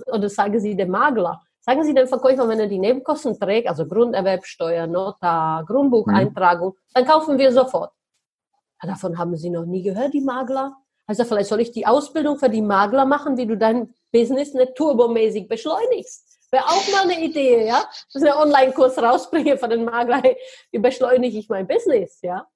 Oder 0.07 0.31
sagen 0.31 0.59
sie 0.59 0.75
dem 0.75 0.89
Makler, 0.89 1.43
sagen 1.61 1.85
Sie 1.85 1.93
dem 1.93 2.07
Verkäufer, 2.07 2.49
wenn 2.49 2.61
er 2.61 2.67
die 2.67 2.79
Nebenkosten 2.79 3.39
trägt, 3.39 3.69
also 3.69 3.87
Grunderwerbsteuer, 3.87 4.87
Notar, 4.87 5.67
Grundbucheintragung, 5.67 6.71
mhm. 6.71 6.79
dann 6.95 7.05
kaufen 7.05 7.37
wir 7.37 7.53
sofort. 7.53 7.93
Ja, 8.83 8.89
davon 8.89 9.19
haben 9.19 9.37
Sie 9.37 9.51
noch 9.51 9.67
nie 9.67 9.83
gehört, 9.83 10.15
die 10.15 10.23
Makler? 10.23 10.75
Also 11.07 11.25
vielleicht 11.25 11.51
soll 11.51 11.61
ich 11.61 11.71
die 11.71 11.87
Ausbildung 11.87 12.39
für 12.39 12.49
die 12.49 12.63
Makler 12.63 13.05
machen, 13.05 13.37
wie 13.37 13.47
du 13.47 13.59
dein 13.59 13.93
Business 14.15 14.55
nicht 14.55 14.77
turbomäßig 14.77 15.49
beschleunigst. 15.49 16.39
Wäre 16.53 16.65
auch 16.67 16.89
mal 16.93 17.03
eine 17.03 17.21
Idee, 17.21 17.67
ja? 17.67 17.85
Dass 18.13 18.23
ich 18.23 18.31
einen 18.31 18.41
Online-Kurs 18.41 18.97
rausbringe 18.99 19.59
von 19.59 19.71
den 19.71 19.85
Makler, 19.85 20.23
wie 20.71 20.79
beschleunige 20.79 21.37
ich 21.37 21.49
mein 21.49 21.67
Business, 21.67 22.21
ja? 22.23 22.47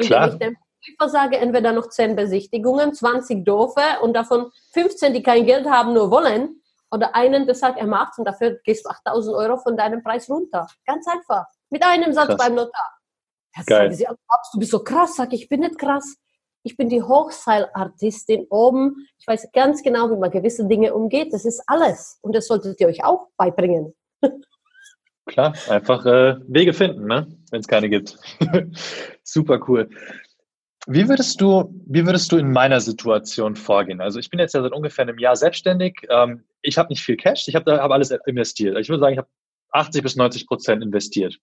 Klar. 0.00 0.32
Indem 0.32 0.56
ich 0.80 0.96
dem 0.98 1.08
sage, 1.08 1.38
entweder 1.38 1.70
noch 1.72 1.88
10 1.88 2.16
Besichtigungen, 2.16 2.92
20 2.92 3.44
doofe 3.44 4.00
und 4.02 4.14
davon 4.14 4.50
15, 4.72 5.14
die 5.14 5.22
kein 5.22 5.46
Geld 5.46 5.66
haben, 5.66 5.94
nur 5.94 6.10
wollen. 6.10 6.60
Oder 6.90 7.14
einen, 7.14 7.46
der 7.46 7.54
sagt, 7.54 7.78
er 7.78 7.86
macht 7.86 8.18
und 8.18 8.24
dafür 8.24 8.58
gehst 8.64 8.84
du 8.84 8.90
8000 8.90 9.36
Euro 9.36 9.58
von 9.58 9.76
deinem 9.76 10.02
Preis 10.02 10.28
runter. 10.28 10.66
Ganz 10.84 11.06
einfach. 11.06 11.46
Mit 11.70 11.84
einem 11.84 12.12
Satz 12.12 12.28
krass. 12.28 12.38
beim 12.38 12.54
Notar. 12.56 12.98
Jetzt 13.56 13.66
Geil. 13.66 13.92
sie, 13.92 14.06
du 14.06 14.58
bist 14.58 14.70
so 14.72 14.82
krass. 14.82 15.14
Sag 15.16 15.32
ich, 15.32 15.42
ich 15.42 15.48
bin 15.48 15.60
nicht 15.60 15.78
krass 15.78 16.16
ich 16.66 16.76
bin 16.76 16.88
die 16.88 17.00
Hochseilartistin 17.00 18.46
oben. 18.50 19.06
Ich 19.20 19.26
weiß 19.26 19.52
ganz 19.52 19.84
genau, 19.84 20.10
wie 20.10 20.16
man 20.16 20.32
gewisse 20.32 20.66
Dinge 20.66 20.94
umgeht. 20.94 21.32
Das 21.32 21.44
ist 21.44 21.62
alles. 21.68 22.18
Und 22.22 22.34
das 22.34 22.48
solltet 22.48 22.80
ihr 22.80 22.88
euch 22.88 23.04
auch 23.04 23.28
beibringen. 23.36 23.94
Klar, 25.26 25.54
einfach 25.68 26.04
äh, 26.06 26.36
Wege 26.48 26.72
finden, 26.72 27.06
ne? 27.06 27.28
wenn 27.52 27.60
es 27.60 27.68
keine 27.68 27.88
gibt. 27.88 28.18
Super 29.22 29.60
cool. 29.68 29.88
Wie 30.88 31.08
würdest 31.08 31.40
du, 31.40 31.72
wie 31.86 32.04
würdest 32.04 32.32
du 32.32 32.36
in 32.36 32.50
meiner 32.50 32.80
Situation 32.80 33.54
vorgehen? 33.54 34.00
Also 34.00 34.18
ich 34.18 34.28
bin 34.28 34.40
jetzt 34.40 34.54
ja 34.54 34.62
seit 34.62 34.72
ungefähr 34.72 35.04
einem 35.04 35.18
Jahr 35.18 35.36
selbstständig. 35.36 36.04
Ähm, 36.10 36.42
ich 36.62 36.78
habe 36.78 36.88
nicht 36.88 37.02
viel 37.02 37.16
Cash, 37.16 37.46
ich 37.46 37.54
habe 37.54 37.80
hab 37.80 37.92
alles 37.92 38.10
investiert. 38.26 38.76
Ich 38.78 38.88
würde 38.88 39.00
sagen, 39.00 39.12
ich 39.12 39.18
habe 39.18 39.28
80 39.70 40.02
bis 40.02 40.16
90 40.16 40.48
Prozent 40.48 40.82
investiert. 40.82 41.38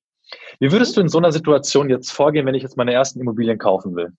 Wie 0.60 0.72
würdest 0.72 0.98
du 0.98 1.02
in 1.02 1.08
so 1.08 1.18
einer 1.18 1.32
Situation 1.32 1.90
jetzt 1.90 2.12
vorgehen, 2.12 2.46
wenn 2.46 2.56
ich 2.56 2.64
jetzt 2.64 2.76
meine 2.76 2.92
ersten 2.92 3.22
Immobilien 3.22 3.58
kaufen 3.58 3.96
will? 3.96 4.14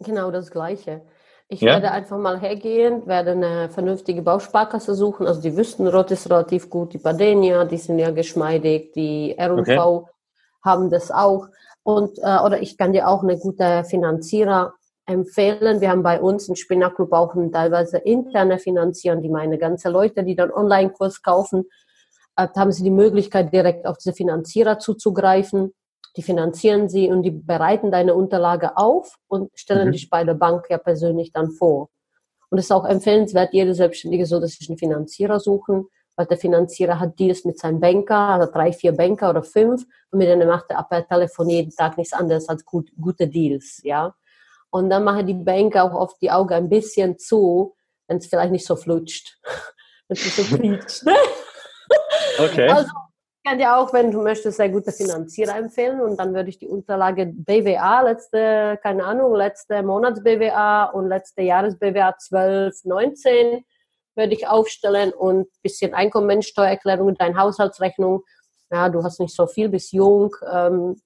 Genau 0.00 0.30
das 0.30 0.50
Gleiche. 0.50 1.02
Ich 1.48 1.60
ja? 1.60 1.74
werde 1.74 1.92
einfach 1.92 2.18
mal 2.18 2.40
hergehen, 2.40 3.06
werde 3.06 3.32
eine 3.32 3.70
vernünftige 3.70 4.22
Bausparkasse 4.22 4.94
suchen. 4.94 5.26
Also 5.26 5.40
die 5.40 5.56
Wüstenrot 5.56 6.10
ist 6.10 6.28
relativ 6.28 6.68
gut, 6.68 6.92
die 6.92 6.98
Badenia, 6.98 7.64
die 7.64 7.78
sind 7.78 7.98
ja 7.98 8.10
geschmeidig, 8.10 8.92
die 8.92 9.36
R&V 9.38 9.96
okay. 9.96 10.10
haben 10.64 10.90
das 10.90 11.10
auch. 11.10 11.46
Und, 11.84 12.18
äh, 12.18 12.38
oder 12.44 12.60
ich 12.60 12.76
kann 12.76 12.92
dir 12.92 13.08
auch 13.08 13.22
eine 13.22 13.38
gute 13.38 13.84
Finanzierer 13.84 14.74
empfehlen. 15.06 15.80
Wir 15.80 15.90
haben 15.90 16.02
bei 16.02 16.20
uns 16.20 16.48
im 16.48 16.56
Spinnerclub 16.56 17.12
auch 17.12 17.32
teilweise 17.52 17.98
interne 17.98 18.58
Finanzierer, 18.58 19.16
die 19.16 19.28
meine 19.28 19.56
ganze 19.56 19.88
Leute, 19.88 20.24
die 20.24 20.34
dann 20.34 20.50
Online-Kurs 20.50 21.22
kaufen, 21.22 21.66
äh, 22.36 22.48
haben 22.56 22.72
sie 22.72 22.82
die 22.82 22.90
Möglichkeit, 22.90 23.52
direkt 23.52 23.86
auf 23.86 23.98
diese 23.98 24.14
Finanzierer 24.14 24.80
zuzugreifen 24.80 25.72
die 26.16 26.22
finanzieren 26.22 26.88
sie 26.88 27.08
und 27.08 27.22
die 27.22 27.30
bereiten 27.30 27.90
deine 27.90 28.14
Unterlage 28.14 28.76
auf 28.76 29.16
und 29.28 29.50
stellen 29.54 29.88
mhm. 29.88 29.92
dich 29.92 30.08
bei 30.08 30.24
der 30.24 30.34
Bank 30.34 30.66
ja 30.70 30.78
persönlich 30.78 31.32
dann 31.32 31.50
vor. 31.50 31.90
Und 32.48 32.58
es 32.58 32.66
ist 32.66 32.72
auch 32.72 32.84
empfehlenswert, 32.84 33.52
jede 33.52 33.74
Selbstständige 33.74 34.26
so, 34.26 34.40
dass 34.40 34.52
sich 34.52 34.68
einen 34.68 34.78
Finanzierer 34.78 35.40
suchen, 35.40 35.86
weil 36.16 36.26
der 36.26 36.38
Finanzierer 36.38 36.98
hat 36.98 37.18
Deals 37.18 37.44
mit 37.44 37.58
seinem 37.58 37.80
Banker, 37.80 38.16
also 38.16 38.50
drei, 38.50 38.72
vier 38.72 38.92
Banker 38.92 39.30
oder 39.30 39.42
fünf, 39.42 39.84
und 40.10 40.18
mit 40.18 40.28
denen 40.28 40.48
macht 40.48 40.70
er 40.70 40.82
per 40.84 41.06
Telefon 41.06 41.50
jeden 41.50 41.74
Tag 41.74 41.98
nichts 41.98 42.14
anderes 42.14 42.48
als 42.48 42.64
gut, 42.64 42.90
gute 42.98 43.28
Deals, 43.28 43.80
ja. 43.84 44.14
Und 44.70 44.90
dann 44.90 45.04
machen 45.04 45.26
die 45.26 45.34
Banker 45.34 45.84
auch 45.84 45.94
oft 45.94 46.20
die 46.22 46.30
Augen 46.30 46.54
ein 46.54 46.68
bisschen 46.68 47.18
zu, 47.18 47.76
wenn 48.08 48.18
es 48.18 48.26
vielleicht 48.26 48.52
nicht 48.52 48.66
so 48.66 48.76
flutscht. 48.76 49.38
wenn 50.08 50.16
es 50.16 50.36
so 50.36 50.56
quietscht. 50.56 51.04
Ne? 51.04 51.14
Okay. 52.38 52.68
Also, 52.68 52.90
kann 53.46 53.58
dir 53.58 53.76
auch, 53.76 53.92
wenn 53.92 54.10
du 54.10 54.22
möchtest, 54.22 54.56
sehr 54.56 54.68
gute 54.68 54.90
Finanzierer 54.90 55.56
empfehlen 55.56 56.00
und 56.00 56.18
dann 56.18 56.34
würde 56.34 56.48
ich 56.48 56.58
die 56.58 56.66
Unterlage 56.66 57.26
BWA, 57.26 58.02
letzte, 58.02 58.78
keine 58.82 59.04
Ahnung, 59.04 59.34
letzte 59.36 59.84
Monats 59.84 60.22
BWA 60.22 60.86
und 60.86 61.08
letzte 61.08 61.42
Jahres 61.42 61.78
BWA 61.78 62.16
12, 62.18 62.84
19 62.84 63.64
würde 64.16 64.34
ich 64.34 64.48
aufstellen 64.48 65.12
und 65.12 65.46
bisschen 65.62 65.94
Einkommensteuererklärung, 65.94 67.14
deine 67.14 67.36
Haushaltsrechnung. 67.36 68.24
Ja, 68.72 68.88
du 68.88 69.04
hast 69.04 69.20
nicht 69.20 69.34
so 69.34 69.46
viel, 69.46 69.68
bist 69.68 69.92
jung, 69.92 70.34
ähm, 70.52 70.96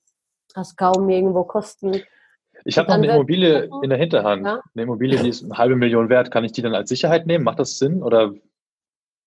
hast 0.55 0.79
kaum 0.79 1.11
irgendwo 1.11 1.45
Kosten. 1.45 2.01
Ich 2.65 2.79
habe 2.79 2.89
noch 2.89 2.95
eine 2.95 3.09
Immobilie 3.09 3.69
in 3.83 3.91
der 3.91 3.99
Hinterhand. 3.99 4.47
Ja? 4.47 4.61
Eine 4.75 4.83
Immobilie, 4.85 5.23
die 5.23 5.29
ist 5.29 5.45
eine 5.45 5.59
halbe 5.59 5.77
Million 5.77 6.09
wert. 6.09 6.31
Kann 6.31 6.45
ich 6.45 6.53
die 6.53 6.63
dann 6.63 6.75
als 6.75 6.89
Sicherheit 6.89 7.27
nehmen? 7.27 7.45
Macht 7.45 7.59
das 7.59 7.79
Sinn? 7.79 8.03
Oder 8.03 8.33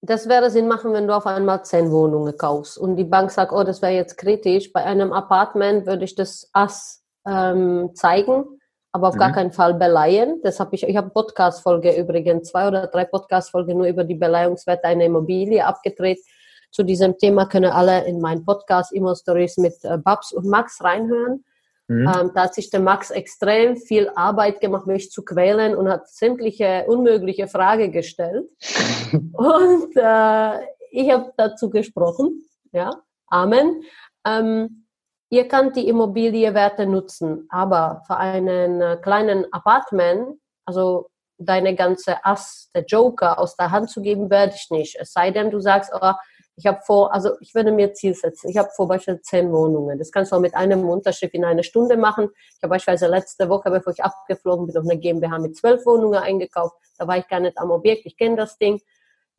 das 0.05 0.27
wäre 0.27 0.49
Sinn 0.49 0.67
machen, 0.67 0.91
wenn 0.91 1.07
du 1.07 1.15
auf 1.15 1.25
einmal 1.25 1.63
zehn 1.63 1.89
Wohnungen 1.89 2.37
kaufst 2.37 2.77
und 2.77 2.97
die 2.97 3.05
Bank 3.05 3.31
sagt, 3.31 3.53
oh, 3.53 3.63
das 3.63 3.81
wäre 3.81 3.93
jetzt 3.93 4.17
kritisch. 4.17 4.73
Bei 4.73 4.83
einem 4.83 5.13
Apartment 5.13 5.85
würde 5.85 6.03
ich 6.03 6.13
das 6.13 6.49
Ass 6.51 7.01
ähm, 7.25 7.91
zeigen, 7.93 8.59
aber 8.91 9.07
auf 9.07 9.15
mhm. 9.15 9.19
gar 9.19 9.31
keinen 9.31 9.53
Fall 9.53 9.75
beleihen. 9.75 10.41
Das 10.43 10.59
habe 10.59 10.75
ich, 10.75 10.83
ich 10.83 10.97
habe 10.97 11.09
Podcast-Folge 11.09 11.95
übrigens, 11.95 12.49
zwei 12.49 12.67
oder 12.67 12.87
drei 12.87 13.05
Podcast-Folge 13.05 13.75
nur 13.75 13.87
über 13.87 14.03
die 14.03 14.15
Beleihungswerte 14.15 14.83
einer 14.89 15.05
Immobilie 15.05 15.65
abgedreht. 15.65 16.19
Zu 16.69 16.83
diesem 16.83 17.17
Thema 17.17 17.45
können 17.45 17.71
alle 17.71 18.03
in 18.03 18.19
meinen 18.19 18.43
Podcast 18.43 18.91
Immo 18.91 19.15
Stories 19.15 19.55
mit 19.55 19.75
äh, 19.83 19.97
Babs 19.97 20.33
und 20.33 20.45
Max 20.45 20.83
reinhören. 20.83 21.45
Mhm. 21.87 22.07
Ähm, 22.07 22.31
da 22.33 22.43
hat 22.43 22.55
sich 22.55 22.69
der 22.69 22.79
Max 22.79 23.11
extrem 23.11 23.75
viel 23.75 24.09
Arbeit 24.15 24.61
gemacht, 24.61 24.87
mich 24.87 25.11
zu 25.11 25.23
quälen 25.23 25.75
und 25.75 25.89
hat 25.89 26.07
sämtliche 26.07 26.85
unmögliche 26.87 27.47
Fragen 27.47 27.91
gestellt. 27.91 28.49
und 29.33 29.95
äh, 29.95 30.59
ich 30.91 31.11
habe 31.11 31.33
dazu 31.37 31.69
gesprochen. 31.69 32.45
Ja, 32.71 33.01
Amen. 33.27 33.83
Ähm, 34.25 34.85
ihr 35.29 35.47
könnt 35.47 35.75
die 35.75 35.87
Immobilienwerte 35.87 36.85
nutzen, 36.85 37.47
aber 37.49 38.03
für 38.05 38.17
einen 38.17 38.79
äh, 38.79 38.97
kleinen 39.01 39.51
Apartment, 39.51 40.39
also 40.65 41.09
deine 41.39 41.75
ganze 41.75 42.23
Ass, 42.23 42.69
der 42.75 42.85
Joker 42.85 43.39
aus 43.39 43.55
der 43.55 43.71
Hand 43.71 43.89
zu 43.89 44.01
geben, 44.01 44.29
werde 44.29 44.53
ich 44.55 44.69
nicht. 44.69 44.97
Es 44.99 45.13
sei 45.13 45.31
denn, 45.31 45.49
du 45.49 45.59
sagst, 45.59 45.91
oh, 45.99 46.11
ich 46.55 46.67
habe 46.67 46.79
vor, 46.85 47.13
also 47.13 47.31
ich 47.39 47.55
würde 47.55 47.71
mir 47.71 47.93
Ziel 47.93 48.13
setzen. 48.13 48.49
Ich 48.49 48.57
habe 48.57 48.69
vor 48.75 48.87
beispielsweise 48.87 49.21
zehn 49.23 49.51
Wohnungen. 49.51 49.97
Das 49.97 50.11
kannst 50.11 50.31
du 50.31 50.35
auch 50.35 50.39
mit 50.39 50.55
einem 50.55 50.87
Unterschiff 50.87 51.33
in 51.33 51.43
einer 51.45 51.63
Stunde 51.63 51.97
machen. 51.97 52.29
Ich 52.57 52.63
habe 52.63 52.71
beispielsweise 52.71 53.07
letzte 53.07 53.49
Woche, 53.49 53.71
bevor 53.71 53.93
ich 53.93 54.03
abgeflogen 54.03 54.67
bin, 54.67 54.75
noch 54.75 54.83
eine 54.83 54.99
GmbH 54.99 55.39
mit 55.39 55.57
zwölf 55.57 55.85
Wohnungen 55.85 56.19
eingekauft. 56.19 56.75
Da 56.97 57.07
war 57.07 57.17
ich 57.17 57.27
gar 57.27 57.39
nicht 57.39 57.57
am 57.57 57.71
Objekt. 57.71 58.05
Ich 58.05 58.17
kenne 58.17 58.35
das 58.35 58.57
Ding. 58.57 58.79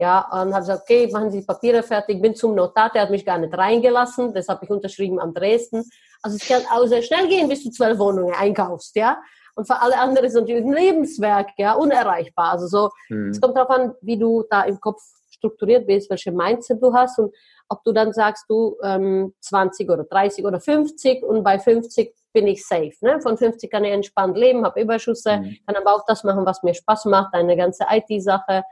Ja, 0.00 0.26
und 0.32 0.52
habe 0.52 0.60
gesagt, 0.60 0.82
okay, 0.82 1.08
machen 1.12 1.30
Sie 1.30 1.40
die 1.40 1.46
Papiere 1.46 1.84
fertig. 1.84 2.20
Bin 2.20 2.34
zum 2.34 2.56
Notar, 2.56 2.90
der 2.90 3.02
hat 3.02 3.10
mich 3.10 3.24
gar 3.24 3.38
nicht 3.38 3.56
reingelassen. 3.56 4.34
Das 4.34 4.48
habe 4.48 4.64
ich 4.64 4.70
unterschrieben 4.70 5.20
am 5.20 5.32
Dresden. 5.32 5.84
Also 6.20 6.36
es 6.36 6.48
kann 6.48 6.62
auch 6.72 6.86
sehr 6.86 7.02
schnell 7.02 7.28
gehen, 7.28 7.48
bis 7.48 7.62
du 7.62 7.70
zwölf 7.70 7.98
Wohnungen 7.98 8.34
einkaufst, 8.34 8.96
ja. 8.96 9.18
Und 9.54 9.66
für 9.66 9.80
alle 9.80 9.96
anderen 9.98 10.26
ist 10.26 10.34
natürlich 10.34 10.64
ein 10.64 10.72
Lebenswerk, 10.72 11.50
ja, 11.58 11.74
unerreichbar. 11.74 12.50
Also 12.50 12.66
so, 12.66 12.90
hm. 13.06 13.28
es 13.28 13.40
kommt 13.40 13.56
darauf 13.56 13.70
an, 13.70 13.94
wie 14.00 14.18
du 14.18 14.44
da 14.50 14.62
im 14.62 14.80
Kopf 14.80 15.00
strukturiert 15.44 15.86
bist, 15.86 16.10
welche 16.10 16.32
Mindset 16.32 16.82
du 16.82 16.92
hast 16.94 17.18
und 17.18 17.34
ob 17.68 17.82
du 17.84 17.92
dann 17.92 18.12
sagst, 18.12 18.44
du 18.48 18.76
ähm, 18.82 19.34
20 19.40 19.90
oder 19.90 20.04
30 20.04 20.44
oder 20.44 20.60
50 20.60 21.22
und 21.22 21.42
bei 21.42 21.58
50 21.58 22.14
bin 22.32 22.46
ich 22.46 22.66
safe. 22.66 22.92
Ne? 23.00 23.20
Von 23.20 23.38
50 23.38 23.70
kann 23.70 23.84
ich 23.84 23.92
entspannt 23.92 24.36
leben, 24.36 24.64
habe 24.64 24.80
Überschüsse, 24.80 25.38
mhm. 25.38 25.56
kann 25.66 25.76
aber 25.76 25.94
auch 25.94 26.04
das 26.06 26.24
machen, 26.24 26.44
was 26.44 26.62
mir 26.62 26.74
Spaß 26.74 27.06
macht, 27.06 27.34
eine 27.34 27.56
ganze 27.56 27.86
IT-Sache. 27.88 28.64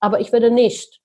Aber 0.00 0.20
ich 0.20 0.32
würde 0.32 0.50
nicht, 0.50 1.00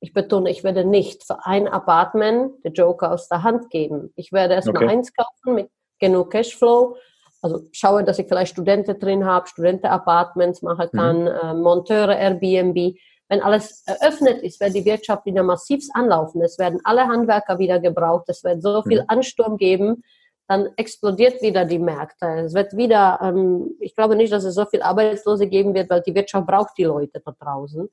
ich 0.00 0.12
betone, 0.12 0.50
ich 0.50 0.62
werde 0.64 0.84
nicht 0.84 1.24
für 1.24 1.44
ein 1.44 1.66
Apartment 1.66 2.64
den 2.64 2.72
Joker 2.72 3.12
aus 3.12 3.28
der 3.28 3.42
Hand 3.42 3.68
geben. 3.70 4.12
Ich 4.14 4.32
werde 4.32 4.54
erst 4.54 4.68
okay. 4.68 4.84
mal 4.84 4.92
eins 4.92 5.12
kaufen 5.12 5.54
mit 5.54 5.70
genug 5.98 6.30
Cashflow 6.30 6.96
Also 7.42 7.62
schaue, 7.72 8.04
dass 8.04 8.20
ich 8.20 8.28
vielleicht 8.28 8.52
Studenten 8.52 8.98
drin 8.98 9.24
habe, 9.24 9.48
Studentenapartments 9.48 10.62
machen 10.62 10.88
mhm. 10.92 10.96
kann, 10.96 11.20
mhm. 11.22 11.26
äh, 11.26 11.54
Monteure, 11.54 12.16
Airbnb. 12.16 12.96
Wenn 13.28 13.42
alles 13.42 13.84
eröffnet 13.86 14.42
ist, 14.42 14.60
wird 14.60 14.74
die 14.74 14.84
Wirtschaft 14.84 15.26
wieder 15.26 15.42
massiv 15.42 15.84
anlaufen. 15.92 16.40
Es 16.42 16.58
werden 16.58 16.80
alle 16.84 17.06
Handwerker 17.06 17.58
wieder 17.58 17.78
gebraucht. 17.78 18.24
Es 18.28 18.42
wird 18.42 18.62
so 18.62 18.82
viel 18.82 19.02
mhm. 19.02 19.08
Ansturm 19.08 19.56
geben, 19.58 20.02
dann 20.48 20.70
explodiert 20.76 21.42
wieder 21.42 21.66
die 21.66 21.78
Märkte. 21.78 22.26
Es 22.46 22.54
wird 22.54 22.74
wieder, 22.74 23.20
ähm, 23.22 23.76
ich 23.80 23.94
glaube 23.94 24.16
nicht, 24.16 24.32
dass 24.32 24.44
es 24.44 24.54
so 24.54 24.64
viel 24.64 24.80
Arbeitslose 24.80 25.46
geben 25.46 25.74
wird, 25.74 25.90
weil 25.90 26.00
die 26.00 26.14
Wirtschaft 26.14 26.46
braucht 26.46 26.78
die 26.78 26.84
Leute 26.84 27.20
da 27.22 27.32
draußen. 27.38 27.82
Mhm. 27.82 27.88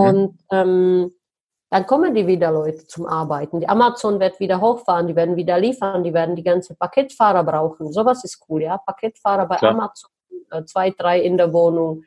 Und 0.00 0.38
ähm, 0.52 1.12
dann 1.70 1.86
kommen 1.86 2.14
die 2.14 2.26
wieder 2.26 2.52
Leute 2.52 2.86
zum 2.86 3.06
Arbeiten. 3.06 3.60
Die 3.60 3.68
Amazon 3.68 4.20
wird 4.20 4.38
wieder 4.40 4.60
hochfahren, 4.60 5.06
die 5.08 5.16
werden 5.16 5.36
wieder 5.36 5.58
liefern, 5.58 6.02
die 6.04 6.14
werden 6.14 6.36
die 6.36 6.44
ganze 6.44 6.74
Paketfahrer 6.76 7.42
brauchen. 7.42 7.92
Sowas 7.92 8.24
ist 8.24 8.42
cool, 8.48 8.62
ja. 8.62 8.78
Paketfahrer 8.78 9.46
bei 9.46 9.56
Klar. 9.56 9.72
Amazon, 9.72 10.10
äh, 10.50 10.64
zwei, 10.64 10.90
drei 10.90 11.20
in 11.20 11.36
der 11.36 11.52
Wohnung. 11.52 12.04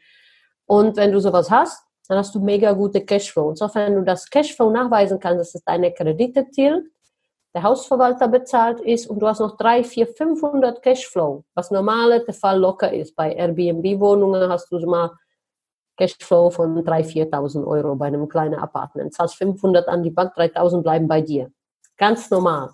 Und 0.65 0.95
wenn 0.95 1.11
du 1.11 1.19
sowas 1.19 1.51
hast, 1.51 1.83
dann 2.11 2.19
hast 2.19 2.35
du 2.35 2.41
mega 2.41 2.73
gute 2.73 3.05
Cashflow. 3.05 3.47
Und 3.47 3.57
so, 3.57 3.73
wenn 3.73 3.95
du 3.95 4.03
das 4.03 4.29
Cashflow 4.29 4.69
nachweisen 4.69 5.17
kannst, 5.17 5.39
dass 5.39 5.55
es 5.55 5.63
deine 5.63 5.93
Kredite 5.93 6.45
tilgt, 6.49 6.91
der 7.55 7.63
Hausverwalter 7.63 8.27
bezahlt 8.27 8.81
ist 8.81 9.07
und 9.07 9.19
du 9.19 9.27
hast 9.27 9.39
noch 9.39 9.55
drei, 9.55 9.81
vier, 9.81 10.07
500 10.07 10.81
Cashflow, 10.81 11.45
was 11.55 11.71
normale 11.71 12.25
der 12.25 12.33
Fall 12.33 12.59
locker 12.59 12.91
ist. 12.91 13.15
Bei 13.15 13.33
Airbnb-Wohnungen 13.33 14.49
hast 14.49 14.69
du 14.73 14.79
mal 14.85 15.11
Cashflow 15.95 16.49
von 16.49 16.83
3.000, 16.83 17.31
4.000 17.31 17.65
Euro 17.65 17.95
bei 17.95 18.07
einem 18.07 18.27
kleinen 18.27 18.55
Apartment. 18.55 19.13
Zahlst 19.13 19.35
500 19.35 19.87
an 19.87 20.03
die 20.03 20.11
Bank, 20.11 20.33
3.000 20.35 20.81
bleiben 20.81 21.07
bei 21.07 21.21
dir. 21.21 21.49
Ganz 21.95 22.29
normal. 22.29 22.71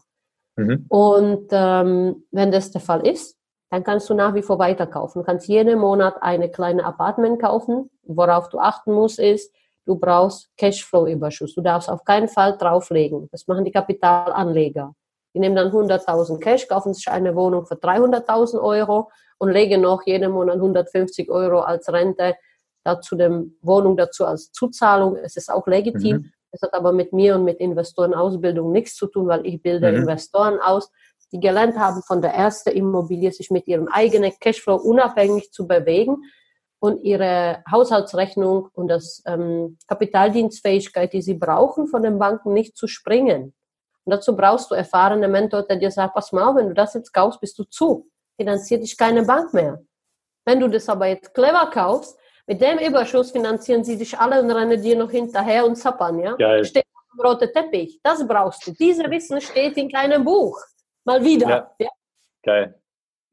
Mhm. 0.56 0.88
Und 0.90 1.50
ähm, 1.52 2.24
wenn 2.32 2.52
das 2.52 2.72
der 2.72 2.82
Fall 2.82 3.06
ist, 3.06 3.37
dann 3.70 3.84
kannst 3.84 4.10
du 4.10 4.14
nach 4.14 4.34
wie 4.34 4.42
vor 4.42 4.60
weiterkaufen. 4.60 5.22
Du 5.22 5.26
kannst 5.26 5.48
jeden 5.48 5.80
Monat 5.80 6.16
eine 6.22 6.50
kleine 6.50 6.86
Apartment 6.86 7.42
kaufen. 7.42 7.90
Worauf 8.04 8.50
du 8.50 8.60
achten 8.60 8.94
musst, 8.94 9.20
ist, 9.20 9.54
du 9.86 9.96
brauchst 9.96 10.50
Cashflow-Überschuss. 10.58 11.54
Du 11.54 11.62
darfst 11.62 11.90
auf 11.90 12.06
keinen 12.06 12.30
Fall 12.30 12.58
drauflegen. 12.58 13.28
Das 13.32 13.48
machen 13.48 13.66
die 13.66 13.72
Kapitalanleger. 13.72 14.94
Die 15.34 15.40
nehmen 15.40 15.56
dann 15.56 15.72
100.000 15.72 16.40
Cash, 16.40 16.68
kaufen 16.68 16.94
sich 16.94 17.10
eine 17.10 17.36
Wohnung 17.36 17.66
für 17.66 17.76
300.000 17.76 18.60
Euro 18.62 19.12
und 19.38 19.52
legen 19.52 19.82
noch 19.82 20.04
jeden 20.06 20.32
Monat 20.32 20.56
150 20.56 21.30
Euro 21.30 21.60
als 21.60 21.92
Rente 21.92 22.36
dazu 22.84 23.16
dem 23.16 23.58
Wohnung 23.62 23.98
dazu 23.98 24.26
als 24.26 24.52
Zuzahlung. 24.52 25.18
Es 25.18 25.36
ist 25.36 25.52
auch 25.52 25.68
legitim. 25.68 26.18
Mhm. 26.18 26.32
Es 26.52 26.62
hat 26.62 26.74
aber 26.74 26.94
mit 26.94 27.12
mir 27.12 27.36
und 27.36 27.44
mit 27.44 27.60
Investorenausbildung 27.60 28.72
nichts 28.72 28.96
zu 28.96 29.08
tun, 29.08 29.28
weil 29.28 29.46
ich 29.46 29.62
bilde 29.62 29.92
mhm. 29.92 29.98
Investoren 30.00 30.60
aus, 30.60 30.90
die 31.32 31.40
gelernt 31.40 31.78
haben, 31.78 32.02
von 32.04 32.22
der 32.22 32.34
ersten 32.34 32.70
Immobilie 32.70 33.32
sich 33.32 33.52
mit 33.52 33.68
ihrem 33.68 33.88
eigenen 33.88 34.32
Cashflow 34.40 34.76
unabhängig 34.76 35.52
zu 35.52 35.68
bewegen 35.68 36.24
und 36.80 37.04
ihre 37.04 37.64
Haushaltsrechnung 37.72 38.70
und 38.74 38.88
das 38.88 39.24
ähm, 39.26 39.78
Kapitaldienstfähigkeit, 39.88 41.12
die 41.14 41.22
sie 41.22 41.34
brauchen, 41.34 41.88
von 41.88 42.04
den 42.04 42.20
Banken 42.20 42.54
nicht 42.54 42.78
zu 42.78 42.88
springen. 42.88 43.54
Und 44.06 44.12
dazu 44.12 44.36
brauchst 44.36 44.72
du 44.72 44.76
erfahrene 44.76 45.28
Mentor, 45.28 45.64
der 45.64 45.78
dir 45.78 45.92
sagt, 45.92 46.14
pass 46.14 46.32
mal, 46.32 46.56
wenn 46.56 46.70
du 46.70 46.74
das 46.74 46.94
jetzt 46.94 47.12
kaufst, 47.12 47.42
bist 47.42 47.58
du 47.60 47.66
zu. 47.66 48.10
Finanziert 48.40 48.84
dich 48.84 48.96
keine 48.96 49.24
Bank 49.24 49.54
mehr. 49.54 49.82
Wenn 50.46 50.60
du 50.60 50.70
das 50.70 50.88
aber 50.88 51.08
jetzt 51.08 51.34
clever 51.34 51.70
kaufst, 51.74 52.18
mit 52.46 52.62
dem 52.62 52.78
Überschuss 52.78 53.32
finanzieren 53.32 53.84
sie 53.84 53.98
sich 53.98 54.18
alle 54.18 54.42
und 54.42 54.50
rennen 54.50 54.82
dir 54.82 54.98
noch 54.98 55.12
hinterher 55.12 55.66
und 55.66 55.76
zappern, 55.76 56.20
ja? 56.20 56.36
Geil. 56.36 56.64
Steht 56.64 56.86
auf 56.94 57.04
dem 57.12 57.26
roten 57.26 57.52
Teppich. 57.52 58.00
Das 58.02 58.26
brauchst 58.26 58.66
du. 58.66 58.72
Diese 58.72 59.04
Wissen 59.12 59.42
steht 59.42 59.76
in 59.76 59.92
keinem 59.92 60.24
Buch. 60.24 60.58
Mal 61.08 61.24
wieder. 61.24 61.48
Ja. 61.48 61.72
ja? 61.80 61.90
Geil. 62.44 62.76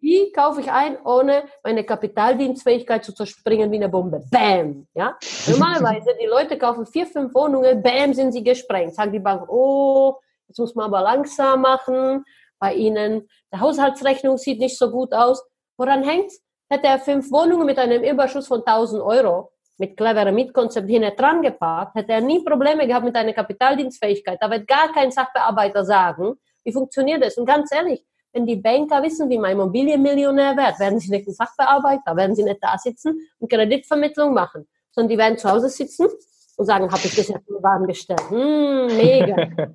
Wie 0.01 0.31
kaufe 0.31 0.61
ich 0.61 0.71
ein, 0.71 0.97
ohne 1.05 1.45
meine 1.65 1.83
Kapitaldienstfähigkeit 1.83 3.05
zu 3.05 3.13
zerspringen 3.13 3.73
wie 3.73 3.77
eine 3.77 3.89
Bombe? 3.89 4.23
Bam! 4.31 4.87
Ja? 4.95 5.19
Normalerweise, 5.49 6.15
die 6.21 6.27
Leute 6.27 6.57
kaufen 6.57 6.87
vier, 6.87 7.07
fünf 7.07 7.35
Wohnungen, 7.35 7.83
bam, 7.83 8.15
sind 8.15 8.31
sie 8.33 8.45
gesprengt. 8.45 8.95
Sagt 8.95 9.13
die 9.13 9.19
Bank, 9.19 9.49
oh, 9.49 10.15
jetzt 10.47 10.59
muss 10.59 10.75
man 10.77 10.87
aber 10.87 11.01
langsam 11.01 11.63
machen. 11.63 12.25
Bei 12.61 12.75
ihnen, 12.75 13.29
die 13.53 13.59
Haushaltsrechnung 13.59 14.39
sieht 14.39 14.61
nicht 14.61 14.79
so 14.79 14.91
gut 14.91 15.13
aus. 15.13 15.45
Woran 15.77 16.05
hängt's? 16.05 16.41
Hätte 16.71 16.87
er 16.87 17.01
fünf 17.01 17.33
Wohnungen 17.33 17.67
mit 17.67 17.79
einem 17.79 18.05
Überschuss 18.05 18.47
von 18.47 18.61
1000 18.65 19.03
Euro 19.03 19.51
mit 19.79 19.97
cleverem 19.97 20.37
Mietkonzept 20.37 20.89
hinten 20.89 21.17
dran 21.17 21.43
geparkt, 21.43 21.97
hätte 21.97 22.13
er 22.13 22.21
nie 22.21 22.45
Probleme 22.45 22.87
gehabt 22.87 23.05
mit 23.05 23.17
einer 23.17 23.33
Kapitaldienstfähigkeit. 23.33 24.39
Da 24.41 24.49
wird 24.49 24.69
gar 24.69 24.93
kein 24.93 25.11
Sachbearbeiter 25.11 25.85
sagen, 25.85 26.37
wie 26.65 26.73
funktioniert 26.73 27.23
das? 27.23 27.37
Und 27.37 27.47
ganz 27.47 27.71
ehrlich, 27.73 28.05
wenn 28.35 28.47
die 28.47 28.57
Banker 28.57 29.03
wissen, 29.03 29.31
wie 29.31 29.39
man 29.39 29.53
Immobilienmillionär 29.53 30.57
wird, 30.57 30.81
werden 30.81 30.99
sie 30.99 31.11
nicht 31.11 31.29
ein 31.29 31.35
Sachbearbeiter, 31.35 32.17
werden 32.17 32.35
sie 32.35 32.43
nicht 32.43 32.59
da 32.61 32.77
sitzen 32.77 33.21
und 33.39 33.51
Kreditvermittlung 33.51 34.35
machen, 34.35 34.67
sondern 34.91 35.11
die 35.11 35.19
werden 35.19 35.39
zu 35.39 35.49
Hause 35.49 35.69
sitzen 35.69 36.09
und 36.57 36.67
sagen, 36.67 36.91
habe 36.91 37.03
ich 37.05 37.15
das 37.15 37.29
jetzt 37.29 37.49
in 37.49 37.63
Waren 37.63 37.87
gestellt? 37.87 38.29
Hm, 38.29 38.87
mega. 38.97 39.49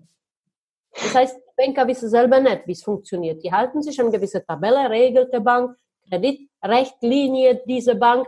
das 0.94 1.16
heißt, 1.16 1.38
die 1.38 1.66
Banker 1.66 1.88
wissen 1.88 2.10
selber 2.10 2.40
nicht, 2.42 2.68
wie 2.68 2.74
es 2.74 2.84
funktioniert. 2.84 3.42
Die 3.44 3.52
halten 3.52 3.82
sich 3.82 4.00
an 4.02 4.12
gewisse 4.12 4.46
Tabelle, 4.46 4.90
regelt 4.90 5.32
der 5.32 5.40
Bank, 5.40 5.78
Kreditrechtlinie 6.10 7.62
dieser 7.66 7.96
Bank, 7.96 8.28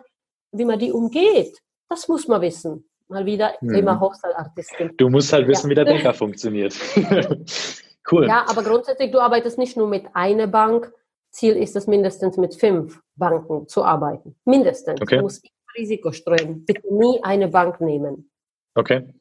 wie 0.53 0.65
man 0.65 0.79
die 0.79 0.93
umgeht. 0.93 1.57
Das 1.89 2.07
muss 2.07 2.27
man 2.29 2.41
wissen. 2.41 2.85
Mal 3.09 3.25
wieder 3.25 3.53
hm. 3.59 3.73
immer 3.73 3.99
Hochsteilartistin. 3.99 4.95
Du 4.95 5.09
musst 5.09 5.33
halt 5.33 5.45
wissen, 5.49 5.67
ja. 5.67 5.71
wie 5.71 5.75
der 5.75 5.85
Banker 5.85 6.13
funktioniert. 6.13 6.73
cool. 8.11 8.27
Ja, 8.27 8.45
aber 8.47 8.63
grundsätzlich, 8.63 9.11
du 9.11 9.19
arbeitest 9.19 9.57
nicht 9.57 9.77
nur 9.77 9.87
mit 9.87 10.05
einer 10.13 10.47
Bank. 10.47 10.93
Ziel 11.31 11.55
ist 11.55 11.75
es 11.75 11.87
mindestens 11.87 12.37
mit 12.37 12.55
fünf 12.55 12.99
Banken 13.15 13.67
zu 13.67 13.83
arbeiten. 13.83 14.35
Mindestens. 14.45 15.01
Okay. 15.01 15.17
Du 15.17 15.23
musst 15.23 15.45
Risiko 15.77 16.11
streuen. 16.11 16.65
Bitte 16.65 16.81
nie 16.93 17.19
eine 17.23 17.47
Bank 17.47 17.79
nehmen. 17.81 18.29
Okay. 18.75 19.13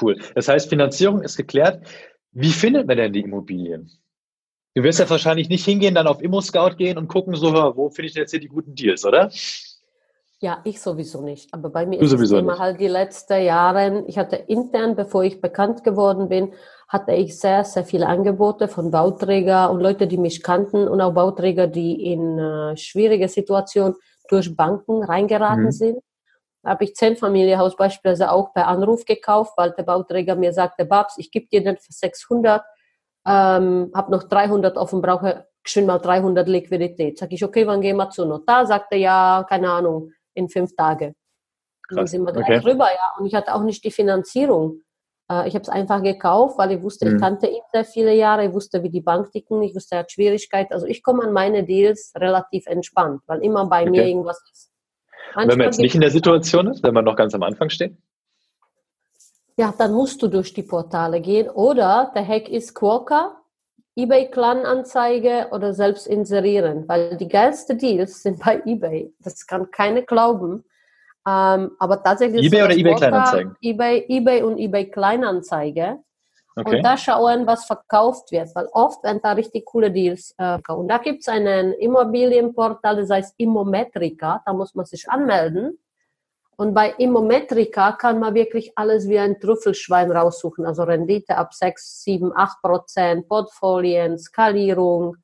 Cool. 0.00 0.18
Das 0.34 0.48
heißt, 0.48 0.68
Finanzierung 0.68 1.22
ist 1.22 1.36
geklärt. 1.36 1.86
Wie 2.32 2.50
findet 2.50 2.86
man 2.86 2.96
denn 2.96 3.12
die 3.12 3.20
Immobilien? 3.20 3.90
Du 4.74 4.84
wirst 4.84 5.00
ja 5.00 5.10
wahrscheinlich 5.10 5.48
nicht 5.48 5.64
hingehen, 5.64 5.96
dann 5.96 6.06
auf 6.06 6.22
Immo-Scout 6.22 6.76
gehen 6.76 6.96
und 6.96 7.08
gucken, 7.08 7.34
so, 7.34 7.52
wo 7.52 7.90
finde 7.90 8.06
ich 8.06 8.14
denn 8.14 8.22
jetzt 8.22 8.30
hier 8.30 8.40
die 8.40 8.48
guten 8.48 8.74
Deals, 8.74 9.04
oder? 9.04 9.30
Ja, 10.38 10.60
ich 10.64 10.80
sowieso 10.80 11.22
nicht. 11.22 11.52
Aber 11.52 11.70
bei 11.70 11.84
mir 11.86 11.98
du 11.98 12.04
ist 12.04 12.12
es 12.12 12.30
immer 12.30 12.52
nicht. 12.52 12.60
halt 12.60 12.80
die 12.80 12.88
letzten 12.88 13.42
Jahre, 13.42 14.04
ich 14.06 14.16
hatte 14.16 14.36
intern, 14.36 14.94
bevor 14.94 15.24
ich 15.24 15.40
bekannt 15.40 15.82
geworden 15.82 16.28
bin, 16.28 16.54
hatte 16.90 17.12
ich 17.12 17.38
sehr, 17.38 17.64
sehr 17.64 17.84
viele 17.84 18.06
Angebote 18.06 18.68
von 18.68 18.90
Bauträger 18.90 19.70
und 19.70 19.80
Leute, 19.80 20.06
die 20.06 20.18
mich 20.18 20.42
kannten 20.42 20.86
und 20.88 21.00
auch 21.00 21.14
Bauträger, 21.14 21.66
die 21.66 22.12
in 22.12 22.38
äh, 22.38 22.76
schwierige 22.76 23.28
Situationen 23.28 23.94
durch 24.28 24.54
Banken 24.54 25.02
reingeraten 25.02 25.64
mhm. 25.64 25.72
sind. 25.72 25.98
Da 26.62 26.70
habe 26.70 26.84
ich 26.84 26.94
zehn 26.94 27.16
Familienhaus 27.16 27.76
beispielsweise 27.76 28.30
auch 28.30 28.52
per 28.52 28.66
Anruf 28.66 29.04
gekauft, 29.04 29.54
weil 29.56 29.70
der 29.70 29.84
Bauträger 29.84 30.36
mir 30.36 30.52
sagte, 30.52 30.84
Babs, 30.84 31.14
ich 31.16 31.30
gebe 31.30 31.46
dir 31.46 31.64
den 31.64 31.78
für 31.78 31.92
600 31.92 32.62
ähm, 33.26 33.90
habe 33.94 34.10
noch 34.10 34.24
300 34.24 34.76
offen, 34.76 35.02
brauche 35.02 35.46
schön 35.64 35.86
mal 35.86 35.98
300 35.98 36.48
Liquidität. 36.48 37.18
Sag 37.18 37.32
ich, 37.32 37.44
okay, 37.44 37.66
wann 37.66 37.80
gehen 37.80 37.96
wir 37.96 38.10
zu 38.10 38.24
Notar? 38.24 38.66
Sagt 38.66 38.92
er, 38.92 38.98
ja, 38.98 39.46
keine 39.48 39.70
Ahnung, 39.70 40.12
in 40.34 40.48
fünf 40.48 40.74
Tage. 40.74 41.14
Dann 41.88 42.06
sind 42.06 42.24
wir 42.24 42.36
okay. 42.36 42.60
drüber, 42.60 42.86
ja. 42.86 43.18
Und 43.18 43.26
ich 43.26 43.34
hatte 43.34 43.54
auch 43.54 43.62
nicht 43.62 43.84
die 43.84 43.90
Finanzierung. 43.90 44.80
Äh, 45.30 45.48
ich 45.48 45.54
habe 45.54 45.62
es 45.62 45.68
einfach 45.68 46.02
gekauft, 46.02 46.58
weil 46.58 46.72
ich 46.72 46.82
wusste, 46.82 47.06
mhm. 47.06 47.16
ich 47.16 47.22
kannte 47.22 47.46
ihn 47.46 47.62
sehr 47.72 47.84
viele 47.84 48.14
Jahre, 48.14 48.46
ich 48.46 48.52
wusste, 48.52 48.82
wie 48.82 48.90
die 48.90 49.00
Bank 49.00 49.30
ticken, 49.30 49.62
ich 49.62 49.74
wusste, 49.74 49.94
er 49.94 50.00
hat 50.00 50.12
Schwierigkeiten. 50.12 50.72
Also 50.72 50.86
ich 50.86 51.02
komme 51.02 51.22
an 51.22 51.32
meine 51.32 51.64
Deals 51.64 52.12
relativ 52.16 52.66
entspannt, 52.66 53.22
weil 53.26 53.40
immer 53.42 53.66
bei 53.66 53.82
okay. 53.82 53.90
mir 53.90 54.06
irgendwas 54.06 54.42
ist. 54.52 54.70
Manchmal 55.34 55.48
wenn 55.48 55.58
man 55.58 55.66
jetzt 55.66 55.78
nicht 55.78 55.94
in 55.94 56.00
der 56.00 56.10
Situation 56.10 56.66
ist, 56.66 56.82
wenn 56.82 56.92
man 56.92 57.04
noch 57.04 57.16
ganz 57.16 57.34
am 57.34 57.42
Anfang 57.42 57.70
steht? 57.70 57.96
ja, 59.60 59.74
dann 59.76 59.92
musst 59.92 60.22
du 60.22 60.28
durch 60.28 60.54
die 60.54 60.62
Portale 60.62 61.20
gehen. 61.20 61.50
Oder 61.50 62.10
der 62.14 62.26
Hack 62.26 62.48
ist 62.48 62.74
Quokka, 62.74 63.36
eBay 63.94 64.30
Kleinanzeige 64.30 65.48
oder 65.52 65.74
selbst 65.74 66.06
inserieren, 66.06 66.88
weil 66.88 67.18
die 67.18 67.28
geilsten 67.28 67.76
Deals 67.76 68.22
sind 68.22 68.38
bei 68.42 68.62
eBay. 68.64 69.12
Das 69.18 69.46
kann 69.46 69.70
keiner 69.70 70.00
glauben. 70.00 70.64
Ähm, 71.26 71.72
aber 71.78 72.02
tatsächlich 72.02 72.46
eBay 72.46 72.62
oder 72.62 72.76
eBay 72.76 72.94
Kleinanzeigen? 72.94 73.56
eBay, 73.60 74.06
eBay 74.08 74.42
und 74.42 74.58
eBay 74.58 74.90
Kleinanzeige. 74.90 75.98
Okay. 76.56 76.76
Und 76.76 76.82
da 76.82 76.96
schauen, 76.96 77.46
was 77.46 77.64
verkauft 77.64 78.32
wird, 78.32 78.54
weil 78.54 78.66
oft 78.72 79.02
werden 79.04 79.20
da 79.22 79.32
richtig 79.32 79.64
coole 79.66 79.90
Deals. 79.90 80.34
Äh, 80.38 80.58
und 80.68 80.88
da 80.88 80.98
gibt 80.98 81.20
es 81.20 81.28
einen 81.28 81.72
Immobilienportal, 81.74 82.96
das 82.96 83.10
heißt 83.10 83.34
Immometrica, 83.38 84.42
da 84.44 84.52
muss 84.52 84.74
man 84.74 84.84
sich 84.84 85.08
anmelden. 85.08 85.78
Und 86.56 86.74
bei 86.74 86.90
Immometrika 86.98 87.92
kann 87.92 88.18
man 88.18 88.34
wirklich 88.34 88.72
alles 88.76 89.08
wie 89.08 89.18
ein 89.18 89.40
Trüffelschwein 89.40 90.12
raussuchen. 90.12 90.66
Also 90.66 90.82
Rendite 90.82 91.36
ab 91.36 91.54
6, 91.54 92.02
7, 92.02 92.32
8 92.36 92.60
Prozent, 92.60 93.28
Portfolien, 93.28 94.18
Skalierung, 94.18 95.16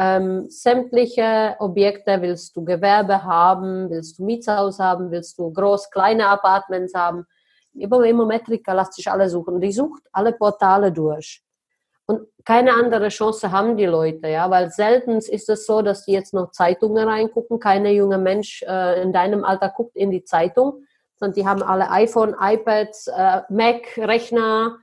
ähm, 0.00 0.48
sämtliche 0.48 1.56
Objekte. 1.58 2.22
Willst 2.22 2.56
du 2.56 2.64
Gewerbe 2.64 3.22
haben? 3.22 3.90
Willst 3.90 4.18
du 4.18 4.24
Mietshaus 4.24 4.78
haben? 4.78 5.10
Willst 5.10 5.38
du 5.38 5.52
groß, 5.52 5.90
kleine 5.90 6.26
Apartments 6.28 6.94
haben? 6.94 7.26
Über 7.74 8.04
Immometrika 8.06 8.72
lässt 8.72 8.94
sich 8.94 9.10
alle 9.10 9.28
suchen. 9.28 9.60
Die 9.60 9.72
sucht 9.72 10.02
alle 10.10 10.32
Portale 10.32 10.90
durch. 10.90 11.42
Und 12.06 12.26
keine 12.44 12.72
andere 12.72 13.08
Chance 13.08 13.52
haben 13.52 13.76
die 13.76 13.84
Leute, 13.84 14.28
ja, 14.28 14.50
weil 14.50 14.70
selten 14.70 15.18
ist 15.18 15.48
es 15.48 15.66
so, 15.66 15.82
dass 15.82 16.06
die 16.06 16.12
jetzt 16.12 16.34
noch 16.34 16.50
Zeitungen 16.50 17.06
reingucken. 17.06 17.60
Keiner 17.60 17.90
junge 17.90 18.18
Mensch 18.18 18.62
äh, 18.66 19.02
in 19.02 19.12
deinem 19.12 19.44
Alter 19.44 19.68
guckt 19.68 19.96
in 19.96 20.10
die 20.10 20.24
Zeitung, 20.24 20.82
sondern 21.16 21.34
die 21.34 21.46
haben 21.46 21.62
alle 21.62 21.90
iPhone, 21.90 22.34
iPads, 22.40 23.08
äh, 23.08 23.42
Mac, 23.50 23.98
Rechner, 23.98 24.78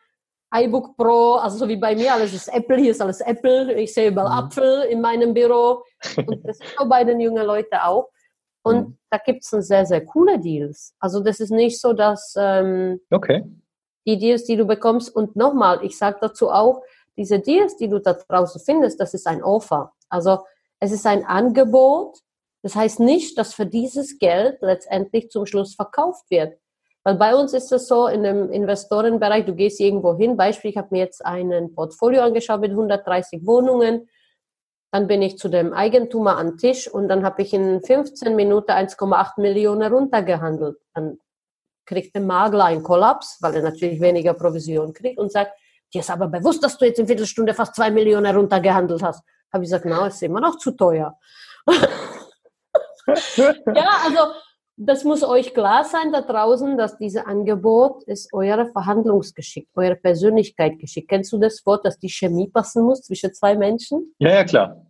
iBook 0.53 0.95
Pro, 0.95 1.35
also 1.35 1.57
so 1.57 1.67
wie 1.67 1.75
bei 1.75 1.95
mir, 1.95 2.13
alles 2.13 2.33
ist 2.33 2.47
Apple, 2.47 2.77
hier 2.77 2.91
ist 2.91 3.01
alles 3.01 3.21
Apple. 3.21 3.73
Ich 3.73 3.93
sehe 3.93 4.09
überall 4.09 4.29
mhm. 4.29 4.45
Apfel 4.45 4.83
in 4.89 5.01
meinem 5.01 5.33
Büro. 5.33 5.83
Und 6.15 6.45
das 6.45 6.59
ist 6.59 6.77
so 6.77 6.87
bei 6.87 7.03
den 7.03 7.19
jungen 7.19 7.45
Leuten 7.45 7.75
auch. 7.75 8.09
Und 8.63 8.89
mhm. 8.89 8.97
da 9.09 9.17
gibt 9.17 9.43
es 9.43 9.49
sehr, 9.49 9.85
sehr 9.85 10.05
coole 10.05 10.39
Deals. 10.39 10.93
Also 10.99 11.21
das 11.21 11.39
ist 11.39 11.51
nicht 11.51 11.79
so, 11.79 11.93
dass 11.93 12.35
ähm, 12.37 12.99
okay. 13.11 13.43
die 14.05 14.17
Deals, 14.17 14.45
die 14.45 14.55
du 14.55 14.65
bekommst, 14.65 15.13
und 15.15 15.35
nochmal, 15.35 15.83
ich 15.83 15.97
sage 15.97 16.17
dazu 16.21 16.49
auch, 16.49 16.81
diese 17.17 17.39
Deals, 17.39 17.77
die 17.77 17.89
du 17.89 17.99
da 17.99 18.13
draußen 18.13 18.61
findest, 18.61 18.99
das 18.99 19.13
ist 19.13 19.27
ein 19.27 19.43
Offer. 19.43 19.93
Also 20.09 20.39
es 20.79 20.91
ist 20.91 21.05
ein 21.05 21.25
Angebot. 21.25 22.19
Das 22.61 22.75
heißt 22.75 22.99
nicht, 22.99 23.37
dass 23.37 23.53
für 23.53 23.65
dieses 23.65 24.19
Geld 24.19 24.57
letztendlich 24.61 25.29
zum 25.29 25.45
Schluss 25.45 25.75
verkauft 25.75 26.29
wird. 26.29 26.57
Weil 27.07 27.15
bei 27.15 27.35
uns 27.37 27.53
ist 27.53 27.71
es 27.71 27.87
so, 27.87 28.07
in 28.07 28.23
dem 28.23 28.51
Investorenbereich, 28.51 29.45
du 29.45 29.55
gehst 29.55 29.79
irgendwo 29.79 30.17
hin, 30.17 30.35
Beispiel, 30.35 30.71
ich 30.71 30.77
habe 30.77 30.89
mir 30.91 30.99
jetzt 30.99 31.25
ein 31.25 31.73
Portfolio 31.73 32.21
angeschaut 32.21 32.59
mit 32.59 32.71
130 32.71 33.45
Wohnungen, 33.45 34.09
dann 34.91 35.07
bin 35.07 35.21
ich 35.21 35.37
zu 35.37 35.47
dem 35.47 35.71
Eigentümer 35.71 36.35
an 36.35 36.57
Tisch 36.57 36.85
und 36.85 37.07
dann 37.07 37.23
habe 37.23 37.43
ich 37.43 37.53
in 37.53 37.81
15 37.81 38.35
Minuten 38.35 38.71
1,8 38.71 39.39
Millionen 39.39 39.93
runtergehandelt. 39.93 40.79
Dann 40.93 41.17
kriegt 41.85 42.13
der 42.13 42.23
Makler 42.23 42.65
einen 42.65 42.83
Kollaps, 42.83 43.37
weil 43.39 43.55
er 43.55 43.61
natürlich 43.61 44.01
weniger 44.01 44.33
Provision 44.33 44.91
kriegt 44.91 45.17
und 45.17 45.31
sagt, 45.31 45.53
dir 45.93 46.01
ist 46.01 46.09
aber 46.09 46.27
bewusst, 46.27 46.61
dass 46.61 46.77
du 46.77 46.83
jetzt 46.83 46.99
in 46.99 47.07
Viertelstunde 47.07 47.53
fast 47.53 47.73
zwei 47.73 47.89
Millionen 47.89 48.35
runtergehandelt 48.35 49.01
hast. 49.01 49.23
Habe 49.53 49.63
ich 49.63 49.69
gesagt, 49.69 49.85
na, 49.85 50.07
ist 50.07 50.21
immer 50.23 50.41
noch 50.41 50.57
zu 50.57 50.71
teuer. 50.71 51.17
ja, 53.07 53.89
also 54.03 54.33
das 54.79 55.03
muss 55.03 55.23
euch 55.23 55.55
klar 55.55 55.83
sein 55.83 56.11
da 56.11 56.21
draußen, 56.21 56.77
dass 56.77 56.97
dieses 56.97 57.25
Angebot 57.25 58.03
ist 58.03 58.31
euer 58.31 58.67
Verhandlungsgeschick, 58.67 59.67
eure 59.75 59.95
Persönlichkeit 59.95 60.77
geschickt. 60.77 61.09
Kennst 61.09 61.33
du 61.33 61.39
das 61.39 61.65
Wort, 61.65 61.83
dass 61.83 61.97
die 61.97 62.09
Chemie 62.09 62.47
passen 62.47 62.83
muss 62.83 63.01
zwischen 63.01 63.33
zwei 63.33 63.55
Menschen? 63.55 64.13
Ja, 64.19 64.29
ja, 64.29 64.43
klar. 64.43 64.85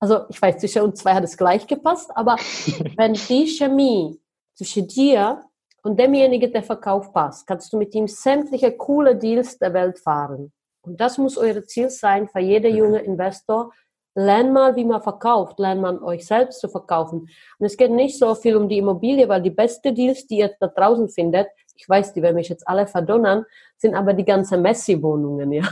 Also 0.00 0.20
ich 0.30 0.40
weiß, 0.40 0.58
zwischen 0.58 0.82
uns 0.82 1.00
zwei 1.00 1.14
hat 1.14 1.24
es 1.24 1.36
gleich 1.36 1.66
gepasst, 1.66 2.10
aber 2.14 2.36
wenn 2.96 3.12
die 3.12 3.46
Chemie 3.46 4.18
zwischen 4.54 4.88
dir 4.88 5.42
und 5.82 6.00
demjenigen, 6.00 6.50
der 6.50 6.62
verkauft 6.62 7.12
passt, 7.12 7.46
kannst 7.46 7.72
du 7.72 7.76
mit 7.76 7.94
ihm 7.94 8.08
sämtliche 8.08 8.72
coole 8.72 9.16
Deals 9.16 9.58
der 9.58 9.74
Welt 9.74 9.98
fahren. 9.98 10.50
Und 10.80 10.98
das 10.98 11.18
muss 11.18 11.36
euer 11.36 11.62
Ziel 11.64 11.90
sein 11.90 12.28
für 12.28 12.40
jeder 12.40 12.70
mhm. 12.70 12.76
junge 12.76 12.98
Investor. 13.00 13.72
Lern 14.16 14.52
mal, 14.52 14.74
wie 14.76 14.84
man 14.84 15.02
verkauft, 15.02 15.58
lern 15.58 15.80
mal 15.80 16.02
euch 16.02 16.26
selbst 16.26 16.60
zu 16.60 16.68
verkaufen. 16.68 17.28
Und 17.58 17.66
es 17.66 17.76
geht 17.76 17.90
nicht 17.90 18.18
so 18.18 18.34
viel 18.34 18.56
um 18.56 18.68
die 18.68 18.78
Immobilie, 18.78 19.28
weil 19.28 19.42
die 19.42 19.50
besten 19.50 19.94
Deals, 19.94 20.26
die 20.26 20.38
ihr 20.38 20.54
da 20.58 20.68
draußen 20.68 21.08
findet, 21.10 21.48
ich 21.74 21.86
weiß, 21.86 22.14
die 22.14 22.22
werden 22.22 22.36
mich 22.36 22.48
jetzt 22.48 22.66
alle 22.66 22.86
verdonnern, 22.86 23.44
sind 23.76 23.94
aber 23.94 24.14
die 24.14 24.24
ganzen 24.24 24.62
Messi-Wohnungen, 24.62 25.52
ja. 25.52 25.68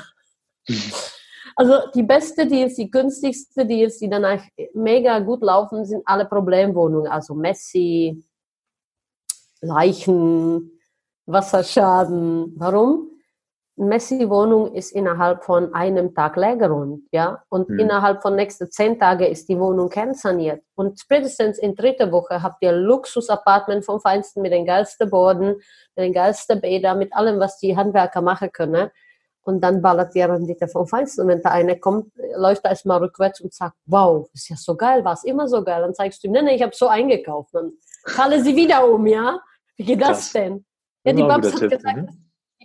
Mhm. 0.68 0.92
Also 1.57 1.88
die 1.95 2.03
beste 2.03 2.47
Deals, 2.47 2.74
die 2.74 2.90
günstigste 2.90 3.64
Deals, 3.64 3.99
die 3.99 4.11
dann 4.11 4.40
mega 4.74 5.20
gut 5.20 5.42
laufen, 5.42 5.84
sind 5.84 6.03
alle 6.05 6.26
Problemwohnungen. 6.26 7.11
Also 7.11 7.34
Messi, 7.34 8.24
Leichen, 9.61 10.72
Wasserschaden. 11.26 12.55
Warum? 12.57 13.14
Messi-Wohnung 13.77 14.72
ist 14.72 14.93
innerhalb 14.93 15.45
von 15.45 15.75
einem 15.75 16.14
Tag 16.14 16.37
leergeräumt, 16.37 17.09
ja, 17.11 17.43
und 17.49 17.68
mhm. 17.68 17.81
innerhalb 17.81 18.22
von 18.22 18.37
nächsten 18.37 18.70
zehn 18.70 19.01
Tagen 19.01 19.25
ist 19.25 19.49
die 19.49 19.59
Wohnung 19.59 19.89
kernsaniert. 19.89 20.62
Und 20.77 21.01
spätestens 21.01 21.59
in 21.59 21.75
dritter 21.75 22.12
Woche 22.12 22.43
habt 22.43 22.62
ihr 22.62 22.72
Luxus-Apartment 22.72 23.85
vom 23.85 24.01
Feinsten 24.01 24.43
mit 24.43 24.53
den 24.53 24.64
geilsten 24.64 25.11
Boden, 25.11 25.57
mit 25.97 26.05
den 26.05 26.12
geilsten 26.12 26.61
Bädern, 26.61 26.99
mit 26.99 27.12
allem, 27.14 27.41
was 27.41 27.59
die 27.59 27.77
Handwerker 27.77 28.22
machen 28.22 28.53
können. 28.53 28.91
Und 29.43 29.61
dann 29.61 29.83
ballert 29.83 30.14
die 30.14 30.22
Rendite 30.22 30.68
vom 30.68 30.87
Feinsten. 30.87 31.22
Und 31.22 31.29
wenn 31.29 31.43
da 31.43 31.51
eine 31.51 31.79
kommt, 31.79 32.12
läuft 32.37 32.64
er 32.64 32.70
erstmal 32.70 32.99
rückwärts 32.99 33.41
und 33.41 33.53
sagt, 33.53 33.77
wow, 33.87 34.27
ist 34.33 34.49
ja 34.49 34.57
so 34.57 34.77
geil, 34.77 35.05
war 35.05 35.14
es 35.14 35.25
immer 35.25 35.49
so 35.49 35.62
geil. 35.62 35.83
Dann 35.83 35.95
zeigst 35.95 36.22
du 36.22 36.29
ihm, 36.29 36.33
nee, 36.33 36.43
nee, 36.43 36.55
ich 36.55 36.62
habe 36.62 36.75
so 36.75 36.87
eingekauft. 36.87 37.51
Dann 37.53 37.72
falle 38.07 38.41
sie 38.41 38.57
wieder 38.57 38.89
um, 38.89 39.07
ja. 39.07 39.41
Wie 39.77 39.85
geht 39.85 40.01
Krass. 40.01 40.18
das 40.18 40.33
denn? 40.33 40.64
Ja, 41.05 41.12
die 41.12 41.22
Babs 41.22 41.53
hat 41.53 41.68
gesagt, 41.68 41.97
mhm. 41.97 42.24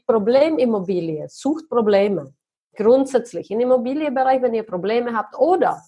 Problemimmobilie 0.10 1.28
sucht 1.30 1.70
Probleme. 1.70 2.34
Grundsätzlich 2.76 3.52
im 3.52 3.60
Immobilienbereich, 3.60 4.42
wenn 4.42 4.56
ihr 4.56 4.64
Probleme 4.64 5.16
habt 5.16 5.38
oder 5.38 5.84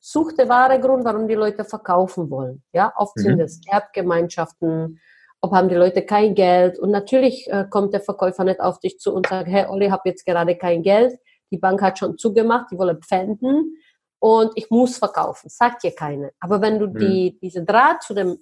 sucht 0.00 0.38
der 0.38 0.48
wahre 0.48 0.80
Grund, 0.80 1.04
warum 1.04 1.28
die 1.28 1.34
Leute 1.34 1.64
verkaufen 1.64 2.30
wollen. 2.30 2.62
Ja, 2.72 2.90
oft 2.96 3.16
mhm. 3.18 3.20
sind 3.20 3.40
es 3.40 3.60
Erbgemeinschaften, 3.66 4.98
ob 5.42 5.52
haben 5.52 5.68
die 5.68 5.74
Leute 5.74 6.06
kein 6.06 6.34
Geld 6.34 6.78
und 6.78 6.90
natürlich 6.90 7.50
äh, 7.50 7.66
kommt 7.68 7.92
der 7.92 8.00
Verkäufer 8.00 8.44
nicht 8.44 8.60
auf 8.60 8.80
dich 8.80 8.98
zu 8.98 9.12
und 9.14 9.26
sagt, 9.26 9.48
hey 9.48 9.66
Olli, 9.68 9.86
ich 9.86 9.92
habe 9.92 10.08
jetzt 10.08 10.24
gerade 10.24 10.56
kein 10.56 10.82
Geld, 10.82 11.18
die 11.50 11.58
Bank 11.58 11.82
hat 11.82 11.98
schon 11.98 12.16
zugemacht, 12.16 12.70
die 12.70 12.78
wollen 12.78 13.02
pfänden 13.02 13.76
und 14.20 14.52
ich 14.54 14.70
muss 14.70 14.96
verkaufen, 14.96 15.50
sagt 15.50 15.82
dir 15.82 15.94
keine. 15.94 16.32
Aber 16.40 16.62
wenn 16.62 16.78
du 16.78 16.86
mhm. 16.86 16.98
die, 16.98 17.38
diese 17.42 17.62
Draht 17.62 18.02
zu 18.02 18.14
dem 18.14 18.38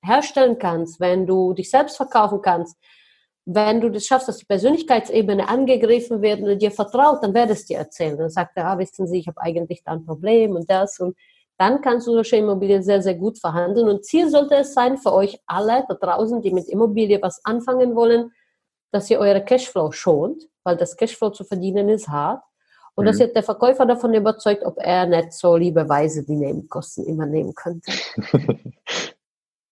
herstellen 0.00 0.58
kannst, 0.58 1.00
wenn 1.00 1.26
du 1.26 1.54
dich 1.54 1.70
selbst 1.70 1.96
verkaufen 1.96 2.40
kannst, 2.40 2.76
wenn 3.52 3.80
du 3.80 3.90
das 3.90 4.06
schaffst, 4.06 4.28
dass 4.28 4.38
die 4.38 4.44
Persönlichkeitsebene 4.44 5.48
angegriffen 5.48 6.22
wird 6.22 6.40
und 6.40 6.58
dir 6.60 6.70
vertraut, 6.70 7.22
dann 7.22 7.34
werde 7.34 7.54
es 7.54 7.66
dir 7.66 7.78
erzählen. 7.78 8.16
Dann 8.16 8.30
sagt 8.30 8.56
er, 8.56 8.66
ah, 8.66 8.78
wissen 8.78 9.06
Sie, 9.08 9.18
ich 9.18 9.26
habe 9.26 9.40
eigentlich 9.40 9.82
da 9.84 9.92
ein 9.92 10.04
Problem 10.04 10.54
und 10.54 10.70
das 10.70 11.00
und 11.00 11.16
dann 11.58 11.82
kannst 11.82 12.06
du 12.06 12.12
solche 12.12 12.36
Immobilien 12.36 12.82
sehr, 12.82 13.02
sehr 13.02 13.14
gut 13.14 13.38
verhandeln. 13.38 13.88
Und 13.88 14.04
Ziel 14.04 14.30
sollte 14.30 14.54
es 14.54 14.72
sein 14.72 14.96
für 14.96 15.12
euch 15.12 15.38
alle 15.46 15.84
da 15.88 15.94
draußen, 15.94 16.40
die 16.40 16.52
mit 16.52 16.68
Immobilie 16.68 17.20
was 17.20 17.44
anfangen 17.44 17.94
wollen, 17.94 18.30
dass 18.92 19.10
ihr 19.10 19.18
eure 19.18 19.44
Cashflow 19.44 19.92
schont, 19.92 20.48
weil 20.64 20.76
das 20.76 20.96
Cashflow 20.96 21.30
zu 21.30 21.44
verdienen 21.44 21.90
ist 21.90 22.08
hart. 22.08 22.42
Und 22.94 23.04
mhm. 23.04 23.08
dass 23.08 23.20
ihr 23.20 23.32
der 23.32 23.42
Verkäufer 23.42 23.84
davon 23.84 24.14
überzeugt, 24.14 24.64
ob 24.64 24.78
er 24.78 25.06
nicht 25.06 25.32
so 25.32 25.56
liebeweise 25.56 26.24
die 26.24 26.36
Nebenkosten 26.36 27.04
immer 27.04 27.26
nehmen 27.26 27.54
könnte. 27.54 27.92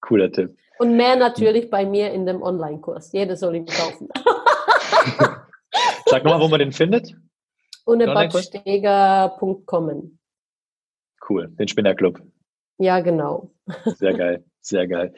Cooler 0.02 0.30
Tipp. 0.30 0.58
Und 0.78 0.96
mehr 0.96 1.16
natürlich 1.16 1.68
bei 1.70 1.84
mir 1.84 2.12
in 2.12 2.24
dem 2.26 2.42
Online-Kurs. 2.42 3.12
Jeder 3.12 3.36
soll 3.36 3.56
ihn 3.56 3.66
kaufen. 3.66 4.08
Sag 6.06 6.24
nochmal, 6.24 6.40
wo 6.40 6.48
man 6.48 6.60
den 6.60 6.72
findet. 6.72 7.14
Unebadsteger.com. 7.84 10.18
Cool, 11.28 11.48
den 11.48 11.68
Spinnerclub. 11.68 12.22
Ja, 12.78 13.00
genau. 13.00 13.50
Sehr 13.84 14.14
geil, 14.14 14.42
sehr 14.60 14.86
geil. 14.86 15.12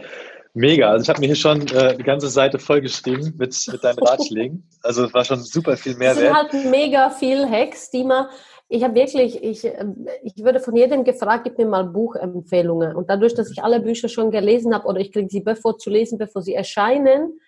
Mega. 0.53 0.91
Also 0.91 1.05
ich 1.05 1.09
habe 1.09 1.21
mir 1.21 1.27
hier 1.27 1.37
schon 1.37 1.65
äh, 1.69 1.97
die 1.97 2.03
ganze 2.03 2.29
Seite 2.29 2.59
vollgeschrieben 2.59 3.37
mit, 3.39 3.57
mit 3.71 3.85
deinen 3.85 4.01
Ratschlägen. 4.01 4.69
Also 4.83 5.05
es 5.05 5.15
war 5.15 5.25
schon 5.25 5.39
super 5.41 5.77
viel 5.77 5.95
Mehrwert. 5.97 6.17
Es 6.17 6.23
sind 6.23 6.35
halt 6.35 6.53
mega 6.71 7.11
viel 7.11 7.49
Hacks, 7.49 7.89
die 7.91 8.03
man 8.03 8.27
ich 8.73 8.85
habe 8.85 8.95
wirklich, 8.95 9.43
ich, 9.43 9.65
ähm, 9.65 10.07
ich 10.23 10.39
würde 10.39 10.61
von 10.61 10.77
jedem 10.77 11.03
gefragt, 11.03 11.43
gib 11.43 11.59
mir 11.59 11.67
mal 11.67 11.85
Buchempfehlungen. 11.85 12.95
Und 12.95 13.11
dadurch, 13.11 13.35
dass 13.35 13.51
ich 13.51 13.65
alle 13.65 13.81
Bücher 13.81 14.09
schon 14.09 14.31
gelesen 14.31 14.73
habe 14.73 14.87
oder 14.87 15.01
ich 15.01 15.11
kriege 15.11 15.29
sie 15.29 15.41
bevor 15.41 15.77
zu 15.77 15.91
lesen, 15.91 16.19
bevor 16.19 16.41
sie 16.41 16.55
erscheinen, 16.55 17.41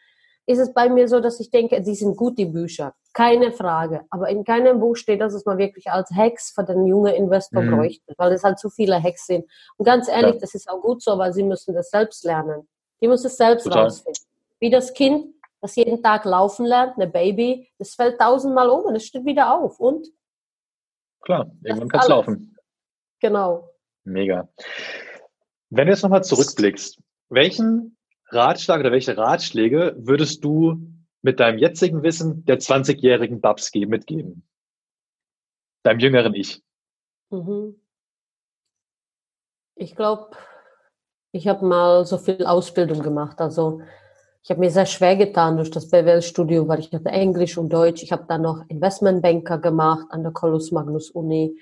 ist 0.47 0.59
es 0.59 0.75
bei 0.75 0.89
mir 0.89 1.07
so, 1.07 1.21
dass 1.21 1.39
ich 1.39 1.53
denke, 1.53 1.81
die 1.81 1.95
sind 1.95 2.17
gut, 2.17 2.39
die 2.39 2.47
Bücher. 2.47 2.95
Keine 3.13 3.53
Frage. 3.53 4.01
Aber 4.11 4.31
in 4.31 4.43
keinem 4.43 4.81
Buch 4.81 4.97
steht, 4.97 5.21
dass 5.21 5.33
es 5.33 5.47
mal 5.47 5.59
wirklich 5.59 5.89
als 5.93 6.11
Hacks 6.11 6.51
für 6.51 6.65
den 6.65 6.87
jungen 6.87 7.15
Investor 7.15 7.63
mhm. 7.63 7.77
bräuchte, 7.77 8.15
weil 8.17 8.33
es 8.33 8.43
halt 8.43 8.59
zu 8.59 8.69
viele 8.69 9.01
Hacks 9.01 9.27
sind. 9.27 9.45
Und 9.77 9.87
ganz 9.87 10.09
ehrlich, 10.09 10.35
ja. 10.35 10.41
das 10.41 10.55
ist 10.55 10.69
auch 10.69 10.81
gut 10.81 11.03
so, 11.03 11.17
weil 11.19 11.33
sie 11.33 11.45
müssen 11.45 11.73
das 11.73 11.91
selbst 11.91 12.25
lernen. 12.25 12.67
Die 13.01 13.07
müssen 13.07 13.29
es 13.29 13.37
selbst 13.37 13.63
Total. 13.63 13.85
rausfinden. 13.85 14.25
Wie 14.59 14.71
das 14.71 14.93
Kind, 14.93 15.27
das 15.61 15.77
jeden 15.77 16.03
Tag 16.03 16.25
laufen 16.25 16.67
lernt, 16.67 16.97
eine 16.97 17.07
Baby, 17.07 17.69
das 17.79 17.95
fällt 17.95 18.19
tausendmal 18.19 18.69
um 18.69 18.81
und 18.87 18.97
es 18.97 19.05
steht 19.05 19.25
wieder 19.25 19.57
auf. 19.57 19.79
Und 19.79 20.09
Klar, 21.23 21.51
irgendwann 21.63 21.89
kann 21.89 22.01
es 22.01 22.09
laufen. 22.09 22.57
Genau. 23.21 23.71
Mega. 24.05 24.49
Wenn 25.71 25.87
du 25.87 25.93
jetzt 25.93 26.03
nochmal 26.03 26.25
zurückblickst, 26.25 27.01
welchen 27.29 27.97
Ratschlag 28.27 28.81
oder 28.81 28.93
welche 28.93 29.17
Ratschläge 29.17 29.95
würdest 29.99 30.45
du 30.45 30.93
mit 31.23 31.39
deinem 31.39 31.59
jetzigen 31.59 32.03
Wissen 32.03 32.45
der 32.45 32.59
20-jährigen 32.59 33.41
Babs 33.41 33.73
mitgeben? 33.75 34.47
Deinem 35.85 36.01
jüngeren 36.01 36.35
Ich? 36.35 36.63
Mhm. 37.31 37.81
Ich 39.77 39.97
glaube, 39.97 40.37
ich 41.33 41.49
habe 41.49 41.65
mal 41.65 42.05
so 42.05 42.19
viel 42.19 42.45
Ausbildung 42.45 43.03
gemacht. 43.03 43.41
Also 43.41 43.83
ich 44.45 44.51
habe 44.51 44.61
mir 44.61 44.71
sehr 44.71 44.87
schwer 44.87 45.17
getan 45.17 45.57
durch 45.57 45.71
das 45.71 45.89
BWL-Studium, 45.89 46.67
weil 46.67 46.81
ich 46.81 46.93
hatte 46.93 47.11
Englisch 47.11 47.57
und 47.57 47.73
Deutsch. 47.73 48.03
Ich 48.03 48.11
habe 48.11 48.25
dann 48.27 48.43
noch 48.43 48.65
Investmentbanker 48.69 49.59
gemacht 49.59 50.07
an 50.11 50.25
der 50.25 50.33
Colus 50.33 50.73
Magnus 50.73 51.11
Uni. 51.11 51.57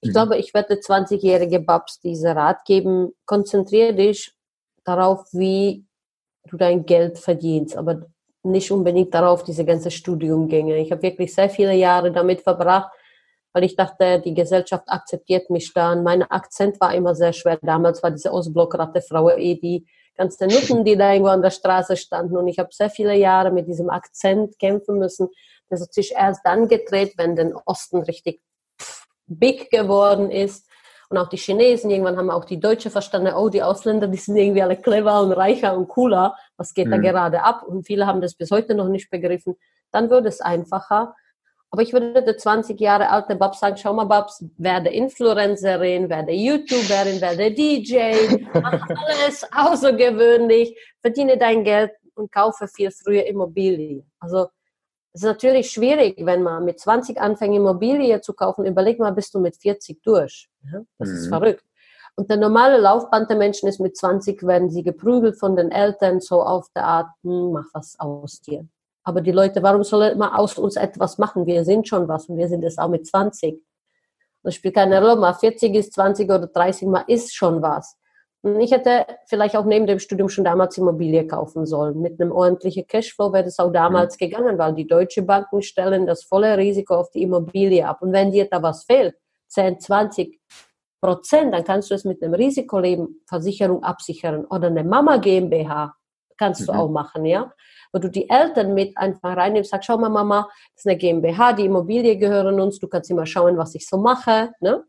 Ich 0.00 0.08
mhm. 0.08 0.12
glaube, 0.12 0.38
ich 0.38 0.54
werde 0.54 0.74
20-jährige 0.74 1.60
Babs 1.60 2.00
diese 2.00 2.34
Rat 2.34 2.64
geben. 2.64 3.12
Konzentriere 3.26 3.94
dich 3.94 4.32
darauf, 4.82 5.26
wie 5.32 5.84
du 6.48 6.56
dein 6.56 6.86
Geld 6.86 7.18
verdienst, 7.18 7.76
aber 7.76 8.06
nicht 8.42 8.70
unbedingt 8.72 9.12
darauf, 9.14 9.44
diese 9.44 9.64
ganze 9.66 9.90
Studiumgänge. 9.90 10.78
Ich 10.78 10.90
habe 10.90 11.02
wirklich 11.02 11.34
sehr 11.34 11.50
viele 11.50 11.74
Jahre 11.74 12.12
damit 12.12 12.40
verbracht, 12.40 12.90
weil 13.52 13.64
ich 13.64 13.76
dachte, 13.76 14.20
die 14.24 14.34
Gesellschaft 14.34 14.84
akzeptiert 14.88 15.50
mich 15.50 15.72
dann. 15.74 16.02
Mein 16.02 16.22
Akzent 16.22 16.80
war 16.80 16.94
immer 16.94 17.14
sehr 17.14 17.34
schwer. 17.34 17.58
Damals 17.60 18.02
war 18.02 18.10
diese 18.10 18.32
Ostblockratte 18.32 19.02
Frau 19.02 19.28
eh 19.28 19.54
die 19.56 19.86
ganzen 20.16 20.48
Nutten, 20.48 20.84
die 20.84 20.96
da 20.96 21.12
irgendwo 21.12 21.30
an 21.30 21.42
der 21.42 21.50
Straße 21.50 21.96
standen. 21.96 22.36
Und 22.36 22.48
ich 22.48 22.58
habe 22.58 22.68
sehr 22.72 22.90
viele 22.90 23.14
Jahre 23.14 23.50
mit 23.50 23.66
diesem 23.66 23.90
Akzent 23.90 24.58
kämpfen 24.58 24.98
müssen. 24.98 25.28
Das 25.68 25.80
hat 25.80 25.92
sich 25.92 26.12
erst 26.12 26.40
dann 26.44 26.68
gedreht, 26.68 27.14
wenn 27.16 27.36
der 27.36 27.52
Osten 27.66 28.02
richtig 28.02 28.40
big 29.26 29.70
geworden 29.70 30.30
ist. 30.30 30.68
Und 31.08 31.18
auch 31.18 31.28
die 31.28 31.36
Chinesen, 31.36 31.90
irgendwann 31.90 32.16
haben 32.16 32.30
auch 32.30 32.46
die 32.46 32.58
Deutsche 32.58 32.88
verstanden, 32.88 33.34
oh, 33.34 33.50
die 33.50 33.62
Ausländer, 33.62 34.08
die 34.08 34.16
sind 34.16 34.36
irgendwie 34.36 34.62
alle 34.62 34.76
clever 34.76 35.20
und 35.20 35.32
reicher 35.32 35.76
und 35.76 35.88
cooler. 35.88 36.34
Was 36.56 36.72
geht 36.72 36.86
mhm. 36.86 36.92
da 36.92 36.96
gerade 36.98 37.42
ab? 37.42 37.64
Und 37.64 37.86
viele 37.86 38.06
haben 38.06 38.22
das 38.22 38.34
bis 38.34 38.50
heute 38.50 38.74
noch 38.74 38.88
nicht 38.88 39.10
begriffen. 39.10 39.56
Dann 39.90 40.08
wird 40.08 40.24
es 40.26 40.40
einfacher. 40.40 41.14
Aber 41.72 41.80
ich 41.80 41.94
würde 41.94 42.22
der 42.22 42.36
20 42.36 42.78
Jahre 42.78 43.08
alte 43.08 43.34
Babs 43.34 43.60
sagen, 43.60 43.78
schau 43.78 43.94
mal 43.94 44.04
Babs, 44.04 44.44
werde 44.58 44.90
Influencerin, 44.90 46.10
werde 46.10 46.32
YouTuberin, 46.32 47.18
werde 47.22 47.50
DJ, 47.50 48.36
mach 48.60 48.86
alles 48.90 49.46
außergewöhnlich, 49.50 50.78
verdiene 51.00 51.38
dein 51.38 51.64
Geld 51.64 51.92
und 52.14 52.30
kaufe 52.30 52.68
viel 52.68 52.90
früher 52.90 53.24
Immobilie. 53.24 54.04
Also 54.20 54.48
es 55.14 55.22
ist 55.22 55.26
natürlich 55.26 55.70
schwierig, 55.70 56.16
wenn 56.18 56.42
man 56.42 56.66
mit 56.66 56.78
20 56.78 57.18
anfängt, 57.18 57.56
Immobilie 57.56 58.20
zu 58.20 58.34
kaufen. 58.34 58.66
Überleg 58.66 58.98
mal, 58.98 59.12
bist 59.12 59.34
du 59.34 59.40
mit 59.40 59.56
40 59.56 60.02
durch. 60.02 60.50
Das 60.98 61.08
mhm. 61.08 61.14
ist 61.14 61.28
verrückt. 61.28 61.64
Und 62.16 62.28
der 62.28 62.36
normale 62.36 62.76
Laufband 62.76 63.30
der 63.30 63.38
Menschen 63.38 63.66
ist 63.66 63.80
mit 63.80 63.96
20, 63.96 64.46
werden 64.46 64.68
sie 64.70 64.82
geprügelt 64.82 65.38
von 65.38 65.56
den 65.56 65.70
Eltern, 65.70 66.20
so 66.20 66.42
auf 66.42 66.68
der 66.74 66.84
Art, 66.84 67.08
hm, 67.22 67.52
mach 67.52 67.64
was 67.72 67.98
aus 67.98 68.42
dir. 68.42 68.68
Aber 69.04 69.20
die 69.20 69.32
Leute, 69.32 69.62
warum 69.62 69.82
soll 69.82 70.14
man 70.16 70.32
aus 70.32 70.58
uns 70.58 70.76
etwas 70.76 71.18
machen? 71.18 71.46
Wir 71.46 71.64
sind 71.64 71.88
schon 71.88 72.08
was 72.08 72.28
und 72.28 72.36
wir 72.36 72.48
sind 72.48 72.64
es 72.64 72.78
auch 72.78 72.88
mit 72.88 73.06
20. 73.06 73.60
Das 74.42 74.54
spielt 74.54 74.74
keine 74.74 75.00
Rolle, 75.00 75.20
mal 75.20 75.34
40 75.34 75.74
ist, 75.74 75.92
20 75.94 76.30
oder 76.30 76.46
30 76.46 76.88
mal 76.88 77.04
ist 77.06 77.34
schon 77.34 77.62
was. 77.62 77.96
Und 78.44 78.60
ich 78.60 78.72
hätte 78.72 79.06
vielleicht 79.26 79.56
auch 79.56 79.64
neben 79.64 79.86
dem 79.86 80.00
Studium 80.00 80.28
schon 80.28 80.44
damals 80.44 80.76
Immobilie 80.76 81.26
kaufen 81.28 81.64
sollen. 81.64 82.00
Mit 82.00 82.20
einem 82.20 82.32
ordentlichen 82.32 82.86
Cashflow 82.86 83.32
wäre 83.32 83.44
das 83.44 83.60
auch 83.60 83.70
damals 83.70 84.16
mhm. 84.16 84.24
gegangen, 84.24 84.58
weil 84.58 84.74
die 84.74 84.86
deutsche 84.86 85.22
Banken 85.22 85.62
stellen 85.62 86.06
das 86.06 86.24
volle 86.24 86.58
Risiko 86.58 86.96
auf 86.96 87.10
die 87.10 87.22
Immobilie 87.22 87.86
ab. 87.86 88.02
Und 88.02 88.12
wenn 88.12 88.32
dir 88.32 88.48
da 88.50 88.60
was 88.60 88.84
fehlt, 88.84 89.14
10, 89.46 89.78
20 89.78 90.40
Prozent, 91.00 91.54
dann 91.54 91.62
kannst 91.62 91.90
du 91.90 91.94
es 91.94 92.04
mit 92.04 92.22
einem 92.22 92.34
Risikoleben 92.34 93.22
absichern 93.28 94.44
oder 94.46 94.66
eine 94.68 94.82
Mama 94.82 95.18
GmbH 95.18 95.94
kannst 96.42 96.68
du 96.68 96.72
mhm. 96.72 96.78
auch 96.78 96.90
machen, 96.90 97.24
ja 97.24 97.52
wo 97.92 97.98
du 97.98 98.08
die 98.08 98.28
Eltern 98.28 98.74
mit 98.74 98.96
einfach 98.96 99.36
reinnimmst, 99.36 99.70
sagst, 99.70 99.86
schau 99.86 99.98
mal 99.98 100.08
Mama, 100.08 100.48
das 100.74 100.84
ist 100.84 100.86
eine 100.86 100.96
GmbH, 100.96 101.52
die 101.52 101.66
Immobilie 101.66 102.16
gehören 102.16 102.58
uns, 102.58 102.78
du 102.78 102.88
kannst 102.88 103.10
immer 103.10 103.26
schauen, 103.26 103.58
was 103.58 103.74
ich 103.74 103.86
so 103.86 103.98
mache, 103.98 104.52
ne? 104.60 104.84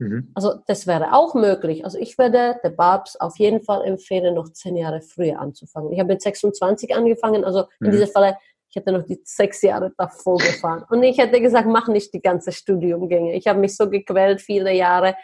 Mhm. 0.00 0.30
Also 0.34 0.54
das 0.66 0.86
wäre 0.86 1.12
auch 1.12 1.34
möglich. 1.34 1.84
Also 1.84 1.98
ich 1.98 2.16
würde 2.18 2.58
der 2.62 2.70
Babs 2.70 3.16
auf 3.16 3.38
jeden 3.38 3.62
Fall 3.62 3.84
empfehlen, 3.84 4.34
noch 4.34 4.52
zehn 4.52 4.76
Jahre 4.76 5.02
früher 5.02 5.40
anzufangen. 5.40 5.92
Ich 5.92 5.98
habe 5.98 6.12
mit 6.12 6.22
26 6.22 6.94
angefangen, 6.94 7.44
also 7.44 7.64
in 7.80 7.88
mhm. 7.88 7.90
diesem 7.90 8.08
Falle, 8.08 8.36
ich 8.70 8.76
hätte 8.76 8.92
noch 8.92 9.04
die 9.04 9.20
sechs 9.24 9.60
Jahre 9.62 9.92
davor 9.98 10.38
gefahren. 10.38 10.84
Und 10.88 11.02
ich 11.02 11.18
hätte 11.18 11.40
gesagt, 11.40 11.66
mach 11.66 11.88
nicht 11.88 12.14
die 12.14 12.20
ganze 12.20 12.52
Studiumgänge. 12.52 13.34
Ich 13.34 13.46
habe 13.48 13.58
mich 13.58 13.76
so 13.76 13.90
gequält 13.90 14.40
viele 14.40 14.72
Jahre 14.72 15.16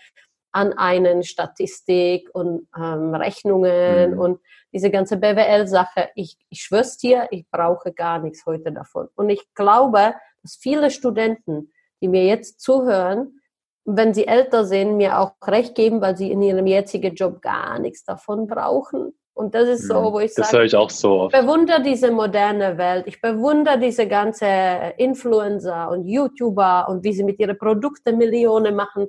an 0.55 0.73
einen 0.73 1.25
Statistik 1.25 2.31
und 2.33 2.69
ähm, 2.77 3.13
Rechnungen 3.13 4.13
mhm. 4.13 4.19
und 4.19 4.41
diese 4.73 4.91
ganze 4.91 5.17
BWL-Sache, 5.17 6.11
ich, 6.15 6.37
ich 6.49 6.63
schwör's 6.63 6.97
dir, 6.97 7.27
ich 7.31 7.45
brauche 7.51 7.93
gar 7.93 8.21
nichts 8.21 8.47
heute 8.47 8.71
davon. 8.71 9.09
Und 9.17 9.31
ich 9.31 9.43
glaube, 9.55 10.15
dass 10.43 10.57
viele 10.57 10.91
Studenten, 10.91 11.73
die 12.01 12.09
mir 12.09 12.25
jetzt 12.25 12.61
zuhören, 12.61 13.41
wenn 13.85 14.15
sie 14.15 14.29
älter 14.29 14.65
sind, 14.65 14.97
mir 14.97 15.19
auch 15.19 15.33
recht 15.45 15.75
geben, 15.75 16.01
weil 16.01 16.17
sie 16.17 16.31
in 16.31 16.41
ihrem 16.41 16.67
jetzigen 16.67 17.15
Job 17.15 17.43
gar 17.43 17.79
nichts 17.81 18.05
davon 18.05 18.47
brauchen. 18.47 19.13
Und 19.37 19.57
das 19.57 19.69
ist 19.69 19.89
so, 19.89 20.01
mhm. 20.01 20.13
wo 20.13 20.21
ich 20.21 20.33
das 20.35 20.51
sage, 20.51 20.65
ich 20.65 20.77
auch 20.77 20.91
so 20.91 21.23
oft. 21.23 21.35
bewundere 21.37 21.83
diese 21.83 22.13
moderne 22.13 22.79
Welt. 22.79 23.09
Ich 23.09 23.21
bewundere 23.21 23.81
diese 23.81 24.07
ganze 24.07 24.47
Influencer 24.97 25.91
und 25.91 26.07
YouTuber 26.07 26.87
und 26.89 27.03
wie 27.03 27.13
sie 27.13 27.25
mit 27.25 27.41
ihren 27.41 27.59
Produkten 27.59 28.17
Millionen 28.17 28.77
machen 28.77 29.09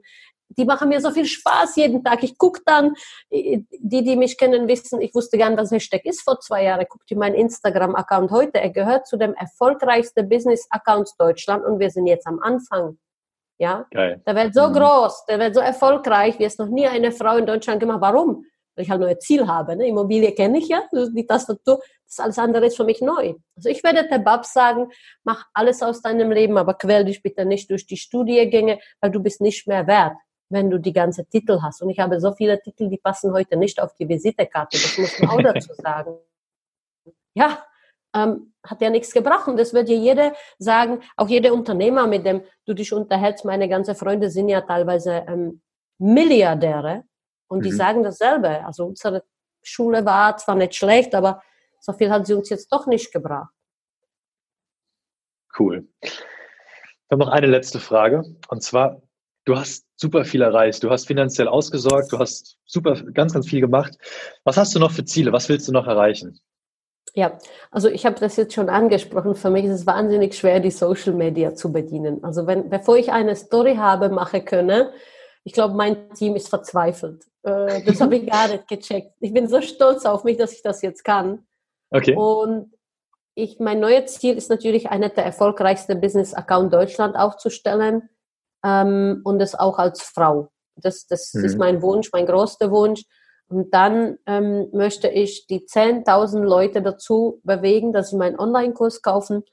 die 0.50 0.66
machen 0.66 0.90
mir 0.90 1.02
so 1.02 1.12
viel 1.12 1.26
Spaß 1.26 1.76
jeden 1.76 2.04
Tag. 2.04 2.24
Ich 2.24 2.38
gucke 2.38 2.62
dann, 2.66 2.94
die, 3.32 3.66
die 4.04 4.16
mich 4.16 4.38
kennen, 4.38 4.68
wissen, 4.68 5.02
ich 5.02 5.14
wusste 5.14 5.38
gar 5.38 5.50
nicht, 5.50 5.60
was 5.60 5.72
Hashtag 5.72 6.06
ist 6.06 6.22
vor 6.22 6.40
zwei 6.40 6.64
Jahren. 6.64 6.86
Guckt 6.90 7.10
ihr 7.10 7.18
meinen 7.18 7.36
Instagram-Account 7.36 8.32
heute. 8.32 8.62
Er 8.62 8.70
gehört 8.70 9.08
zu 9.08 9.18
dem 9.18 9.34
erfolgreichsten 9.34 10.28
Business-Accounts 10.30 11.18
Deutschland 11.18 11.66
und 11.66 11.80
wir 11.80 11.90
sind 11.90 12.08
jetzt 12.08 12.28
am 12.28 12.40
Anfang. 12.40 12.98
Ja, 13.58 13.86
Geil. 13.92 14.22
der 14.26 14.36
wird 14.36 14.54
so 14.54 14.68
mhm. 14.68 14.74
groß, 14.74 15.26
der 15.28 15.40
wird 15.40 15.56
so 15.56 15.62
erfolgreich, 15.62 16.38
wie 16.40 16.44
es 16.44 16.58
noch 16.58 16.68
nie 16.68 16.88
eine 16.88 17.14
Frau 17.14 17.38
in 17.38 17.46
Deutschland 17.46 17.80
gemacht. 17.80 18.02
Warum? 18.02 18.46
Weil 18.76 18.84
ich 18.84 18.90
halt 18.90 19.00
nur 19.00 19.10
ein 19.10 19.20
Ziel 19.22 19.48
habe. 19.48 19.78
Ne? 19.78 19.88
Immobilie 19.88 20.34
kenne 20.34 20.58
ich 20.58 20.68
ja, 20.68 20.84
die 20.92 21.26
Tastatur, 21.26 21.80
das 22.06 22.20
alles 22.20 22.38
andere 22.38 22.66
ist 22.66 22.76
für 22.76 22.84
mich 22.84 23.00
neu. 23.00 23.36
Also 23.56 23.70
ich 23.70 23.82
werde 23.82 24.10
der 24.10 24.20
Babs 24.20 24.52
sagen, 24.52 24.90
mach 25.24 25.46
alles 25.54 25.82
aus 25.82 26.02
deinem 26.02 26.32
Leben, 26.32 26.58
aber 26.58 26.74
quäl 26.74 27.06
dich 27.06 27.24
bitte 27.24 27.46
nicht 27.46 27.70
durch 27.72 27.86
die 27.86 27.96
Studiengänge, 27.96 28.80
weil 29.00 29.12
du 29.12 29.24
bist 29.24 29.40
nicht 29.40 29.68
mehr 29.68 29.88
wert 29.88 30.18
wenn 30.56 30.72
du 30.72 30.80
die 30.80 30.94
ganze 30.94 31.26
Titel 31.26 31.62
hast. 31.62 31.84
Und 31.84 31.92
ich 31.92 32.00
habe 32.00 32.20
so 32.20 32.32
viele 32.32 32.60
Titel, 32.60 32.90
die 32.90 32.98
passen 32.98 33.32
heute 33.32 33.58
nicht 33.58 33.80
auf 33.80 33.94
die 33.96 34.10
Visitekarte. 34.10 34.78
Das 34.78 34.98
muss 34.98 35.20
man 35.20 35.30
auch 35.30 35.42
dazu 35.54 35.74
sagen. 35.76 36.18
Ja, 37.36 37.64
ähm, 38.16 38.54
hat 38.64 38.82
ja 38.82 38.90
nichts 38.90 39.12
gebracht. 39.14 39.48
Und 39.48 39.58
das 39.58 39.74
wird 39.74 39.90
dir 39.90 39.98
jeder 39.98 40.34
sagen, 40.58 41.02
auch 41.18 41.28
jeder 41.28 41.54
Unternehmer, 41.54 42.08
mit 42.08 42.26
dem 42.26 42.42
du 42.66 42.74
dich 42.74 42.92
unterhältst. 42.94 43.46
Meine 43.46 43.70
ganzen 43.70 43.96
Freunde 43.96 44.30
sind 44.32 44.50
ja 44.50 44.62
teilweise 44.62 45.26
ähm, 45.28 45.62
Milliardäre 46.00 47.04
und 47.48 47.60
mhm. 47.60 47.64
die 47.64 47.72
sagen 47.72 48.02
dasselbe. 48.02 48.66
Also 48.66 48.86
unsere 48.86 49.24
Schule 49.62 50.06
war 50.06 50.38
zwar 50.38 50.56
nicht 50.56 50.76
schlecht, 50.76 51.14
aber 51.14 51.44
so 51.80 51.94
viel 51.94 52.10
hat 52.10 52.26
sie 52.26 52.34
uns 52.34 52.50
jetzt 52.50 52.72
doch 52.72 52.88
nicht 52.88 53.12
gebracht. 53.12 53.54
Cool. 55.58 55.88
Dann 57.10 57.20
noch 57.20 57.30
eine 57.30 57.48
letzte 57.48 57.80
Frage. 57.80 58.24
Und 58.50 58.64
zwar, 58.64 59.02
du 59.46 59.56
hast 59.56 59.86
super 59.96 60.26
viel 60.26 60.42
erreicht. 60.42 60.84
Du 60.84 60.90
hast 60.90 61.08
finanziell 61.08 61.48
ausgesorgt, 61.48 62.12
du 62.12 62.20
hast 62.20 62.58
super 62.66 62.96
ganz, 63.14 63.34
ganz 63.34 63.48
viel 63.48 63.62
gemacht. 63.62 63.98
Was 64.44 64.58
hast 64.58 64.76
du 64.76 64.80
noch 64.80 64.92
für 64.92 65.06
Ziele? 65.06 65.32
Was 65.32 65.48
willst 65.48 65.68
du 65.68 65.72
noch 65.72 65.88
erreichen? 65.88 66.40
Ja, 67.14 67.38
also 67.72 67.88
ich 67.88 68.06
habe 68.06 68.20
das 68.20 68.36
jetzt 68.36 68.54
schon 68.54 68.68
angesprochen. 68.68 69.36
Für 69.36 69.50
mich 69.50 69.64
ist 69.66 69.72
es 69.72 69.88
wahnsinnig 69.88 70.36
schwer, 70.36 70.60
die 70.60 70.72
Social 70.72 71.14
Media 71.14 71.56
zu 71.56 71.72
bedienen. 71.72 72.22
Also 72.24 72.46
wenn, 72.46 72.70
bevor 72.70 72.98
ich 72.98 73.12
eine 73.12 73.36
Story 73.38 73.76
habe, 73.76 74.10
mache 74.10 74.42
könne, 74.42 74.92
ich 75.46 75.54
glaube, 75.54 75.76
mein 75.76 76.10
Team 76.14 76.36
ist 76.36 76.50
verzweifelt. 76.50 77.24
Äh, 77.44 77.84
das 77.86 78.02
habe 78.02 78.18
ich 78.18 78.28
gar 78.30 78.50
nicht 78.50 78.68
gecheckt. 78.68 79.14
Ich 79.22 79.32
bin 79.32 79.48
so 79.48 79.62
stolz 79.62 80.06
auf 80.06 80.26
mich, 80.26 80.38
dass 80.38 80.52
ich 80.52 80.62
das 80.62 80.82
jetzt 80.82 81.06
kann. 81.06 81.46
Okay. 81.92 82.16
Und 82.16 82.74
ich, 83.36 83.60
mein 83.60 83.80
neues 83.80 84.20
Ziel 84.20 84.36
ist 84.36 84.50
natürlich, 84.50 84.90
einer 84.90 85.10
der 85.10 85.24
erfolgreichsten 85.24 86.02
Business 86.02 86.34
Account 86.34 86.74
Deutschland 86.74 87.16
aufzustellen 87.16 88.10
ähm, 88.66 89.22
und 89.24 89.40
das 89.40 89.56
auch 89.56 89.78
als 89.78 90.02
Frau. 90.02 90.50
Das, 90.76 91.08
das 91.08 91.34
mhm. 91.34 91.46
ist 91.46 91.58
mein 91.58 91.82
Wunsch, 91.82 92.10
mein 92.12 92.26
größter 92.26 92.72
Wunsch. 92.72 93.04
Und 93.48 93.74
dann 93.74 94.18
ähm, 94.26 94.70
möchte 94.74 95.08
ich 95.08 95.46
die 95.46 95.62
10.000 95.62 96.42
Leute 96.42 96.82
dazu 96.82 97.40
bewegen, 97.44 97.94
dass 97.94 98.10
sie 98.10 98.18
meinen 98.18 98.40
Online-Kurs 98.40 99.04
kaufen. 99.04 99.44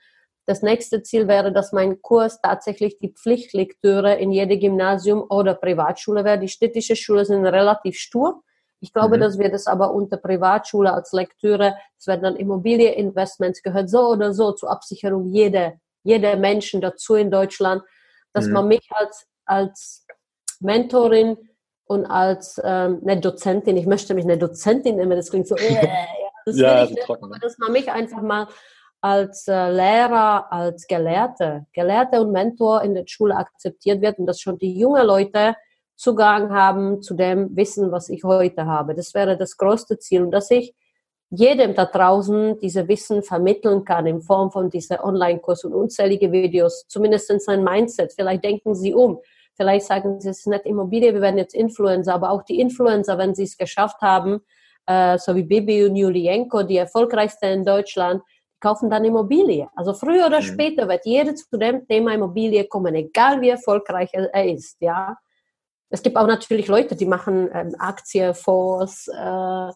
Das 0.47 0.63
nächste 0.63 1.03
Ziel 1.03 1.29
wäre, 1.29 1.53
dass 1.53 1.73
mein 1.73 2.01
Kurs 2.01 2.41
tatsächlich 2.41 2.99
die 2.99 3.13
Pflichtlektüre 3.13 4.15
in 4.15 4.33
jedem 4.33 4.59
Gymnasium 4.59 5.25
oder 5.29 5.55
Privatschule 5.55 6.25
wäre. 6.25 6.39
Die 6.39 6.49
städtische 6.49 6.97
Schule 6.97 7.27
sind 7.27 7.45
relativ 7.45 7.99
stur. 7.99 8.43
Ich 8.81 8.93
glaube, 8.93 9.19
mhm. 9.19 9.21
dass 9.21 9.39
wir 9.39 9.51
das 9.51 9.67
aber 9.67 9.93
unter 9.93 10.17
Privatschule 10.17 10.93
als 10.93 11.13
Lektüre, 11.13 11.77
es 11.99 12.07
werden 12.07 12.23
dann 12.23 12.37
Immobilieninvestments 12.37 13.63
gehört, 13.63 13.91
so 13.91 14.09
oder 14.09 14.33
so 14.33 14.53
zur 14.53 14.71
Absicherung 14.71 15.29
jeder, 15.29 15.75
jeder 16.03 16.37
Menschen 16.37 16.81
dazu 16.81 17.15
in 17.15 17.31
Deutschland 17.31 17.83
dass 18.33 18.47
mhm. 18.47 18.53
man 18.53 18.69
mich 18.69 18.89
als, 18.91 19.27
als 19.45 20.07
Mentorin 20.61 21.37
und 21.85 22.07
als 22.07 22.61
ähm, 22.65 23.01
eine 23.03 23.21
Dozentin, 23.21 23.77
ich 23.77 23.87
möchte 23.87 24.15
mich 24.15 24.25
eine 24.25 24.39
Dozentin 24.39 24.97
nennen, 24.97 25.17
das 25.17 25.31
klingt 25.31 25.49
so, 25.49 25.57
äh, 25.57 25.87
das 26.47 26.57
ja, 26.59 26.85
ich 26.85 26.91
nicht, 26.91 27.03
trocken, 27.03 27.25
aber 27.25 27.39
dass 27.39 27.59
man 27.59 27.73
mich 27.73 27.91
einfach 27.91 28.23
mal 28.23 28.49
als 29.01 29.49
äh, 29.49 29.71
Lehrer, 29.71 30.53
als 30.53 30.87
Gelehrte, 30.87 31.67
Gelehrte 31.73 32.21
und 32.21 32.31
Mentor 32.31 32.83
in 32.83 32.95
der 32.95 33.05
Schule 33.07 33.37
akzeptiert 33.37 34.01
wird 34.01 34.19
und 34.19 34.27
dass 34.27 34.41
schon 34.41 34.59
die 34.59 34.79
jungen 34.79 35.05
Leute 35.05 35.57
Zugang 35.97 36.53
haben 36.53 37.03
zu 37.03 37.15
dem 37.15 37.55
Wissen, 37.57 37.93
was 37.93 38.09
ich 38.09 38.25
heute 38.25 38.67
habe. 38.67 38.95
Das 38.95 39.13
wäre 39.15 39.37
das 39.37 39.57
größte 39.57 39.99
Ziel 39.99 40.23
und 40.23 40.31
dass 40.31 40.51
ich 40.51 40.75
jedem 41.35 41.75
da 41.75 41.87
draußen 41.87 42.59
diese 42.59 42.87
Wissen 42.89 43.23
vermitteln 43.23 43.85
kann 43.85 44.07
in 44.07 44.21
Form 44.21 44.51
von 44.51 44.69
dieser 44.69 45.03
Online-Kurs 45.03 45.65
und 45.65 45.73
unzählige 45.73 46.31
Videos, 46.31 46.85
zumindest 46.89 47.31
in 47.31 47.41
sein 47.41 47.65
Mindset. 47.65 48.13
Vielleicht 48.13 48.45
denken 48.45 48.75
Sie 48.75 48.93
um. 48.93 49.19
Vielleicht 49.55 49.87
sagen 49.87 50.21
Sie, 50.21 50.29
es 50.29 50.41
ist 50.41 50.47
nicht 50.47 50.67
Immobilie, 50.67 51.15
wir 51.15 51.23
werden 51.23 51.39
jetzt 51.39 51.55
Influencer, 51.55 52.15
aber 52.15 52.31
auch 52.31 52.43
die 52.43 52.61
Influencer, 52.61 53.17
wenn 53.17 53.35
sie 53.35 53.45
es 53.45 53.57
geschafft 53.57 54.03
haben, 54.03 54.43
äh, 54.87 55.17
so 55.17 55.35
wie 55.35 55.43
Bibi 55.43 55.87
und 55.87 55.97
Julienko, 55.97 56.65
die 56.65 56.77
erfolgreichste 56.77 57.47
in 57.47 57.65
Deutschland, 57.65 58.23
kaufen 58.61 58.91
dann 58.91 59.05
Immobilie. 59.05 59.69
Also 59.75 59.95
früher 59.95 60.27
oder 60.27 60.41
mhm. 60.41 60.45
später 60.45 60.87
wird 60.87 61.07
jeder 61.07 61.35
zu 61.35 61.57
dem 61.57 61.87
Thema 61.87 62.15
Immobilie 62.15 62.65
kommen, 62.65 62.95
egal 62.95 63.41
wie 63.41 63.49
erfolgreich 63.49 64.11
er 64.13 64.45
ist, 64.45 64.77
ja. 64.81 65.17
Es 65.89 66.03
gibt 66.03 66.17
auch 66.17 66.27
natürlich 66.27 66.69
Leute, 66.69 66.97
die 66.97 67.05
machen 67.05 67.51
ähm, 67.53 67.75
Aktienfonds, 67.79 69.09
äh, 69.09 69.73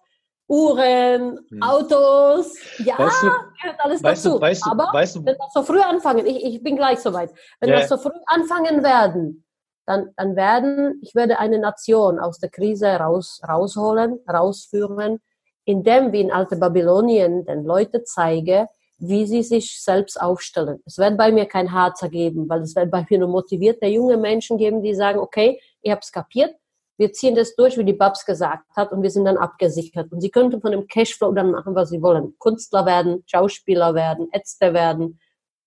Uhren, 0.49 1.41
hm. 1.49 1.63
Autos, 1.63 2.55
ja, 2.79 2.99
weißt 2.99 3.23
du, 3.23 3.29
gehört 3.61 3.81
alles 3.81 4.03
weißt 4.03 4.27
dazu. 4.27 4.37
Du, 4.37 4.41
weißt 4.41 4.67
Aber 4.71 4.91
weißt 4.93 5.17
du, 5.17 5.25
wenn 5.25 5.35
wir 5.35 5.49
so 5.53 5.63
früh 5.63 5.81
anfangen, 5.81 6.25
ich, 6.25 6.45
ich 6.45 6.63
bin 6.63 6.77
gleich 6.77 7.01
soweit, 7.01 7.33
wenn 7.61 7.71
ja. 7.71 7.79
wir 7.79 7.89
so 7.89 7.97
früh 7.97 8.13
anfangen 8.27 8.85
werden, 8.85 9.45
dann, 9.87 10.11
dann 10.17 10.37
werden, 10.37 11.01
ich 11.03 11.15
werde 11.15 11.39
eine 11.39 11.59
Nation 11.59 12.19
aus 12.19 12.39
der 12.39 12.51
Krise 12.51 12.89
raus, 12.89 13.41
rausholen, 13.47 14.21
rausführen, 14.29 15.21
indem 15.65 16.13
wir 16.13 16.21
in 16.21 16.33
alte 16.33 16.57
Babylonien 16.57 17.45
den 17.45 17.65
Leuten 17.65 18.05
zeigen, 18.05 18.69
wie 18.99 19.27
sie 19.27 19.43
sich 19.43 19.83
selbst 19.83 20.21
aufstellen. 20.21 20.81
Es 20.87 20.97
wird 20.97 21.17
bei 21.17 21.31
mir 21.31 21.47
kein 21.47 21.73
Harzer 21.73 22.09
geben, 22.09 22.49
weil 22.49 22.63
es 22.63 22.75
wird 22.75 22.91
bei 22.91 23.05
mir 23.09 23.19
nur 23.19 23.29
motivierte 23.29 23.87
junge 23.87 24.17
Menschen 24.17 24.59
geben, 24.59 24.83
die 24.83 24.95
sagen, 24.95 25.19
okay, 25.19 25.61
ich 25.83 25.91
habe 25.91 26.01
es 26.01 26.11
kapiert, 26.11 26.55
wir 26.99 27.13
ziehen 27.13 27.35
das 27.35 27.55
durch, 27.55 27.77
wie 27.77 27.85
die 27.85 27.93
Babs 27.93 28.25
gesagt 28.25 28.65
hat, 28.75 28.93
und 28.93 29.03
wir 29.03 29.11
sind 29.11 29.27
dann 29.27 29.37
abgesichert. 29.37 30.11
Und 30.13 30.21
sie 30.21 30.31
könnten 30.31 30.61
von 30.61 30.73
dem 30.73 30.87
Cashflow 30.87 31.33
dann 31.33 31.51
machen, 31.51 31.75
was 31.75 31.91
sie 31.91 32.01
wollen. 32.01 32.35
Künstler 32.39 32.87
werden, 32.87 33.23
Schauspieler 33.27 33.95
werden, 33.95 34.29
Ärzte 34.33 34.73
werden, 34.73 35.21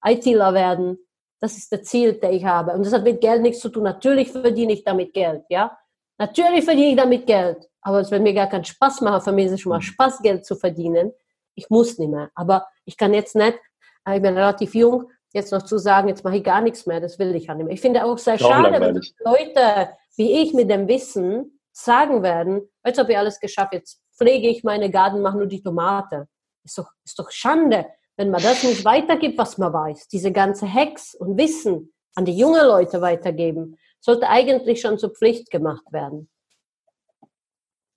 ITler 0.03 0.53
werden. 0.53 0.97
Das 1.39 1.57
ist 1.57 1.71
das 1.71 1.83
Ziel, 1.83 2.13
das 2.13 2.31
ich 2.31 2.45
habe. 2.45 2.73
Und 2.73 2.85
das 2.85 2.93
hat 2.93 3.03
mit 3.03 3.21
Geld 3.21 3.41
nichts 3.41 3.59
zu 3.59 3.69
tun. 3.69 3.83
Natürlich 3.83 4.31
verdiene 4.31 4.73
ich 4.73 4.83
damit 4.83 5.13
Geld, 5.13 5.43
ja. 5.49 5.77
Natürlich 6.17 6.65
verdiene 6.65 6.89
ich 6.89 6.97
damit 6.97 7.27
Geld. 7.27 7.69
Aber 7.81 7.99
es 7.99 8.11
wird 8.11 8.23
mir 8.23 8.33
gar 8.33 8.47
keinen 8.47 8.65
Spaß 8.65 9.01
machen. 9.01 9.21
Für 9.21 9.31
mich 9.31 9.45
ist 9.45 9.53
es 9.53 9.61
schon 9.61 9.69
mal 9.69 9.81
Spaß, 9.81 10.21
Geld 10.21 10.45
zu 10.45 10.55
verdienen. 10.55 11.13
Ich 11.55 11.69
muss 11.69 11.97
nicht 11.97 12.09
mehr. 12.09 12.29
Aber 12.35 12.67
ich 12.85 12.97
kann 12.97 13.13
jetzt 13.13 13.35
nicht, 13.35 13.57
äh, 14.05 14.17
ich 14.17 14.21
bin 14.21 14.33
relativ 14.33 14.75
jung, 14.75 15.09
jetzt 15.33 15.51
noch 15.51 15.63
zu 15.63 15.77
sagen, 15.77 16.07
jetzt 16.07 16.23
mache 16.23 16.37
ich 16.37 16.43
gar 16.43 16.61
nichts 16.61 16.85
mehr, 16.85 16.99
das 16.99 17.19
will 17.19 17.35
ich 17.35 17.49
auch 17.49 17.55
nicht 17.55 17.65
mehr. 17.65 17.73
Ich 17.73 17.81
finde 17.81 18.03
auch 18.05 18.17
sehr 18.17 18.37
schade, 18.37 18.79
wenn 18.79 18.95
Leute 18.95 19.89
wie 20.17 20.41
ich 20.41 20.53
mit 20.53 20.69
dem 20.69 20.87
Wissen 20.87 21.59
sagen 21.71 22.23
werden, 22.23 22.69
jetzt 22.85 22.99
habe 22.99 23.11
ich 23.11 23.17
alles 23.17 23.39
geschafft, 23.39 23.73
jetzt 23.73 24.01
pflege 24.17 24.49
ich 24.49 24.63
meine 24.63 24.91
Garten, 24.91 25.21
mache 25.21 25.37
nur 25.37 25.47
die 25.47 25.63
Tomate. 25.63 26.27
Ist 26.63 26.77
doch, 26.77 26.91
ist 27.05 27.17
doch 27.17 27.31
Schande, 27.31 27.85
wenn 28.17 28.29
man 28.29 28.43
das 28.43 28.63
nicht 28.63 28.83
weitergibt, 28.83 29.37
was 29.37 29.57
man 29.57 29.71
weiß. 29.71 30.09
Diese 30.09 30.33
ganze 30.33 30.65
Hex 30.65 31.15
und 31.15 31.37
Wissen 31.37 31.93
an 32.15 32.25
die 32.25 32.37
jungen 32.37 32.65
Leute 32.65 32.99
weitergeben, 32.99 33.77
sollte 34.01 34.27
eigentlich 34.27 34.81
schon 34.81 34.97
zur 34.97 35.11
Pflicht 35.11 35.51
gemacht 35.51 35.85
werden. 35.91 36.29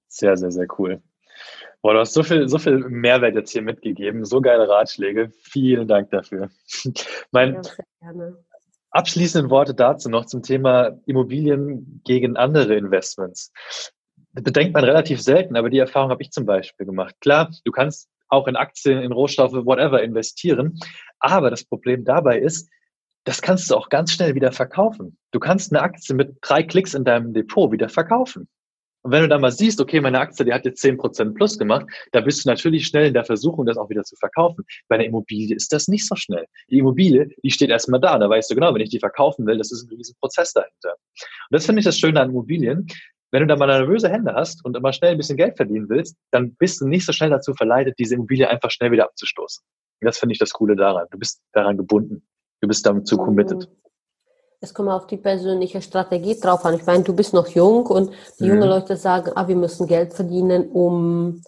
Sehr, 0.06 0.36
sehr, 0.36 0.52
sehr 0.52 0.68
cool. 0.78 1.02
Boah, 1.82 1.94
du 1.94 1.98
hast 1.98 2.14
so 2.14 2.22
viel, 2.22 2.48
so 2.48 2.58
viel 2.58 2.78
Mehrwert 2.78 3.34
jetzt 3.34 3.50
hier 3.50 3.62
mitgegeben, 3.62 4.24
so 4.24 4.40
geile 4.40 4.68
Ratschläge. 4.68 5.32
Vielen 5.42 5.88
Dank 5.88 6.10
dafür. 6.10 6.48
mein, 7.32 7.54
ja, 7.54 7.62
sehr 7.64 7.84
gerne. 8.00 8.44
Abschließende 8.92 9.50
Worte 9.50 9.74
dazu 9.74 10.08
noch 10.08 10.26
zum 10.26 10.42
Thema 10.42 10.92
Immobilien 11.06 12.00
gegen 12.04 12.36
andere 12.36 12.76
Investments. 12.76 13.52
Bedenkt 14.32 14.74
man 14.74 14.84
relativ 14.84 15.20
selten, 15.20 15.56
aber 15.56 15.70
die 15.70 15.78
Erfahrung 15.78 16.10
habe 16.10 16.22
ich 16.22 16.30
zum 16.30 16.46
Beispiel 16.46 16.86
gemacht. 16.86 17.16
Klar, 17.20 17.50
du 17.64 17.72
kannst 17.72 18.08
auch 18.28 18.46
in 18.46 18.56
Aktien, 18.56 19.02
in 19.02 19.12
Rohstoffe, 19.12 19.52
whatever 19.52 20.02
investieren, 20.02 20.78
aber 21.18 21.50
das 21.50 21.64
Problem 21.64 22.04
dabei 22.04 22.38
ist, 22.38 22.70
das 23.24 23.42
kannst 23.42 23.70
du 23.70 23.76
auch 23.76 23.88
ganz 23.88 24.12
schnell 24.12 24.34
wieder 24.34 24.52
verkaufen. 24.52 25.16
Du 25.32 25.40
kannst 25.40 25.72
eine 25.72 25.82
Aktie 25.82 26.14
mit 26.14 26.36
drei 26.40 26.62
Klicks 26.62 26.94
in 26.94 27.04
deinem 27.04 27.32
Depot 27.34 27.72
wieder 27.72 27.88
verkaufen. 27.88 28.48
Und 29.02 29.10
wenn 29.10 29.22
du 29.22 29.28
dann 29.28 29.40
mal 29.40 29.50
siehst, 29.50 29.80
okay, 29.80 30.00
meine 30.00 30.20
Aktie, 30.20 30.44
die 30.44 30.52
hat 30.52 30.64
jetzt 30.64 30.80
zehn 30.80 30.96
Prozent 30.96 31.34
plus 31.34 31.58
gemacht, 31.58 31.86
da 32.12 32.20
bist 32.20 32.44
du 32.44 32.48
natürlich 32.48 32.86
schnell 32.86 33.06
in 33.06 33.14
der 33.14 33.24
Versuchung, 33.24 33.66
das 33.66 33.76
auch 33.76 33.90
wieder 33.90 34.04
zu 34.04 34.14
verkaufen. 34.16 34.64
Bei 34.88 34.94
einer 34.96 35.04
Immobilie 35.04 35.56
ist 35.56 35.72
das 35.72 35.88
nicht 35.88 36.06
so 36.06 36.14
schnell. 36.14 36.46
Die 36.70 36.78
Immobilie, 36.78 37.28
die 37.42 37.50
steht 37.50 37.70
erstmal 37.70 38.00
da. 38.00 38.18
Da 38.18 38.28
weißt 38.28 38.50
du 38.50 38.54
genau, 38.54 38.72
wenn 38.74 38.80
ich 38.80 38.90
die 38.90 39.00
verkaufen 39.00 39.46
will, 39.46 39.58
das 39.58 39.72
ist 39.72 39.84
ein 39.84 39.96
riesen 39.96 40.14
Prozess 40.20 40.52
dahinter. 40.52 40.90
Und 40.92 41.50
das 41.50 41.66
finde 41.66 41.80
ich 41.80 41.84
das 41.84 41.98
Schöne 41.98 42.20
an 42.20 42.30
Immobilien. 42.30 42.86
Wenn 43.32 43.40
du 43.40 43.46
da 43.46 43.56
mal 43.56 43.66
nervöse 43.66 44.08
Hände 44.08 44.34
hast 44.34 44.64
und 44.64 44.76
immer 44.76 44.92
schnell 44.92 45.12
ein 45.12 45.16
bisschen 45.16 45.38
Geld 45.38 45.56
verdienen 45.56 45.88
willst, 45.88 46.16
dann 46.30 46.54
bist 46.56 46.80
du 46.80 46.86
nicht 46.86 47.06
so 47.06 47.12
schnell 47.12 47.30
dazu 47.30 47.54
verleitet, 47.54 47.98
diese 47.98 48.14
Immobilie 48.14 48.48
einfach 48.48 48.70
schnell 48.70 48.92
wieder 48.92 49.04
abzustoßen. 49.04 49.64
Und 50.00 50.06
das 50.06 50.18
finde 50.18 50.34
ich 50.34 50.38
das 50.38 50.52
Coole 50.52 50.76
daran. 50.76 51.06
Du 51.10 51.18
bist 51.18 51.40
daran 51.52 51.76
gebunden. 51.76 52.22
Du 52.60 52.68
bist 52.68 52.84
damit 52.86 53.06
zu 53.06 53.16
committed. 53.16 53.68
Mhm 53.68 53.81
es 54.62 54.72
kommt 54.72 54.90
auf 54.90 55.08
die 55.08 55.16
persönliche 55.16 55.82
Strategie 55.82 56.38
drauf 56.38 56.64
an. 56.64 56.74
Ich 56.74 56.86
meine, 56.86 57.02
du 57.02 57.12
bist 57.12 57.34
noch 57.34 57.48
jung 57.48 57.84
und 57.86 58.12
die 58.38 58.44
mhm. 58.44 58.50
jungen 58.50 58.68
Leute 58.68 58.96
sagen, 58.96 59.32
ah, 59.34 59.48
wir 59.48 59.56
müssen 59.56 59.88
Geld 59.88 60.14
verdienen, 60.14 60.70
um 60.70 61.42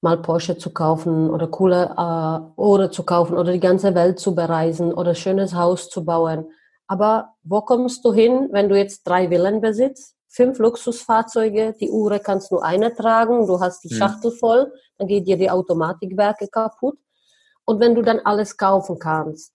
mal 0.00 0.22
Porsche 0.22 0.56
zu 0.56 0.72
kaufen 0.72 1.30
oder 1.30 1.48
coole 1.48 1.94
äh, 1.96 2.60
Ohren 2.60 2.92
zu 2.92 3.02
kaufen 3.02 3.36
oder 3.36 3.52
die 3.52 3.60
ganze 3.60 3.94
Welt 3.96 4.20
zu 4.20 4.36
bereisen 4.36 4.94
oder 4.94 5.10
ein 5.10 5.16
schönes 5.16 5.54
Haus 5.54 5.90
zu 5.90 6.04
bauen. 6.04 6.46
Aber 6.86 7.34
wo 7.42 7.60
kommst 7.60 8.04
du 8.04 8.12
hin, 8.12 8.48
wenn 8.52 8.68
du 8.68 8.76
jetzt 8.76 9.02
drei 9.02 9.28
Villen 9.28 9.60
besitzt, 9.60 10.14
fünf 10.28 10.60
Luxusfahrzeuge, 10.60 11.74
die 11.80 11.90
Uhr 11.90 12.18
kannst 12.20 12.52
nur 12.52 12.64
eine 12.64 12.94
tragen, 12.94 13.48
du 13.48 13.60
hast 13.60 13.82
die 13.82 13.92
mhm. 13.92 13.98
Schachtel 13.98 14.30
voll, 14.30 14.72
dann 14.96 15.08
geht 15.08 15.26
dir 15.26 15.36
die 15.36 15.50
Automatikwerke 15.50 16.46
kaputt. 16.46 16.98
Und 17.64 17.80
wenn 17.80 17.96
du 17.96 18.02
dann 18.02 18.20
alles 18.20 18.56
kaufen 18.56 18.98
kannst, 18.98 19.54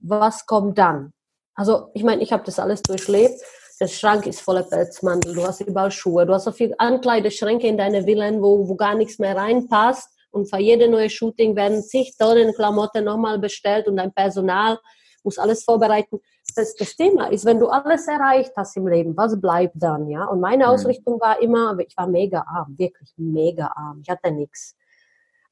was 0.00 0.46
kommt 0.46 0.78
dann? 0.78 1.12
Also 1.58 1.90
ich 1.92 2.04
meine, 2.04 2.22
ich 2.22 2.32
habe 2.32 2.44
das 2.44 2.60
alles 2.60 2.82
durchlebt. 2.82 3.34
Der 3.80 3.88
Schrank 3.88 4.26
ist 4.26 4.40
voller 4.40 4.62
Pelzmantel, 4.62 5.34
du 5.34 5.44
hast 5.44 5.60
überall 5.60 5.90
Schuhe, 5.90 6.24
du 6.24 6.32
hast 6.32 6.44
so 6.44 6.52
viele 6.52 6.78
Ankleideschränke 6.78 7.66
in 7.66 7.76
deine 7.76 8.04
Villen, 8.04 8.40
wo, 8.40 8.68
wo 8.68 8.76
gar 8.76 8.94
nichts 8.94 9.18
mehr 9.18 9.36
reinpasst. 9.36 10.08
Und 10.30 10.48
für 10.48 10.58
jede 10.58 10.88
neue 10.88 11.10
Shooting 11.10 11.56
werden 11.56 11.82
zig 11.82 12.16
Tonnen 12.16 12.54
Klamotten 12.54 13.04
nochmal 13.04 13.40
bestellt 13.40 13.88
und 13.88 13.96
dein 13.96 14.12
Personal 14.12 14.78
muss 15.24 15.38
alles 15.38 15.64
vorbereiten. 15.64 16.20
Das, 16.54 16.76
das 16.76 16.94
Thema 16.94 17.26
ist, 17.26 17.44
wenn 17.44 17.58
du 17.58 17.66
alles 17.66 18.06
erreicht 18.06 18.52
hast 18.56 18.76
im 18.76 18.86
Leben, 18.86 19.16
was 19.16 19.40
bleibt 19.40 19.74
dann, 19.76 20.08
ja? 20.08 20.26
Und 20.26 20.40
meine 20.40 20.64
mhm. 20.64 20.70
Ausrichtung 20.70 21.20
war 21.20 21.42
immer, 21.42 21.76
ich 21.80 21.96
war 21.96 22.06
mega 22.06 22.44
arm, 22.48 22.78
wirklich 22.78 23.12
mega 23.16 23.72
arm. 23.74 24.00
Ich 24.02 24.08
hatte 24.08 24.30
nichts. 24.30 24.76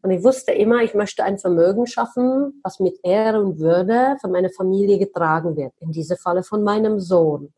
Und 0.07 0.13
ich 0.13 0.23
wusste 0.23 0.53
immer, 0.53 0.85
ich 0.85 0.95
möchte 0.95 1.25
ein 1.25 1.37
Vermögen 1.37 1.85
schaffen, 1.85 2.61
was 2.63 2.79
mit 2.79 2.97
Ehre 3.03 3.41
und 3.41 3.59
Würde 3.59 4.17
von 4.21 4.31
meiner 4.31 4.51
Familie 4.51 5.01
getragen 5.01 5.57
wird. 5.57 5.73
In 5.81 5.91
diesem 5.91 6.17
Falle 6.17 6.45
von 6.45 6.63
meinem 6.63 7.01
Sohn. 7.01 7.53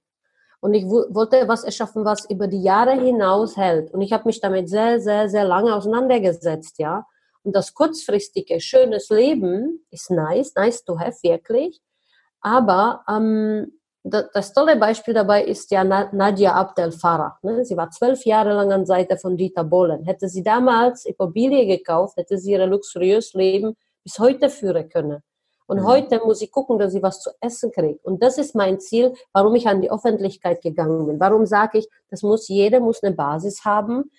Und 0.61 0.73
ich 0.73 0.87
wollte 0.87 1.47
was 1.47 1.63
erschaffen, 1.63 2.07
was 2.07 2.25
über 2.31 2.49
die 2.49 2.63
Jahre 2.63 2.93
hinaus 2.93 3.59
hält. 3.59 3.93
Und 3.93 4.01
ich 4.01 4.15
habe 4.15 4.25
mich 4.25 4.41
damit 4.41 4.71
sehr, 4.71 4.99
sehr, 4.99 5.29
sehr 5.29 5.45
lange 5.45 5.75
auseinandergesetzt, 5.77 6.79
ja. 6.79 7.07
Und 7.43 7.55
das 7.55 7.75
kurzfristige, 7.75 8.61
schönes 8.61 9.11
Leben 9.11 9.85
ist 9.91 10.11
nice, 10.11 10.55
nice 10.55 10.83
to 10.83 10.99
have, 10.99 11.19
wirklich. 11.23 11.83
Aber 12.41 13.05
ähm, 13.11 13.78
das 14.05 14.53
tolle 14.53 14.77
Beispiel 14.77 15.13
dabei 15.13 15.45
ist 15.45 15.71
ja 15.71 15.85
Nadia 15.85 16.55
Abdel 16.55 16.93
Farah. 16.93 17.39
Ne? 17.43 17.65
Sie 17.65 17.77
war 17.77 17.91
zwölf 17.91 18.25
Jahre 18.25 18.55
lang 18.55 18.73
an 18.73 18.87
Seite 18.87 19.17
von 19.17 19.37
Dieter 19.37 19.65
Bohlen. 19.65 20.05
Hätte 20.05 20.29
sie 20.29 20.43
damals 20.43 21.05
Immobilie 21.05 21.67
gekauft, 21.67 22.17
hätte 22.17 22.39
sie 22.39 22.53
ihr 22.53 22.67
luxuriöses 22.67 23.35
Leben 23.35 23.77
bis 24.05 24.19
heute 24.19 24.49
führen 24.49 24.89
können. 24.89 25.23
Und 25.67 25.81
mhm. 25.81 25.87
heute 25.87 26.21
muss 26.25 26.39
sie 26.39 26.49
gucken, 26.49 26.79
dass 26.79 26.93
sie 26.93 27.03
was 27.03 27.21
zu 27.21 27.31
essen 27.41 27.71
kriegt. 27.71 28.05
Und 28.05 28.23
das 28.23 28.39
ist 28.39 28.55
mein 28.55 28.81
Ziel, 28.81 29.13
warum 29.33 29.55
ich 29.55 29.69
an 29.69 29.83
die 29.83 29.91
Öffentlichkeit 29.91 30.63
gegangen 30.63 31.07
bin. 31.07 31.21
Warum 31.21 31.45
sage 31.45 31.79
ich, 31.79 31.89
das 32.09 32.23
muss 32.23 32.49
jeder 32.49 32.81
muss 32.81 33.03
eine 33.03 33.15
Basis 33.15 33.65
haben. 33.65 34.11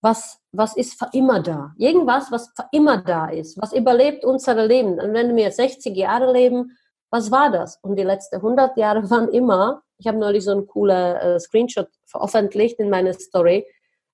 Was, 0.00 0.38
was 0.52 0.76
ist 0.76 0.98
für 0.98 1.08
immer 1.12 1.42
da? 1.42 1.74
Irgendwas, 1.76 2.30
was 2.30 2.52
für 2.56 2.66
immer 2.72 3.02
da 3.02 3.28
ist, 3.28 3.60
was 3.60 3.72
überlebt 3.72 4.24
unser 4.24 4.54
Leben. 4.66 4.98
Und 4.98 5.12
wenn 5.12 5.36
wir 5.36 5.50
60 5.50 5.94
Jahre 5.94 6.32
leben, 6.32 6.78
was 7.10 7.30
war 7.30 7.50
das? 7.50 7.78
Und 7.82 7.96
die 7.96 8.02
letzten 8.02 8.36
100 8.36 8.76
Jahre 8.76 9.08
waren 9.10 9.28
immer, 9.28 9.82
ich 9.98 10.06
habe 10.06 10.18
neulich 10.18 10.44
so 10.44 10.52
einen 10.52 10.66
coolen 10.66 11.16
äh, 11.16 11.40
Screenshot 11.40 11.88
veröffentlicht 12.06 12.78
in 12.78 12.90
meiner 12.90 13.12
Story, 13.14 13.66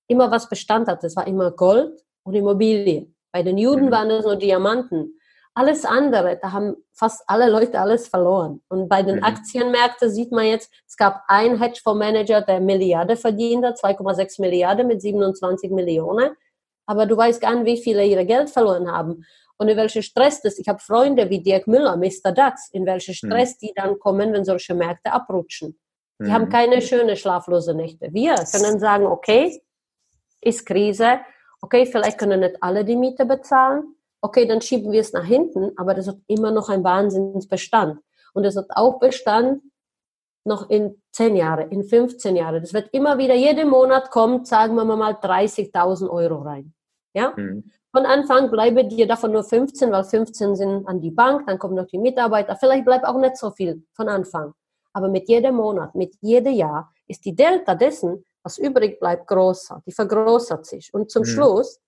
immer 0.07 0.31
was 0.31 0.49
Bestand 0.49 0.87
hat. 0.87 1.03
Das 1.03 1.15
war 1.15 1.27
immer 1.27 1.51
Gold 1.51 2.03
und 2.23 2.33
Immobilie. 2.33 3.07
Bei 3.31 3.43
den 3.43 3.57
Juden 3.57 3.87
mhm. 3.87 3.91
waren 3.91 4.09
es 4.11 4.25
nur 4.25 4.35
Diamanten. 4.35 5.19
Alles 5.57 5.85
andere, 5.85 6.37
da 6.41 6.51
haben 6.51 6.75
fast 6.93 7.23
alle 7.27 7.49
Leute 7.49 7.79
alles 7.79 8.09
verloren. 8.09 8.61
Und 8.67 8.89
bei 8.89 9.03
den 9.03 9.17
mhm. 9.17 9.23
Aktienmärkten 9.23 10.09
sieht 10.09 10.31
man 10.31 10.45
jetzt, 10.45 10.69
es 10.85 10.97
gab 10.97 11.23
einen 11.27 11.61
Hedgefondsmanager, 11.61 12.41
der 12.41 12.59
Milliarde 12.59 13.15
verdient 13.15 13.65
hat, 13.65 13.77
2,6 13.77 14.41
Milliarden 14.41 14.87
mit 14.87 15.01
27 15.01 15.71
Millionen. 15.71 16.35
Aber 16.85 17.05
du 17.05 17.15
weißt 17.15 17.41
gar 17.41 17.55
nicht, 17.55 17.65
wie 17.65 17.81
viele 17.81 18.05
ihre 18.05 18.25
Geld 18.25 18.49
verloren 18.49 18.91
haben 18.91 19.25
und 19.57 19.67
in 19.67 19.77
welchen 19.77 20.03
Stress 20.03 20.41
das, 20.41 20.59
ich 20.59 20.67
habe 20.67 20.79
Freunde 20.79 21.29
wie 21.29 21.41
Dirk 21.41 21.67
Müller, 21.67 21.97
Mr. 21.97 22.31
Dax, 22.31 22.69
in 22.71 22.85
welchen 22.85 23.13
hm. 23.13 23.29
Stress 23.29 23.57
die 23.57 23.73
dann 23.75 23.99
kommen, 23.99 24.33
wenn 24.33 24.45
solche 24.45 24.73
Märkte 24.75 25.11
abrutschen. 25.11 25.79
Die 26.19 26.27
mhm. 26.27 26.33
haben 26.33 26.49
keine 26.49 26.81
schöne 26.81 27.17
schlaflose 27.17 27.73
Nächte. 27.73 28.13
Wir 28.13 28.35
können 28.35 28.79
sagen, 28.79 29.05
okay, 29.05 29.61
ist 30.41 30.65
Krise, 30.65 31.19
okay, 31.61 31.85
vielleicht 31.85 32.17
können 32.17 32.39
nicht 32.39 32.55
alle 32.61 32.85
die 32.85 32.95
Miete 32.95 33.25
bezahlen, 33.25 33.95
okay, 34.21 34.45
dann 34.45 34.61
schieben 34.61 34.91
wir 34.91 35.01
es 35.01 35.13
nach 35.13 35.25
hinten, 35.25 35.71
aber 35.77 35.93
das 35.93 36.07
hat 36.07 36.17
immer 36.27 36.51
noch 36.51 36.69
ein 36.69 36.83
Wahnsinnsbestand. 36.83 37.99
Und 38.33 38.45
es 38.45 38.55
hat 38.55 38.67
auch 38.69 38.99
Bestand 38.99 39.61
noch 40.45 40.69
in 40.69 41.01
10 41.11 41.35
Jahren, 41.35 41.71
in 41.71 41.83
15 41.83 42.35
Jahren. 42.35 42.61
Das 42.61 42.73
wird 42.73 42.89
immer 42.93 43.17
wieder, 43.17 43.33
jeden 43.33 43.69
Monat 43.69 44.11
kommt, 44.11 44.47
sagen 44.47 44.75
wir 44.75 44.85
mal, 44.85 45.13
30.000 45.13 46.09
Euro 46.09 46.41
rein. 46.41 46.73
Ja? 47.13 47.33
Mhm. 47.35 47.71
Von 47.95 48.05
Anfang 48.05 48.51
bleibe 48.51 48.83
dir 48.83 49.07
davon 49.07 49.31
nur 49.31 49.45
15, 49.45 49.89
weil 49.89 50.03
15 50.03 50.57
sind 50.57 50.85
an 50.85 50.99
die 50.99 51.11
Bank, 51.11 51.47
dann 51.47 51.57
kommen 51.57 51.75
noch 51.75 51.87
die 51.87 51.97
Mitarbeiter. 51.97 52.57
Vielleicht 52.57 52.83
bleibt 52.83 53.05
auch 53.05 53.17
nicht 53.17 53.37
so 53.37 53.51
viel 53.51 53.85
von 53.93 54.09
Anfang. 54.09 54.53
Aber 54.91 55.07
mit 55.07 55.29
jedem 55.29 55.55
Monat, 55.55 55.95
mit 55.95 56.13
jedem 56.19 56.55
Jahr 56.55 56.91
ist 57.07 57.23
die 57.23 57.33
Delta 57.33 57.73
dessen, 57.73 58.25
was 58.43 58.57
übrig 58.57 58.99
bleibt, 58.99 59.27
größer. 59.27 59.81
Die 59.85 59.93
vergrößert 59.93 60.65
sich. 60.65 60.93
Und 60.93 61.09
zum 61.09 61.21
mhm. 61.21 61.27
Schluss 61.27 61.79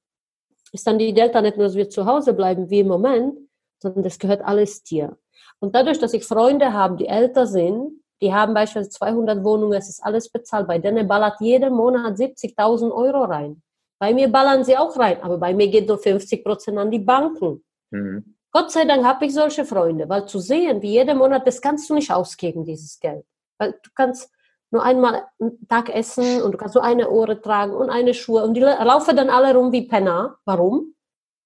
ist 0.71 0.87
dann 0.87 0.97
die 0.97 1.13
Delta 1.13 1.41
nicht 1.41 1.57
nur, 1.57 1.65
dass 1.65 1.75
wir 1.75 1.89
zu 1.89 2.05
Hause 2.05 2.33
bleiben 2.33 2.69
wie 2.69 2.79
im 2.79 2.87
Moment, 2.87 3.37
sondern 3.81 4.03
das 4.03 4.17
gehört 4.17 4.45
alles 4.45 4.83
dir. 4.83 5.17
Und 5.59 5.75
dadurch, 5.75 5.99
dass 5.99 6.13
ich 6.13 6.23
Freunde 6.23 6.71
habe, 6.71 6.95
die 6.95 7.07
älter 7.07 7.47
sind, 7.47 8.01
die 8.21 8.33
haben 8.33 8.53
beispielsweise 8.53 8.91
200 8.91 9.43
Wohnungen, 9.43 9.73
es 9.73 9.89
ist 9.89 10.01
alles 10.01 10.29
bezahlt. 10.29 10.69
Bei 10.69 10.79
denen 10.79 11.05
ballert 11.05 11.41
jeden 11.41 11.73
Monat 11.73 12.15
70.000 12.15 12.93
Euro 12.93 13.25
rein. 13.25 13.61
Bei 13.99 14.13
mir 14.13 14.31
ballern 14.31 14.63
sie 14.63 14.77
auch 14.77 14.97
rein, 14.97 15.21
aber 15.21 15.37
bei 15.37 15.53
mir 15.53 15.67
geht 15.69 15.87
nur 15.87 15.97
50 15.97 16.43
Prozent 16.43 16.77
an 16.77 16.91
die 16.91 16.99
Banken. 16.99 17.63
Mhm. 17.91 18.35
Gott 18.51 18.71
sei 18.71 18.85
Dank 18.85 19.05
habe 19.05 19.25
ich 19.25 19.33
solche 19.33 19.65
Freunde, 19.65 20.07
weil 20.07 20.25
zu 20.27 20.39
sehen, 20.39 20.81
wie 20.81 20.93
jeden 20.93 21.17
Monat, 21.17 21.45
das 21.45 21.61
kannst 21.61 21.89
du 21.89 21.93
nicht 21.93 22.11
ausgeben, 22.11 22.63
dieses 22.63 22.99
Geld. 22.99 23.25
Weil 23.57 23.73
du 23.83 23.89
kannst 23.95 24.31
nur 24.71 24.83
einmal 24.83 25.25
einen 25.39 25.67
Tag 25.67 25.89
essen 25.89 26.41
und 26.41 26.51
du 26.53 26.57
kannst 26.57 26.75
nur 26.75 26.83
eine 26.83 27.09
Ohren 27.09 27.41
tragen 27.41 27.73
und 27.73 27.89
eine 27.89 28.13
Schuhe 28.13 28.43
und 28.43 28.53
die 28.53 28.61
laufen 28.61 29.15
dann 29.15 29.29
alle 29.29 29.55
rum 29.55 29.71
wie 29.71 29.87
Penner. 29.87 30.37
Warum? 30.45 30.93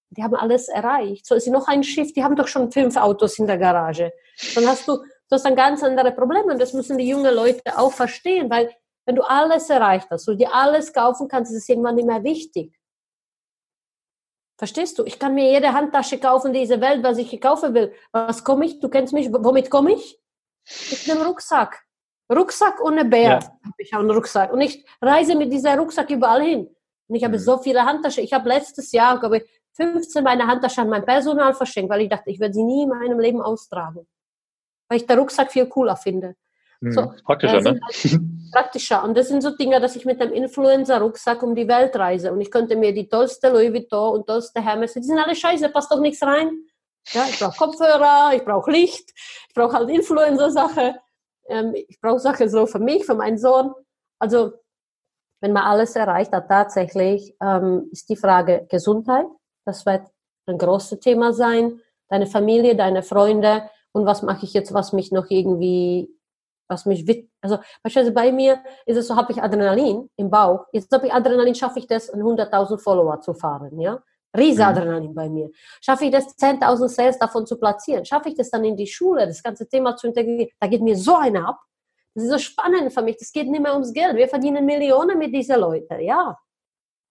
Die 0.10 0.24
haben 0.24 0.36
alles 0.36 0.68
erreicht. 0.68 1.26
So 1.26 1.36
ist 1.36 1.47
noch 1.47 1.68
ein 1.68 1.84
Schiff, 1.84 2.14
die 2.14 2.24
haben 2.24 2.36
doch 2.36 2.47
schon 2.47 2.72
fünf 2.72 2.97
Autos 2.97 3.39
in 3.39 3.47
der 3.47 3.58
Garage. 3.58 4.12
Dann 4.56 4.68
hast 4.68 4.88
du, 4.88 4.97
du 4.97 5.06
hast 5.32 5.45
dann 5.45 5.56
ganz 5.56 5.84
andere 5.84 6.12
Probleme 6.12 6.52
und 6.52 6.62
das 6.62 6.74
müssen 6.74 6.97
die 6.97 7.08
jungen 7.08 7.34
Leute 7.34 7.78
auch 7.78 7.93
verstehen, 7.93 8.49
weil 8.49 8.70
wenn 9.06 9.16
du 9.16 9.24
alles 9.24 9.70
erreicht 9.70 10.10
hast 10.10 10.28
und 10.28 10.38
dir 10.38 10.54
alles 10.54 10.93
kaufen 10.93 11.28
kannst, 11.28 11.52
ist 11.52 11.64
es 11.64 11.70
irgendwann 11.70 11.95
nicht 11.95 12.08
mehr 12.08 12.24
wichtig. 12.24 12.78
Verstehst 14.58 14.99
du? 14.99 15.06
Ich 15.06 15.18
kann 15.18 15.34
mir 15.34 15.52
jede 15.52 15.74
Handtasche 15.74 16.20
kaufen, 16.20 16.54
diese 16.54 16.80
Welt, 16.82 17.02
was 17.04 17.18
ich 17.18 17.41
kaufen 17.41 17.74
will. 17.74 17.93
Was 18.12 18.43
komme 18.43 18.66
ich? 18.66 18.80
Du 18.80 18.89
kennst 18.89 19.12
mich. 19.12 19.34
Womit 19.34 19.72
komme 19.72 19.93
ich? 19.93 20.20
Mit 20.91 21.10
einem 21.10 21.24
Rucksack. 21.24 21.84
Rucksack 22.32 22.80
ohne 22.84 23.04
Bär 23.04 23.22
ja. 23.22 23.39
habe 23.39 23.76
ich 23.80 23.93
auch 23.93 23.99
einen 23.99 24.12
Rucksack. 24.12 24.54
Und 24.54 24.62
ich 24.62 24.86
reise 25.02 25.36
mit 25.36 25.52
dieser 25.52 25.76
Rucksack 25.78 26.12
überall 26.12 26.43
hin. 26.43 26.76
Und 27.08 27.16
ich 27.16 27.24
habe 27.24 27.38
mhm. 27.38 27.41
so 27.41 27.58
viele 27.58 27.84
Handtaschen. 27.86 28.24
Ich 28.24 28.34
habe 28.34 28.47
letztes 28.47 28.91
Jahr, 28.91 29.20
glaube 29.20 29.38
ich, 29.38 29.43
15 29.74 30.24
meine 30.24 30.45
Handtaschen 30.45 30.84
an 30.84 30.89
mein 30.89 31.06
Personal 31.06 31.54
verschenkt, 31.56 31.89
weil 31.89 32.02
ich 32.02 32.10
dachte, 32.10 32.30
ich 32.30 32.39
werde 32.39 32.54
sie 32.54 32.64
nie 32.64 32.84
in 32.84 32.89
meinem 32.89 33.20
Leben 33.20 33.41
austragen. 33.41 34.08
Weil 34.88 34.99
ich 34.99 35.08
der 35.08 35.18
Rucksack 35.18 35.52
viel 35.52 35.66
cooler 35.66 35.97
finde. 35.97 36.36
Mhm. 36.82 36.91
So, 36.91 37.13
praktischer, 37.23 37.61
ne? 37.61 37.79
Halt 37.82 38.21
praktischer. 38.51 39.03
Und 39.03 39.15
das 39.15 39.27
sind 39.27 39.41
so 39.41 39.55
Dinge, 39.55 39.79
dass 39.79 39.95
ich 39.95 40.03
mit 40.05 40.19
einem 40.19 40.34
Influencer-Rucksack 40.34 41.43
um 41.43 41.55
die 41.55 41.67
Welt 41.67 41.95
reise 41.95 42.32
und 42.32 42.41
ich 42.41 42.49
könnte 42.51 42.75
mir 42.75 42.93
die 42.93 43.07
tollste 43.07 43.49
Louis 43.49 43.71
Vuitton 43.71 44.15
und 44.15 44.27
tollste 44.27 44.61
Hermes, 44.61 44.93
die 44.93 45.03
sind 45.03 45.19
alle 45.19 45.36
scheiße, 45.36 45.69
passt 45.69 45.91
doch 45.91 45.99
nichts 45.99 46.21
rein. 46.23 46.51
Ja, 47.13 47.25
ich 47.29 47.39
brauche 47.39 47.57
Kopfhörer, 47.57 48.32
ich 48.36 48.43
brauche 48.43 48.71
Licht, 48.71 49.11
ich 49.47 49.53
brauche 49.53 49.73
halt 49.73 49.89
Influencer-Sache, 49.89 50.95
ähm, 51.47 51.73
ich 51.75 51.99
brauche 52.01 52.19
Sachen 52.19 52.49
so 52.49 52.65
für 52.65 52.79
mich, 52.79 53.05
für 53.05 53.15
meinen 53.15 53.38
Sohn. 53.38 53.73
Also, 54.19 54.53
wenn 55.39 55.53
man 55.53 55.63
alles 55.63 55.95
erreicht 55.95 56.32
hat, 56.32 56.47
tatsächlich 56.47 57.36
ähm, 57.41 57.89
ist 57.91 58.09
die 58.09 58.15
Frage 58.15 58.67
Gesundheit, 58.69 59.27
das 59.65 59.86
wird 59.86 60.03
ein 60.47 60.57
großes 60.57 60.99
Thema 60.99 61.34
sein, 61.34 61.79
deine 62.09 62.27
Familie, 62.27 62.75
deine 62.75 63.03
Freunde 63.03 63.69
und 63.91 64.05
was 64.05 64.23
mache 64.23 64.45
ich 64.45 64.53
jetzt, 64.53 64.73
was 64.73 64.93
mich 64.93 65.11
noch 65.11 65.29
irgendwie 65.29 66.09
was 66.72 66.86
mich, 66.86 67.05
also 67.41 67.59
beispielsweise 67.84 68.13
bei 68.13 68.32
mir 68.32 68.63
ist 68.86 68.97
es 68.97 69.07
so, 69.07 69.15
habe 69.15 69.32
ich 69.32 69.43
Adrenalin 69.43 70.09
im 70.15 70.30
Bauch. 70.30 70.65
Jetzt 70.72 70.91
habe 70.91 71.07
ich 71.07 71.13
Adrenalin, 71.13 71.53
schaffe 71.53 71.80
ich 71.80 71.88
das, 71.88 72.11
100.000 72.11 72.80
Follower 72.80 73.22
zu 73.22 73.34
fahren, 73.36 73.80
ja. 73.80 74.01
Riesenadrenalin 74.36 75.11
mhm. 75.11 75.15
bei 75.15 75.30
mir. 75.30 75.49
Schaffe 75.82 76.05
ich 76.05 76.11
das, 76.11 76.38
10.000 76.38 76.88
Sales 76.88 77.19
davon 77.19 77.45
zu 77.45 77.57
platzieren? 77.59 78.05
Schaffe 78.05 78.30
ich 78.30 78.36
das 78.36 78.49
dann 78.49 78.63
in 78.63 78.78
die 78.78 78.88
Schule, 78.88 79.28
das 79.28 79.43
ganze 79.43 79.67
Thema 79.67 79.95
zu 79.95 80.07
integrieren? 80.07 80.49
Da 80.59 80.67
geht 80.67 80.82
mir 80.82 80.95
so 80.95 81.15
eine 81.15 81.45
ab. 81.47 81.59
Das 82.13 82.24
ist 82.24 82.32
so 82.32 82.38
spannend 82.38 82.93
für 82.93 83.01
mich. 83.01 83.17
Das 83.17 83.32
geht 83.32 83.49
nicht 83.49 83.61
mehr 83.61 83.74
ums 83.74 83.93
Geld. 83.93 84.15
Wir 84.15 84.28
verdienen 84.28 84.65
Millionen 84.65 85.17
mit 85.17 85.34
diesen 85.34 85.59
Leuten, 85.59 85.99
ja. 85.99 86.38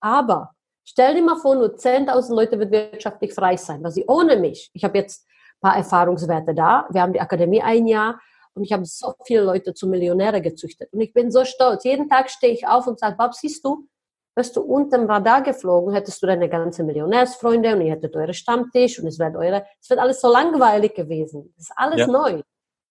Aber 0.01 0.51
stell 0.85 1.15
dir 1.15 1.23
mal 1.23 1.37
vor, 1.37 1.55
nur 1.55 1.75
10.000 1.75 2.35
Leute 2.35 2.59
wird 2.59 2.71
wirtschaftlich 2.71 3.35
frei 3.35 3.57
sein, 3.57 3.83
weil 3.83 3.91
sie 3.91 4.05
ohne 4.07 4.37
mich, 4.37 4.71
ich 4.73 4.85
habe 4.85 4.99
jetzt 4.99 5.27
ein 5.27 5.69
paar 5.69 5.77
Erfahrungswerte 5.77 6.55
da. 6.55 6.87
Wir 6.91 7.03
haben 7.03 7.13
die 7.13 7.21
Akademie 7.21 7.63
ein 7.63 7.87
Jahr. 7.87 8.19
Und 8.55 8.65
ich 8.65 8.73
habe 8.73 8.85
so 8.85 9.15
viele 9.25 9.43
Leute 9.43 9.75
zu 9.75 9.89
Millionäre 9.89 10.43
gezüchtet. 10.43 10.93
Und 10.93 11.01
ich 11.01 11.13
bin 11.13 11.31
so 11.31 11.45
stolz. 11.45 11.85
Jeden 11.85 12.09
Tag 12.09 12.31
stehe 12.31 12.53
ich 12.53 12.67
auf 12.67 12.87
und 12.87 12.99
sage, 12.99 13.17
Bob, 13.17 13.35
siehst 13.35 13.65
du, 13.65 13.87
wärst 14.35 14.57
du 14.57 14.63
unter 14.63 14.99
dem 14.99 15.07
Radar 15.07 15.43
geflogen, 15.43 15.93
hättest 15.93 16.23
du 16.23 16.27
deine 16.27 16.49
ganze 16.49 16.83
Millionärsfreunde 16.85 17.75
und 17.75 17.83
ihr 17.83 17.93
hättet 17.93 18.17
eure 18.17 18.35
Stammtisch 18.35 18.99
und 18.99 19.07
es 19.07 19.19
wird 19.19 19.37
eure, 19.37 19.65
es 19.81 19.91
wird 19.91 20.01
alles 20.01 20.21
so 20.21 20.31
langweilig 20.31 20.95
gewesen. 20.95 21.53
Das 21.57 21.67
ist 21.67 21.73
alles 21.77 22.01
ja. 22.01 22.07
neu. 22.07 22.43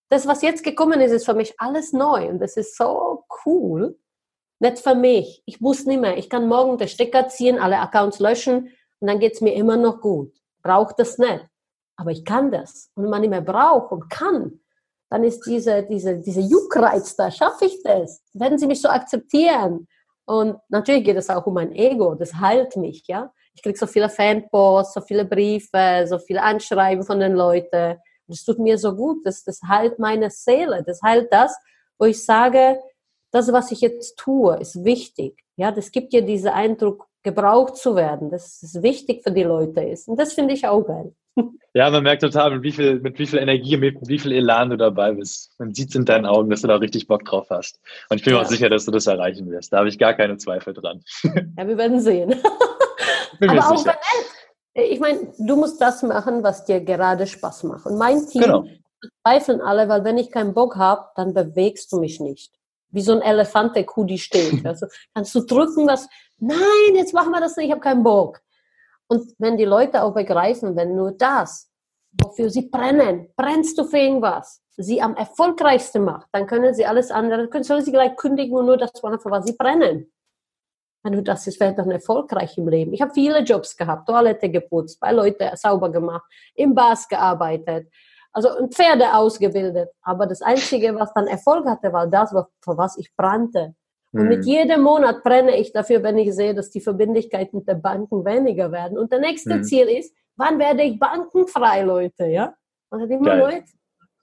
Das, 0.10 0.28
was 0.28 0.42
jetzt 0.42 0.64
gekommen 0.64 1.02
ist, 1.02 1.12
ist 1.12 1.26
für 1.26 1.34
mich 1.34 1.54
alles 1.60 1.94
neu 1.94 2.30
und 2.30 2.40
das 2.40 2.58
ist 2.58 2.76
so 2.76 3.26
cool. 3.46 3.98
Nicht 4.60 4.80
für 4.80 4.96
mich. 4.96 5.42
Ich 5.46 5.62
muss 5.62 5.86
nicht 5.86 6.02
mehr. 6.02 6.18
Ich 6.18 6.30
kann 6.30 6.48
morgen 6.48 6.78
den 6.78 6.88
Stecker 6.88 7.30
ziehen, 7.30 7.60
alle 7.60 7.80
Accounts 7.80 8.20
löschen 8.20 8.70
und 9.00 9.08
dann 9.08 9.20
geht's 9.20 9.42
mir 9.42 9.54
immer 9.54 9.78
noch 9.78 10.02
gut. 10.02 10.34
Braucht 10.62 11.00
das 11.00 11.18
nicht. 11.18 11.46
Aber 11.96 12.12
ich 12.12 12.26
kann 12.26 12.52
das. 12.52 12.92
Und 12.96 13.04
wenn 13.04 13.12
man 13.12 13.22
nicht 13.22 13.30
mehr 13.30 13.42
braucht 13.42 13.92
und 13.92 14.10
kann, 14.10 14.60
dann 15.10 15.24
ist 15.24 15.42
diese, 15.46 15.84
diese, 15.84 16.18
diese 16.20 16.42
Juckreiz 16.42 17.16
da, 17.16 17.32
schaffe 17.32 17.66
ich 17.66 17.82
das? 17.84 18.22
Werden 18.34 18.58
sie 18.58 18.68
mich 18.68 18.82
so 18.82 18.90
akzeptieren? 18.90 19.88
Und 20.26 20.58
natürlich 20.70 21.04
geht 21.04 21.18
es 21.18 21.30
auch 21.30 21.46
um 21.48 21.56
mein 21.56 21.72
Ego, 21.72 22.16
das 22.16 22.36
heilt 22.36 22.76
mich, 22.76 23.04
ja. 23.08 23.32
Ich 23.56 23.64
kriege 23.64 23.78
so 23.78 23.88
viele 23.88 24.10
Fanposts, 24.10 24.94
so 24.94 25.02
viele 25.02 25.26
Briefe, 25.26 26.06
so 26.08 26.20
viele 26.20 26.44
Anschreiben 26.44 27.04
von 27.04 27.20
den 27.20 27.34
Leuten. 27.34 27.98
Das 28.28 28.44
tut 28.46 28.60
mir 28.60 28.78
so 28.78 28.96
gut, 28.96 29.26
das, 29.26 29.44
das 29.44 29.60
heilt 29.68 29.98
meine 29.98 30.30
Seele, 30.30 30.84
das 30.86 31.02
heilt 31.02 31.34
das, 31.34 31.58
wo 31.98 32.06
ich 32.06 32.24
sage, 32.24 32.80
das, 33.32 33.52
was 33.52 33.72
ich 33.72 33.82
jetzt 33.82 34.18
tue, 34.18 34.56
ist 34.58 34.84
wichtig. 34.84 35.44
Ja, 35.56 35.72
das 35.72 35.92
gibt 35.92 36.14
dir 36.14 36.22
diesen 36.22 36.50
Eindruck, 36.50 37.10
gebraucht 37.24 37.76
zu 37.76 37.96
werden, 37.96 38.30
dass 38.30 38.64
es 38.64 38.82
wichtig 38.82 39.24
für 39.24 39.32
die 39.32 39.44
Leute 39.44 39.82
ist. 39.82 40.08
Und 40.08 40.20
das 40.20 40.34
finde 40.34 40.54
ich 40.54 40.66
auch 40.68 40.84
geil. 40.84 41.14
Ja, 41.76 41.90
man 41.92 42.02
merkt 42.02 42.24
total, 42.24 42.52
mit 42.52 42.64
wie 42.64 42.72
viel, 42.72 43.00
mit 43.00 43.20
wie 43.20 43.28
viel 43.28 43.40
Energie, 43.40 43.78
mit 43.78 43.96
wie 44.08 44.18
viel 44.18 44.32
Elan 44.32 44.72
du 44.72 44.78
dabei 44.78 45.12
bist. 45.12 45.52
Man 45.60 45.74
sieht 45.74 45.90
es 45.90 45.96
in 45.96 46.04
deinen 46.04 46.26
Augen, 46.26 46.50
dass 46.50 46.62
du 46.62 46.68
da 46.68 46.76
richtig 46.78 47.08
Bock 47.08 47.26
drauf 47.26 47.48
hast. 47.52 47.80
Und 48.10 48.18
ich 48.18 48.24
bin 48.24 48.34
mir 48.34 48.42
auch 48.42 48.46
sicher, 48.46 48.70
dass 48.70 48.86
du 48.86 48.92
das 48.92 49.06
erreichen 49.06 49.50
wirst. 49.52 49.72
Da 49.72 49.78
habe 49.78 49.90
ich 49.90 50.00
gar 50.00 50.16
keine 50.16 50.38
Zweifel 50.38 50.74
dran. 50.74 51.04
Ja, 51.58 51.68
wir 51.68 51.78
werden 51.78 52.00
sehen. 52.00 52.36
Bin 53.40 53.50
Aber 53.52 53.72
auch 53.72 53.86
wenn, 53.86 54.84
ich 54.84 55.00
meine, 55.00 55.32
du 55.38 55.56
musst 55.56 55.80
das 55.82 56.04
machen, 56.04 56.44
was 56.44 56.66
dir 56.66 56.82
gerade 56.82 57.28
Spaß 57.28 57.64
macht. 57.64 57.86
Und 57.86 57.98
mein 57.98 58.26
Team 58.28 58.42
genau. 58.42 58.66
zweifeln 59.24 59.62
alle, 59.62 59.90
weil 59.90 60.04
wenn 60.04 60.18
ich 60.18 60.32
keinen 60.32 60.54
Bock 60.54 60.76
habe, 60.76 61.06
dann 61.16 61.34
bewegst 61.34 61.92
du 61.92 62.00
mich 62.00 62.20
nicht. 62.20 62.52
Wie 62.92 63.02
so 63.02 63.12
ein 63.14 63.22
Elefant, 63.22 63.76
der 63.76 63.86
Kuh, 63.86 64.06
die 64.06 64.18
steht. 64.18 64.66
Also 64.66 64.88
kannst 65.14 65.36
du 65.36 65.42
drücken, 65.42 65.88
was, 65.88 66.08
nein, 66.38 66.96
jetzt 66.96 67.14
machen 67.14 67.32
wir 67.32 67.42
das 67.42 67.56
nicht, 67.58 67.68
ich 67.68 67.72
habe 67.72 67.82
keinen 67.82 68.04
Bock. 68.04 68.42
Und 69.10 69.34
wenn 69.40 69.58
die 69.58 69.66
Leute 69.66 70.04
auch 70.04 70.14
begreifen, 70.14 70.76
wenn 70.76 70.96
nur 70.96 71.12
das, 71.12 71.70
wofür 72.12 72.50
sie 72.50 72.70
brennen, 72.70 73.32
brennst 73.36 73.78
du 73.78 73.84
für 73.84 73.98
irgendwas, 73.98 74.62
sie 74.78 75.02
am 75.02 75.16
erfolgreichsten 75.16 76.04
macht, 76.04 76.28
dann 76.32 76.48
können 76.48 76.74
sie 76.74 76.86
alles 76.86 77.12
andere, 77.12 77.50
können 77.50 77.64
sollen 77.64 77.84
sie 77.84 77.92
gleich 77.92 78.16
kündigen 78.16 78.56
und 78.56 78.68
nur 78.68 78.78
das 78.78 78.92
machen, 79.02 79.20
für 79.20 79.32
was 79.32 79.46
sie 79.46 79.54
brennen. 79.54 80.12
Wenn 81.04 81.14
du 81.14 81.24
das 81.24 81.48
ist, 81.48 81.60
wäre 81.60 81.74
dann 81.74 81.92
erfolgreich 81.92 82.58
im 82.58 82.68
Leben. 82.68 82.94
Ich 82.94 83.02
habe 83.02 83.14
viele 83.14 83.40
Jobs 83.40 83.76
gehabt, 83.76 84.08
Toilette 84.08 84.50
geputzt, 84.50 85.00
bei 85.00 85.12
Leuten 85.12 85.56
sauber 85.56 85.90
gemacht, 85.92 86.26
im 86.56 86.76
Bars 86.76 87.08
gearbeitet, 87.08 87.90
also 88.32 88.50
Pferde 88.68 89.14
ausgebildet. 89.14 89.90
Aber 90.02 90.28
das 90.28 90.42
Einzige, 90.42 90.94
was 90.96 91.14
dann 91.14 91.28
Erfolg 91.28 91.66
hatte, 91.66 91.92
war 91.94 92.06
das, 92.08 92.32
für 92.32 92.78
was 92.78 92.98
ich 92.98 93.16
brannte. 93.16 93.76
Und 94.12 94.28
mit 94.28 94.40
mhm. 94.40 94.52
jedem 94.52 94.82
Monat 94.82 95.24
brenne 95.24 95.56
ich 95.58 95.72
dafür, 95.72 96.02
wenn 96.02 96.18
ich 96.18 96.34
sehe, 96.34 96.56
dass 96.56 96.72
die 96.72 96.82
Verbindlichkeiten 96.82 97.64
der 97.66 97.76
Banken 97.76 98.26
weniger 98.26 98.72
werden. 98.72 98.98
Und 98.98 99.12
der 99.12 99.20
nächste 99.20 99.58
mhm. 99.58 99.64
Ziel 99.64 99.88
ist, 99.88 100.16
wann 100.36 100.58
werde 100.58 100.84
ich 100.84 101.00
bankenfrei, 101.00 101.84
Leute, 101.84 102.26
ja? 102.26 102.56
Man 102.90 103.02
hat 103.02 103.10
immer. 103.10 103.36
Leute. 103.36 103.66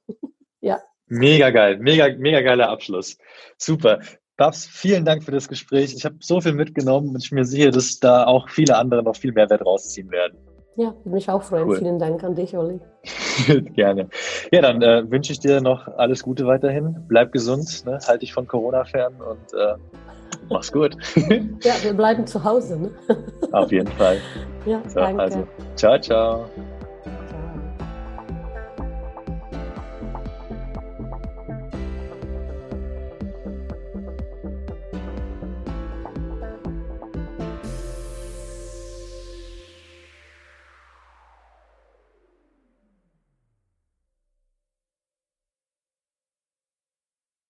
ja. 0.60 0.80
Mega 1.06 1.50
geil, 1.50 1.78
mega, 1.78 2.08
mega 2.18 2.40
geiler 2.40 2.68
Abschluss. 2.68 3.16
Super. 3.58 4.00
Babs, 4.36 4.66
vielen 4.66 5.04
Dank 5.04 5.22
für 5.22 5.30
das 5.30 5.48
Gespräch. 5.48 5.94
Ich 5.94 6.04
habe 6.04 6.16
so 6.20 6.40
viel 6.40 6.52
mitgenommen 6.52 7.10
und 7.10 7.22
ich 7.22 7.30
bin 7.30 7.38
mir 7.38 7.44
sicher, 7.44 7.70
dass 7.70 8.00
da 8.00 8.26
auch 8.26 8.50
viele 8.50 8.76
andere 8.76 9.02
noch 9.02 9.16
viel 9.16 9.32
mehr 9.32 9.48
Wert 9.48 9.64
rausziehen 9.64 10.10
werden. 10.10 10.38
Ja, 10.76 10.94
würde 11.04 11.14
mich 11.14 11.28
auch 11.30 11.42
freuen. 11.42 11.68
Cool. 11.68 11.78
Vielen 11.78 11.98
Dank 11.98 12.22
an 12.22 12.34
dich, 12.34 12.56
Olli. 12.56 12.80
Gerne. 13.74 14.08
Ja, 14.52 14.60
dann 14.60 14.82
äh, 14.82 15.10
wünsche 15.10 15.32
ich 15.32 15.40
dir 15.40 15.60
noch 15.60 15.88
alles 15.96 16.22
Gute 16.22 16.46
weiterhin. 16.46 17.04
Bleib 17.08 17.32
gesund, 17.32 17.84
ne? 17.86 17.98
halt 18.06 18.22
dich 18.22 18.32
von 18.32 18.46
Corona 18.46 18.84
fern 18.84 19.14
und 19.14 19.58
äh, 19.58 19.74
mach's 20.50 20.70
gut. 20.70 20.96
ja, 21.62 21.74
wir 21.82 21.94
bleiben 21.94 22.26
zu 22.26 22.44
Hause. 22.44 22.78
Ne? 22.78 22.90
Auf 23.52 23.72
jeden 23.72 23.88
Fall. 23.92 24.18
Ja, 24.66 24.82
so, 24.86 25.00
danke. 25.00 25.22
Also, 25.22 25.46
ciao, 25.76 25.98
ciao. 25.98 26.44